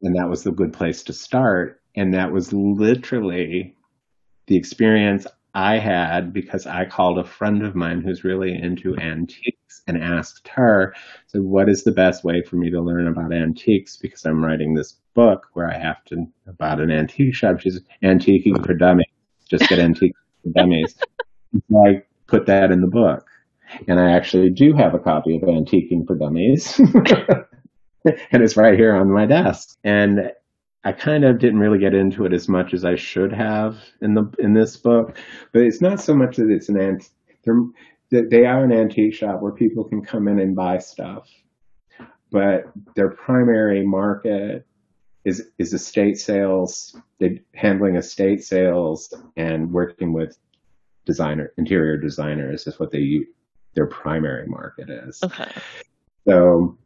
and 0.02 0.16
that 0.16 0.30
was 0.30 0.44
the 0.44 0.52
good 0.52 0.72
place 0.72 1.04
to 1.04 1.14
start. 1.14 1.82
And 1.96 2.14
that 2.14 2.32
was 2.32 2.54
literally 2.54 3.76
the 4.48 4.56
experience 4.56 5.28
I 5.54 5.80
had 5.80 6.32
because 6.32 6.66
I 6.66 6.86
called 6.86 7.20
a 7.20 7.26
friend 7.26 7.66
of 7.66 7.76
mine 7.76 8.02
who's 8.02 8.24
really 8.24 8.54
into 8.54 8.98
antiques 8.98 9.61
and 9.88 9.98
asked 9.98 10.48
her, 10.50 10.94
so 11.28 11.42
what 11.42 11.70
is 11.70 11.84
the 11.84 11.92
best 11.92 12.24
way 12.24 12.42
for 12.42 12.56
me 12.56 12.70
to 12.70 12.82
learn 12.82 13.08
about 13.08 13.34
antiques? 13.34 13.98
Because 13.98 14.26
I'm 14.26 14.44
writing 14.44 14.74
this 14.74 14.98
book 15.14 15.48
where 15.54 15.70
I 15.70 15.78
have 15.78 16.04
to 16.06 16.28
about 16.48 16.80
an 16.80 16.92
antique 16.92 17.36
shop. 17.36 17.60
She's 17.60 17.80
antiquing 18.04 18.66
for 18.66 18.74
dummies. 18.74 19.08
Just 19.50 19.68
get 19.68 19.80
antiques 19.80 20.20
for 20.44 20.50
dummies. 20.52 20.96
So 21.70 21.86
I 21.86 22.04
put 22.28 22.46
that 22.46 22.72
in 22.72 22.82
the 22.82 22.88
book. 22.88 23.28
And 23.88 24.00
I 24.00 24.12
actually 24.12 24.50
do 24.50 24.74
have 24.74 24.94
a 24.94 25.00
copy 25.00 25.36
of 25.38 25.44
Antiquing 25.44 26.06
for 26.06 26.16
Dummies. 26.16 26.78
and 28.06 28.44
it's 28.44 28.58
right 28.58 28.78
here 28.78 28.96
on 28.96 29.10
my 29.10 29.26
desk. 29.26 29.78
And 29.84 30.32
I 30.84 30.92
kind 30.92 31.24
of 31.24 31.40
didn't 31.40 31.60
really 31.60 31.78
get 31.78 31.94
into 31.94 32.26
it 32.26 32.34
as 32.34 32.48
much 32.48 32.74
as 32.74 32.84
I 32.84 32.96
should 32.96 33.32
have 33.32 33.78
in 34.02 34.16
the 34.16 34.32
in 34.40 34.54
this 34.54 34.78
book, 34.78 35.16
but 35.52 35.62
it's 35.62 35.80
not 35.80 36.02
so 36.02 36.16
much 36.16 36.38
that 36.38 36.50
it's 36.50 36.70
an 36.70 36.80
ant. 36.80 37.10
They 38.12 38.46
are 38.46 38.64
an 38.64 38.74
antique 38.74 39.14
shop 39.14 39.42
where 39.42 39.54
people 39.54 39.86
can 39.86 40.04
come 40.04 40.28
in 40.28 40.40
and 40.40 40.56
buy 40.56 40.80
stuff, 40.80 41.30
but 42.30 42.66
their 42.96 43.10
primary 43.10 43.86
market 43.86 44.66
is 45.24 45.50
is 45.58 45.74
estate 45.74 46.18
sales. 46.18 46.96
They 47.20 47.42
handling 47.54 47.96
estate 47.96 48.44
sales 48.44 49.14
and 49.38 49.72
working 49.72 50.14
with 50.14 50.38
designer 51.06 51.54
interior 51.58 51.98
designers 51.98 52.68
is 52.68 52.80
what 52.80 52.92
they 52.92 53.22
their 53.76 53.88
primary 53.88 54.48
market 54.48 54.90
is. 54.90 55.20
Okay. 55.24 55.52
So 56.28 56.78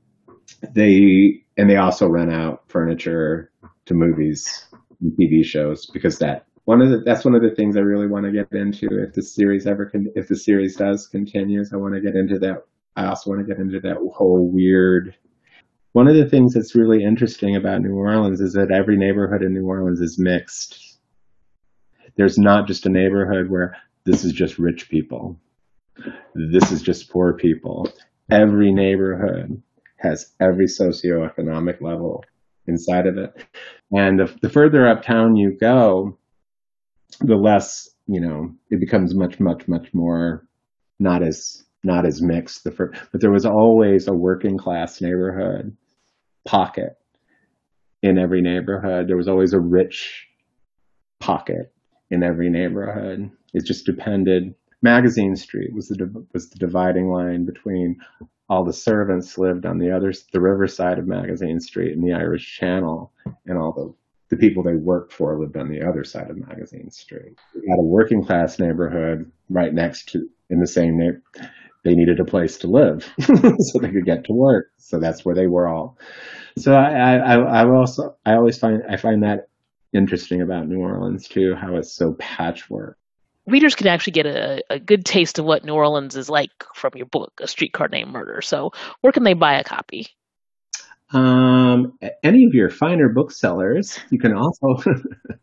they 0.73 1.43
and 1.57 1.69
they 1.69 1.77
also 1.77 2.07
rent 2.07 2.31
out 2.31 2.63
furniture 2.67 3.51
to 3.85 3.93
movies 3.93 4.65
and 5.01 5.11
TV 5.13 5.43
shows 5.43 5.85
because 5.87 6.19
that 6.19 6.45
one 6.65 6.81
of 6.81 6.89
the 6.89 6.97
that's 7.05 7.25
one 7.25 7.35
of 7.35 7.41
the 7.41 7.55
things 7.55 7.77
I 7.77 7.81
really 7.81 8.07
want 8.07 8.25
to 8.25 8.31
get 8.31 8.51
into 8.51 8.87
if 9.01 9.13
the 9.13 9.23
series 9.23 9.65
ever 9.65 9.85
can 9.85 10.11
if 10.15 10.27
the 10.27 10.35
series 10.35 10.75
does 10.75 11.07
continues 11.07 11.71
I 11.73 11.77
want 11.77 11.95
to 11.95 12.01
get 12.01 12.15
into 12.15 12.37
that 12.39 12.65
I 12.95 13.05
also 13.07 13.29
want 13.29 13.45
to 13.45 13.47
get 13.47 13.61
into 13.61 13.79
that 13.81 13.97
whole 14.13 14.49
weird 14.51 15.15
one 15.95 16.09
of 16.09 16.15
the 16.15 16.29
things 16.29 16.53
that's 16.53 16.75
really 16.75 17.05
interesting 17.05 17.55
about 17.55 17.81
New 17.81 17.95
Orleans 17.95 18.41
is 18.41 18.51
that 18.51 18.69
every 18.69 18.97
neighborhood 18.97 19.41
in 19.41 19.53
New 19.53 19.65
Orleans 19.65 20.01
is 20.01 20.19
mixed. 20.19 20.97
There's 22.17 22.37
not 22.37 22.67
just 22.67 22.85
a 22.85 22.89
neighborhood 22.89 23.49
where 23.49 23.77
this 24.03 24.25
is 24.25 24.33
just 24.33 24.59
rich 24.59 24.89
people. 24.89 25.39
This 26.33 26.69
is 26.73 26.81
just 26.81 27.09
poor 27.09 27.31
people. 27.31 27.89
Every 28.29 28.73
neighborhood 28.73 29.63
has 29.95 30.33
every 30.41 30.65
socioeconomic 30.65 31.79
level 31.79 32.25
inside 32.67 33.07
of 33.07 33.17
it. 33.17 33.45
And 33.93 34.19
the, 34.19 34.37
the 34.41 34.49
further 34.49 34.89
uptown 34.89 35.37
you 35.37 35.57
go, 35.57 36.17
the 37.19 37.35
less, 37.35 37.89
you 38.07 38.19
know, 38.19 38.53
it 38.69 38.79
becomes 38.79 39.15
much, 39.15 39.39
much, 39.39 39.67
much 39.67 39.93
more 39.93 40.47
not 40.99 41.23
as 41.23 41.63
not 41.83 42.05
as 42.05 42.21
mixed. 42.21 42.63
The 42.63 42.71
first, 42.71 42.99
but 43.11 43.21
there 43.21 43.31
was 43.31 43.45
always 43.45 44.07
a 44.07 44.13
working 44.13 44.57
class 44.57 45.01
neighborhood 45.01 45.75
pocket 46.45 46.97
in 48.01 48.17
every 48.17 48.41
neighborhood. 48.41 49.07
There 49.07 49.17
was 49.17 49.27
always 49.27 49.53
a 49.53 49.59
rich 49.59 50.27
pocket 51.19 51.73
in 52.09 52.23
every 52.23 52.49
neighborhood. 52.49 53.29
It 53.53 53.65
just 53.65 53.85
depended. 53.85 54.53
Magazine 54.81 55.35
Street 55.35 55.73
was 55.73 55.87
the 55.87 56.25
was 56.33 56.49
the 56.49 56.59
dividing 56.59 57.09
line 57.09 57.45
between 57.45 57.97
all 58.47 58.63
the 58.63 58.73
servants 58.73 59.37
lived 59.37 59.65
on 59.65 59.79
the 59.79 59.91
other 59.91 60.13
the 60.31 60.41
riverside 60.41 60.99
of 60.99 61.07
Magazine 61.07 61.59
Street 61.59 61.93
and 61.93 62.03
the 62.03 62.13
Irish 62.13 62.57
Channel, 62.57 63.11
and 63.45 63.57
all 63.57 63.71
the 63.71 63.93
the 64.29 64.37
people 64.37 64.63
they 64.63 64.75
worked 64.75 65.13
for 65.13 65.37
lived 65.39 65.57
on 65.57 65.69
the 65.69 65.81
other 65.81 66.03
side 66.03 66.29
of 66.29 66.37
Magazine 66.37 66.89
Street. 66.91 67.37
We 67.53 67.69
had 67.69 67.79
a 67.79 67.83
working 67.83 68.23
class 68.23 68.59
neighborhood 68.59 69.31
right 69.49 69.73
next 69.73 70.09
to 70.09 70.27
in 70.49 70.59
the 70.59 70.67
same 70.67 70.97
neighborhood. 70.97 71.51
They 71.83 71.93
needed 71.93 72.19
a 72.19 72.25
place 72.25 72.57
to 72.59 72.67
live 72.67 73.07
so 73.21 73.79
they 73.79 73.91
could 73.91 74.05
get 74.05 74.25
to 74.25 74.33
work. 74.33 74.71
So 74.77 74.99
that's 74.99 75.23
where 75.23 75.35
they 75.35 75.45
were 75.45 75.67
all. 75.67 75.99
So 76.57 76.73
I, 76.73 77.15
I, 77.17 77.35
I 77.35 77.69
also 77.69 78.15
I 78.25 78.33
always 78.33 78.57
find 78.57 78.81
I 78.89 78.97
find 78.97 79.21
that 79.23 79.49
interesting 79.93 80.41
about 80.41 80.67
New 80.67 80.79
Orleans 80.79 81.27
too, 81.27 81.53
how 81.55 81.75
it's 81.75 81.93
so 81.93 82.13
patchwork 82.13 82.97
readers 83.47 83.75
can 83.75 83.87
actually 83.87 84.13
get 84.13 84.25
a, 84.25 84.63
a 84.69 84.79
good 84.79 85.05
taste 85.05 85.39
of 85.39 85.45
what 85.45 85.63
New 85.63 85.73
Orleans 85.73 86.15
is 86.15 86.29
like 86.29 86.51
from 86.73 86.93
your 86.95 87.05
book, 87.05 87.33
A 87.41 87.47
Streetcar 87.47 87.89
Named 87.89 88.11
Murder. 88.11 88.41
So, 88.41 88.71
where 89.01 89.13
can 89.13 89.23
they 89.23 89.33
buy 89.33 89.59
a 89.59 89.63
copy? 89.63 90.07
Um, 91.11 91.97
any 92.23 92.45
of 92.45 92.53
your 92.53 92.69
finer 92.69 93.09
booksellers. 93.09 93.99
You 94.09 94.19
can 94.19 94.33
also, 94.33 94.81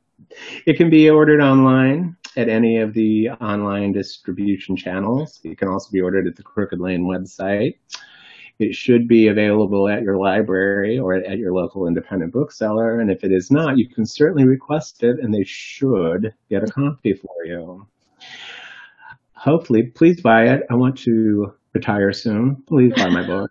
it 0.67 0.77
can 0.77 0.91
be 0.91 1.09
ordered 1.09 1.41
online 1.41 2.17
at 2.37 2.49
any 2.49 2.79
of 2.79 2.95
the 2.95 3.31
online 3.31 3.93
distribution 3.93 4.77
channels. 4.77 5.41
It 5.45 5.59
can 5.59 5.69
also 5.69 5.91
be 5.91 6.01
ordered 6.01 6.27
at 6.27 6.37
the 6.37 6.43
Crooked 6.43 6.81
Lane 6.81 7.05
website. 7.05 7.75
It 8.59 8.75
should 8.75 9.09
be 9.09 9.29
available 9.29 9.89
at 9.89 10.03
your 10.03 10.19
library 10.19 10.99
or 10.99 11.15
at 11.15 11.39
your 11.39 11.53
local 11.53 11.87
independent 11.87 12.33
bookseller. 12.33 13.01
And 13.01 13.11
if 13.11 13.25
it 13.25 13.33
is 13.33 13.51
not, 13.51 13.79
you 13.79 13.89
can 13.89 14.05
certainly 14.05 14.47
request 14.47 15.03
it 15.03 15.19
and 15.21 15.33
they 15.33 15.45
should 15.45 16.35
get 16.51 16.63
a 16.63 16.67
copy 16.67 17.15
for 17.15 17.45
you 17.45 17.87
hopefully, 19.43 19.83
please 19.83 20.21
buy 20.21 20.47
it. 20.47 20.63
I 20.71 20.75
want 20.75 20.97
to 20.99 21.53
retire 21.73 22.13
soon. 22.13 22.63
Please 22.69 22.93
buy 22.95 23.09
my 23.09 23.27
book. 23.27 23.51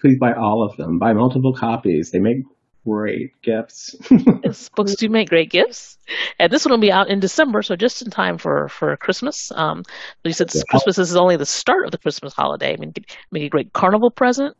Please 0.00 0.18
buy 0.18 0.32
all 0.32 0.62
of 0.62 0.76
them. 0.76 0.98
Buy 0.98 1.12
multiple 1.12 1.52
copies. 1.52 2.10
They 2.10 2.18
make 2.18 2.38
great 2.84 3.30
gifts. 3.42 3.96
yes, 4.44 4.68
books 4.76 4.94
do 4.96 5.08
make 5.08 5.28
great 5.28 5.50
gifts. 5.50 5.98
And 6.38 6.52
this 6.52 6.64
one 6.64 6.72
will 6.72 6.78
be 6.78 6.92
out 6.92 7.08
in 7.08 7.20
December, 7.20 7.62
so 7.62 7.76
just 7.76 8.02
in 8.02 8.10
time 8.10 8.38
for, 8.38 8.68
for 8.68 8.96
Christmas. 8.96 9.50
Um, 9.54 9.82
you 10.22 10.32
said 10.32 10.50
yeah. 10.54 10.62
Christmas 10.68 10.98
is 10.98 11.16
only 11.16 11.36
the 11.36 11.46
start 11.46 11.86
of 11.86 11.90
the 11.90 11.98
Christmas 11.98 12.34
holiday. 12.34 12.74
I 12.74 12.76
mean, 12.76 12.92
make 13.30 13.42
a 13.44 13.48
great 13.48 13.72
carnival 13.72 14.10
present. 14.10 14.56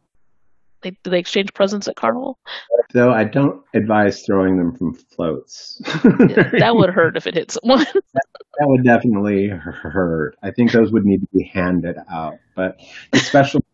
They, 0.84 0.90
do 1.02 1.10
they 1.10 1.18
exchange 1.18 1.54
presents 1.54 1.88
at 1.88 1.96
Carnival? 1.96 2.38
Though 2.92 3.10
I 3.10 3.24
don't 3.24 3.62
advise 3.74 4.22
throwing 4.22 4.58
them 4.58 4.76
from 4.76 4.92
floats. 4.92 5.80
yeah, 6.04 6.50
that 6.58 6.72
would 6.74 6.90
hurt 6.94 7.16
if 7.16 7.26
it 7.26 7.34
hit 7.34 7.50
someone. 7.50 7.78
that, 7.94 8.26
that 8.58 8.68
would 8.68 8.84
definitely 8.84 9.48
hurt. 9.48 10.36
I 10.42 10.50
think 10.50 10.72
those 10.72 10.92
would 10.92 11.06
need 11.06 11.20
to 11.22 11.28
be 11.32 11.50
handed 11.52 11.96
out. 12.12 12.34
But 12.54 12.80
the 13.12 13.18
special 13.18 13.64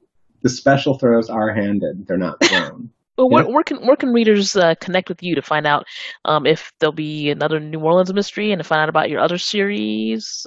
the 0.42 0.48
special 0.48 0.98
throws 0.98 1.28
are 1.28 1.54
handed; 1.54 2.06
they're 2.06 2.16
not 2.16 2.42
thrown. 2.44 2.90
Well, 3.16 3.28
where, 3.28 3.46
where, 3.46 3.62
can 3.62 3.86
where 3.86 3.96
can 3.96 4.12
readers 4.12 4.56
uh, 4.56 4.74
connect 4.80 5.08
with 5.08 5.22
you 5.22 5.34
to 5.34 5.42
find 5.42 5.66
out 5.66 5.84
um, 6.24 6.46
if 6.46 6.72
there'll 6.78 6.92
be 6.92 7.30
another 7.30 7.60
New 7.60 7.80
Orleans 7.80 8.12
mystery 8.14 8.50
and 8.50 8.60
to 8.60 8.64
find 8.64 8.80
out 8.80 8.88
about 8.88 9.10
your 9.10 9.20
other 9.20 9.36
series? 9.36 10.46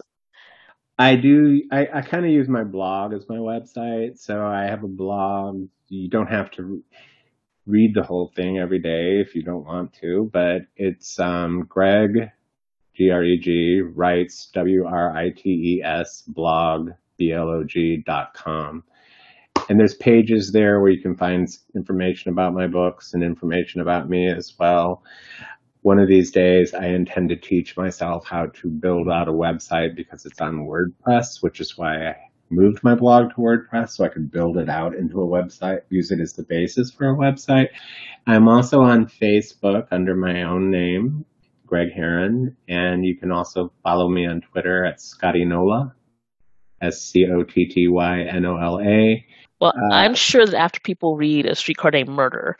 I 0.97 1.15
do. 1.15 1.63
I, 1.71 1.87
I 1.93 2.01
kind 2.01 2.25
of 2.25 2.31
use 2.31 2.47
my 2.47 2.63
blog 2.63 3.13
as 3.13 3.27
my 3.27 3.37
website. 3.37 4.17
So 4.19 4.43
I 4.43 4.63
have 4.63 4.83
a 4.83 4.87
blog. 4.87 5.67
You 5.89 6.09
don't 6.09 6.27
have 6.27 6.49
to 6.51 6.83
read 7.65 7.93
the 7.93 8.03
whole 8.03 8.31
thing 8.35 8.57
every 8.57 8.79
day 8.79 9.19
if 9.19 9.35
you 9.35 9.43
don't 9.43 9.65
want 9.65 9.93
to, 10.01 10.29
but 10.33 10.63
it's 10.75 11.19
um, 11.19 11.65
Greg, 11.67 12.29
G 12.95 13.09
R 13.09 13.23
E 13.23 13.39
G, 13.39 13.81
writes, 13.81 14.49
W 14.53 14.85
R 14.85 15.15
I 15.15 15.29
T 15.29 15.79
E 15.79 15.83
S, 15.83 16.23
blog, 16.27 16.89
B 17.17 17.31
L 17.31 17.49
O 17.49 17.63
G 17.63 18.03
dot 18.05 18.33
com. 18.33 18.83
And 19.69 19.79
there's 19.79 19.95
pages 19.95 20.51
there 20.51 20.81
where 20.81 20.91
you 20.91 21.01
can 21.01 21.15
find 21.15 21.47
information 21.75 22.31
about 22.31 22.53
my 22.53 22.67
books 22.67 23.13
and 23.13 23.23
information 23.23 23.81
about 23.81 24.09
me 24.09 24.29
as 24.29 24.53
well 24.59 25.03
one 25.83 25.99
of 25.99 26.07
these 26.07 26.31
days 26.31 26.73
I 26.73 26.87
intend 26.87 27.29
to 27.29 27.35
teach 27.35 27.77
myself 27.77 28.25
how 28.25 28.47
to 28.47 28.69
build 28.69 29.09
out 29.09 29.27
a 29.27 29.33
website 29.33 29.95
because 29.95 30.25
it's 30.25 30.39
on 30.39 30.65
WordPress, 30.65 31.43
which 31.43 31.59
is 31.59 31.77
why 31.77 32.07
I 32.07 32.15
moved 32.49 32.83
my 32.83 32.95
blog 32.95 33.31
to 33.31 33.35
WordPress 33.35 33.89
so 33.89 34.05
I 34.05 34.07
could 34.07 34.31
build 34.31 34.57
it 34.57 34.69
out 34.69 34.95
into 34.95 35.21
a 35.21 35.27
website, 35.27 35.81
use 35.89 36.09
it 36.11 36.21
as 36.21 36.33
the 36.33 36.43
basis 36.43 36.89
for 36.89 37.09
a 37.09 37.15
website. 37.15 37.67
I'm 38.25 38.47
also 38.47 38.81
on 38.81 39.07
Facebook 39.07 39.87
under 39.91 40.15
my 40.15 40.43
own 40.43 40.71
name, 40.71 41.25
Greg 41.65 41.91
Herren, 41.91 42.55
and 42.69 43.05
you 43.05 43.17
can 43.17 43.33
also 43.33 43.73
follow 43.83 44.07
me 44.07 44.25
on 44.25 44.39
Twitter 44.39 44.85
at 44.85 45.01
Scotty 45.01 45.43
Nola, 45.43 45.93
S 46.81 47.01
C 47.01 47.27
O 47.29 47.43
T 47.43 47.65
T 47.65 47.89
Y 47.89 48.21
N 48.21 48.45
O 48.45 48.55
L 48.55 48.79
A. 48.79 49.25
Well, 49.63 49.73
uh, 49.77 49.93
I'm 49.93 50.13
sure 50.13 50.45
that 50.45 50.59
after 50.59 50.81
people 50.81 51.15
read 51.15 51.45
A 51.45 51.55
Streetcar 51.55 51.91
Named 51.91 52.09
Murder, 52.09 52.57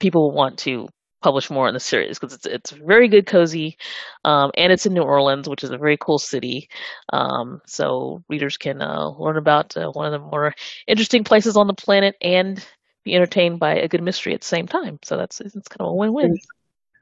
people 0.00 0.22
will 0.22 0.36
want 0.36 0.58
to 0.58 0.88
publish 1.22 1.50
more 1.50 1.68
in 1.68 1.74
the 1.74 1.78
series 1.78 2.18
because 2.18 2.34
it's 2.34 2.46
it's 2.46 2.70
very 2.72 3.06
good, 3.06 3.26
cozy, 3.26 3.78
um, 4.24 4.50
and 4.56 4.72
it's 4.72 4.84
in 4.84 4.92
New 4.92 5.02
Orleans, 5.02 5.48
which 5.48 5.62
is 5.62 5.70
a 5.70 5.78
very 5.78 5.96
cool 5.96 6.18
city. 6.18 6.68
Um, 7.12 7.62
so 7.64 8.24
readers 8.28 8.56
can 8.56 8.82
uh, 8.82 9.10
learn 9.10 9.36
about 9.36 9.76
uh, 9.76 9.90
one 9.92 10.12
of 10.12 10.12
the 10.12 10.18
more 10.18 10.52
interesting 10.88 11.22
places 11.22 11.56
on 11.56 11.68
the 11.68 11.74
planet 11.74 12.16
and 12.20 12.66
be 13.04 13.14
entertained 13.14 13.60
by 13.60 13.76
a 13.76 13.86
good 13.86 14.02
mystery 14.02 14.34
at 14.34 14.40
the 14.40 14.46
same 14.46 14.66
time. 14.66 14.98
So 15.04 15.16
that's 15.16 15.40
it's 15.40 15.54
kind 15.54 15.82
of 15.82 15.90
a 15.90 15.94
win-win. 15.94 16.36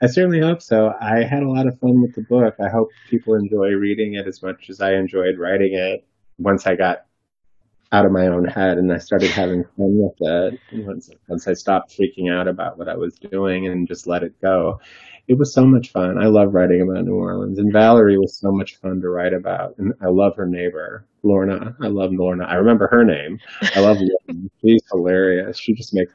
I 0.03 0.07
certainly 0.07 0.41
hope 0.41 0.61
so. 0.61 0.93
I 1.01 1.23
had 1.23 1.43
a 1.43 1.49
lot 1.49 1.67
of 1.67 1.81
fun 1.81 2.03
with 2.03 2.15
the 2.15 2.23
book. 2.29 2.57
I 2.63 2.69
hope 2.69 2.91
people 3.09 3.37
enjoy 3.37 3.69
reading 3.69 4.15
it 4.15 4.27
as 4.27 4.43
much 4.43 4.69
as 4.69 4.83
I 4.83 4.97
enjoyed 4.97 5.39
writing 5.39 5.73
it. 5.73 6.07
Once 6.39 6.67
I 6.67 6.75
got 6.75 7.07
out 7.93 8.07
of 8.07 8.13
my 8.13 8.29
own 8.29 8.45
head 8.45 8.79
and 8.79 8.93
I 8.93 8.99
started 8.99 9.31
having 9.31 9.65
fun 9.65 9.73
with 9.77 10.15
it. 10.21 10.61
Once, 10.73 11.11
once 11.29 11.49
I 11.49 11.55
stopped 11.55 11.97
freaking 11.97 12.33
out 12.33 12.47
about 12.47 12.79
what 12.79 12.89
I 12.89 12.97
was 12.97 13.15
doing 13.15 13.67
and 13.67 13.89
just 13.89 14.07
let 14.07 14.23
it 14.23 14.41
go, 14.41 14.81
it 15.31 15.39
was 15.39 15.53
so 15.55 15.65
much 15.65 15.93
fun. 15.93 16.19
I 16.19 16.27
love 16.27 16.55
writing 16.55 16.83
about 16.83 17.05
New 17.05 17.15
Orleans, 17.15 17.61
and 17.61 17.73
Valerie 17.73 18.19
was 18.19 18.37
so 18.37 18.51
much 18.51 18.77
fun 18.77 19.01
to 19.01 19.09
write 19.11 19.33
about. 19.33 19.79
And 19.79 19.93
I 20.01 20.07
love 20.07 20.35
her 20.37 20.47
neighbor, 20.47 21.07
Lorna. 21.23 21.77
I 21.81 21.87
love 21.87 22.13
Lorna. 22.13 22.45
I 22.47 22.55
remember 22.55 22.89
her 22.89 23.05
name. 23.05 23.39
I 23.77 23.79
love 23.79 23.99
Lorna. 24.01 24.49
She's 24.61 24.83
hilarious. 24.91 25.57
She 25.57 25.75
just 25.75 25.95
makes. 25.95 26.13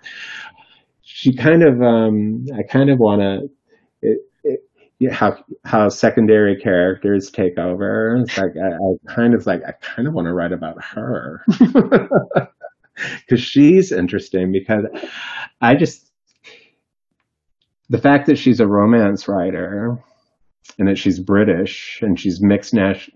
She 1.01 1.33
kind 1.33 1.63
of. 1.63 1.81
Um, 1.81 2.45
I 2.57 2.63
kind 2.63 2.89
of 2.89 2.99
want 2.99 3.21
to. 3.21 3.49
How 5.11 5.37
how 5.65 5.89
secondary 5.89 6.55
characters 6.55 7.29
take 7.29 7.57
over. 7.57 8.17
It's 8.17 8.37
like 8.37 8.53
I, 8.55 8.75
I 8.75 9.13
kind 9.13 9.33
of 9.33 9.45
like 9.45 9.61
I 9.67 9.73
kind 9.73 10.07
of 10.07 10.13
want 10.13 10.27
to 10.27 10.33
write 10.33 10.53
about 10.53 10.81
her 10.83 11.43
because 13.19 13.41
she's 13.41 13.91
interesting. 13.91 14.51
Because 14.51 14.85
I 15.59 15.75
just 15.75 16.11
the 17.89 17.97
fact 17.97 18.27
that 18.27 18.37
she's 18.37 18.59
a 18.59 18.67
romance 18.67 19.27
writer 19.27 20.01
and 20.79 20.87
that 20.87 20.97
she's 20.97 21.19
British 21.19 21.99
and 22.01 22.19
she's 22.19 22.41
mixed 22.41 22.73
nat- 22.73 23.09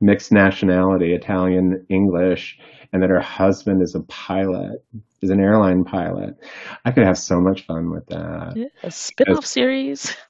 mixed 0.00 0.30
nationality, 0.30 1.14
Italian, 1.14 1.84
English, 1.88 2.58
and 2.92 3.02
that 3.02 3.10
her 3.10 3.20
husband 3.20 3.82
is 3.82 3.94
a 3.94 4.00
pilot, 4.02 4.84
is 5.22 5.30
an 5.30 5.40
airline 5.40 5.84
pilot. 5.84 6.36
I 6.84 6.92
could 6.92 7.04
have 7.04 7.18
so 7.18 7.40
much 7.40 7.66
fun 7.66 7.90
with 7.90 8.06
that. 8.06 8.52
Yeah, 8.56 8.66
a 8.82 8.90
spin-off 8.90 9.46
series. 9.46 10.16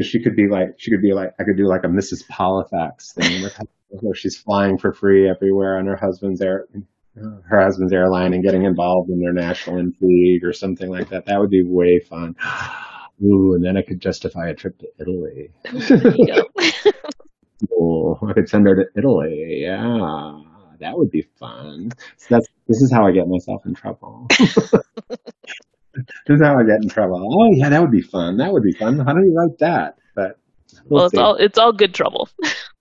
She 0.00 0.22
could 0.22 0.36
be 0.36 0.48
like, 0.48 0.74
she 0.78 0.90
could 0.90 1.02
be 1.02 1.12
like, 1.12 1.32
I 1.40 1.44
could 1.44 1.56
do 1.56 1.66
like 1.66 1.84
a 1.84 1.88
Mrs. 1.88 2.24
Polifax 2.28 3.12
thing 3.14 3.48
where 3.88 4.14
she's 4.14 4.36
flying 4.36 4.78
for 4.78 4.92
free 4.92 5.28
everywhere 5.28 5.78
on 5.78 5.86
her 5.86 5.96
husband's 5.96 6.40
air, 6.40 6.66
her 7.16 7.60
husband's 7.60 7.92
airline 7.92 8.32
and 8.32 8.42
getting 8.42 8.64
involved 8.64 9.10
in 9.10 9.20
their 9.20 9.32
national 9.32 9.78
intrigue 9.78 10.44
or 10.44 10.52
something 10.52 10.90
like 10.90 11.08
that. 11.08 11.26
That 11.26 11.40
would 11.40 11.50
be 11.50 11.62
way 11.64 11.98
fun. 11.98 12.36
Ooh, 13.22 13.54
and 13.54 13.64
then 13.64 13.76
I 13.76 13.82
could 13.82 14.00
justify 14.00 14.48
a 14.48 14.54
trip 14.54 14.78
to 14.78 14.86
Italy. 14.98 15.50
oh, 17.72 18.18
I 18.26 18.32
could 18.32 18.48
send 18.48 18.66
her 18.66 18.76
to 18.76 18.86
Italy. 18.96 19.60
Yeah, 19.62 20.40
that 20.78 20.96
would 20.96 21.10
be 21.10 21.22
fun. 21.38 21.90
So 22.16 22.26
that's 22.30 22.46
this 22.66 22.80
is 22.80 22.90
how 22.90 23.06
I 23.06 23.12
get 23.12 23.28
myself 23.28 23.66
in 23.66 23.74
trouble. 23.74 24.26
is 26.30 26.40
how 26.40 26.58
I 26.58 26.62
get 26.64 26.82
in 26.82 26.88
trouble. 26.88 27.28
Oh 27.32 27.50
yeah, 27.52 27.68
that 27.68 27.80
would 27.80 27.90
be 27.90 28.02
fun. 28.02 28.36
That 28.38 28.52
would 28.52 28.62
be 28.62 28.72
fun. 28.72 28.98
How 28.98 29.12
do 29.12 29.20
you 29.20 29.34
like 29.34 29.58
that? 29.58 29.96
But 30.14 30.38
we'll, 30.88 31.00
well 31.00 31.06
it's 31.06 31.18
all 31.18 31.34
it's 31.36 31.58
all 31.58 31.72
good 31.72 31.94
trouble. 31.94 32.28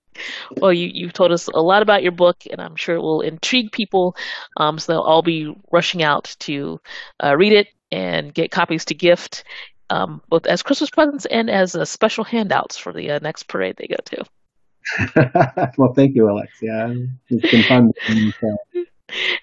well, 0.57 0.73
you 0.73 0.89
you've 0.93 1.13
told 1.13 1.31
us 1.31 1.47
a 1.47 1.61
lot 1.61 1.81
about 1.81 2.03
your 2.03 2.11
book, 2.11 2.37
and 2.49 2.61
I'm 2.61 2.75
sure 2.75 2.95
it 2.95 3.01
will 3.01 3.21
intrigue 3.21 3.71
people. 3.71 4.15
Um, 4.57 4.79
so 4.79 4.93
they'll 4.93 5.01
all 5.01 5.21
be 5.21 5.53
rushing 5.71 6.03
out 6.03 6.35
to 6.39 6.79
uh, 7.23 7.35
read 7.35 7.53
it 7.53 7.67
and 7.91 8.33
get 8.33 8.51
copies 8.51 8.85
to 8.85 8.93
gift 8.93 9.43
um, 9.89 10.21
both 10.29 10.45
as 10.45 10.61
Christmas 10.61 10.89
presents 10.89 11.25
and 11.25 11.49
as 11.49 11.75
uh, 11.75 11.85
special 11.85 12.23
handouts 12.23 12.77
for 12.77 12.93
the 12.93 13.11
uh, 13.11 13.19
next 13.21 13.43
parade 13.43 13.75
they 13.77 13.87
go 13.87 13.97
to. 14.05 15.71
well, 15.77 15.93
thank 15.93 16.15
you, 16.15 16.29
Alexia. 16.29 16.95
It's 17.29 17.51
been 17.51 17.63
fun. 17.63 17.91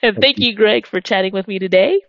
and 0.02 0.16
thank 0.18 0.38
you, 0.38 0.54
Greg, 0.54 0.86
for 0.86 1.00
chatting 1.00 1.32
with 1.32 1.48
me 1.48 1.58
today. 1.58 2.00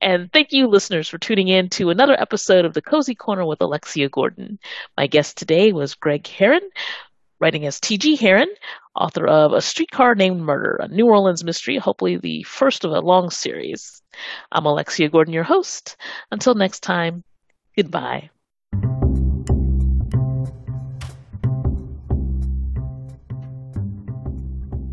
And 0.00 0.32
thank 0.32 0.52
you, 0.52 0.66
listeners, 0.66 1.08
for 1.08 1.18
tuning 1.18 1.48
in 1.48 1.68
to 1.70 1.90
another 1.90 2.20
episode 2.20 2.64
of 2.64 2.74
The 2.74 2.82
Cozy 2.82 3.14
Corner 3.14 3.44
with 3.44 3.60
Alexia 3.60 4.08
Gordon. 4.08 4.58
My 4.96 5.06
guest 5.06 5.36
today 5.36 5.72
was 5.72 5.94
Greg 5.94 6.26
Herren, 6.26 6.68
writing 7.40 7.66
as 7.66 7.80
T.G. 7.80 8.16
Herren, 8.16 8.48
author 8.94 9.26
of 9.26 9.52
A 9.52 9.60
Streetcar 9.60 10.14
Named 10.14 10.40
Murder, 10.40 10.78
a 10.80 10.88
New 10.88 11.06
Orleans 11.06 11.44
mystery, 11.44 11.78
hopefully 11.78 12.16
the 12.16 12.42
first 12.42 12.84
of 12.84 12.92
a 12.92 13.00
long 13.00 13.30
series. 13.30 14.02
I'm 14.52 14.66
Alexia 14.66 15.08
Gordon, 15.08 15.34
your 15.34 15.44
host. 15.44 15.96
Until 16.30 16.54
next 16.54 16.80
time, 16.80 17.22
Goodbye. 17.78 18.30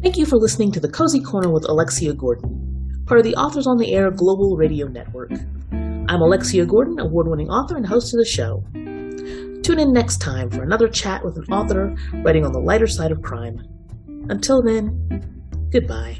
Thank 0.03 0.17
you 0.17 0.27
for 0.27 0.37
listening 0.37 0.71
to 0.73 0.79
The 0.79 0.87
Cozy 0.87 1.19
Corner 1.19 1.49
with 1.49 1.67
Alexia 1.67 2.13
Gordon, 2.13 2.64
part 3.05 3.19
of 3.19 3.23
the 3.23 3.35
Authors 3.35 3.67
on 3.67 3.77
the 3.77 3.93
Air 3.93 4.09
Global 4.09 4.57
Radio 4.57 4.87
Network. 4.87 5.31
I'm 5.71 6.21
Alexia 6.21 6.65
Gordon, 6.65 6.99
award 6.99 7.27
winning 7.27 7.49
author 7.49 7.77
and 7.77 7.85
host 7.85 8.13
of 8.13 8.17
the 8.17 8.25
show. 8.25 8.63
Tune 9.61 9.79
in 9.79 9.93
next 9.93 10.17
time 10.17 10.49
for 10.49 10.63
another 10.63 10.87
chat 10.87 11.23
with 11.23 11.37
an 11.37 11.45
author 11.53 11.95
writing 12.23 12.43
on 12.45 12.51
the 12.51 12.59
lighter 12.59 12.87
side 12.87 13.11
of 13.11 13.21
crime. 13.21 13.61
Until 14.29 14.63
then, 14.63 15.69
goodbye. 15.71 16.17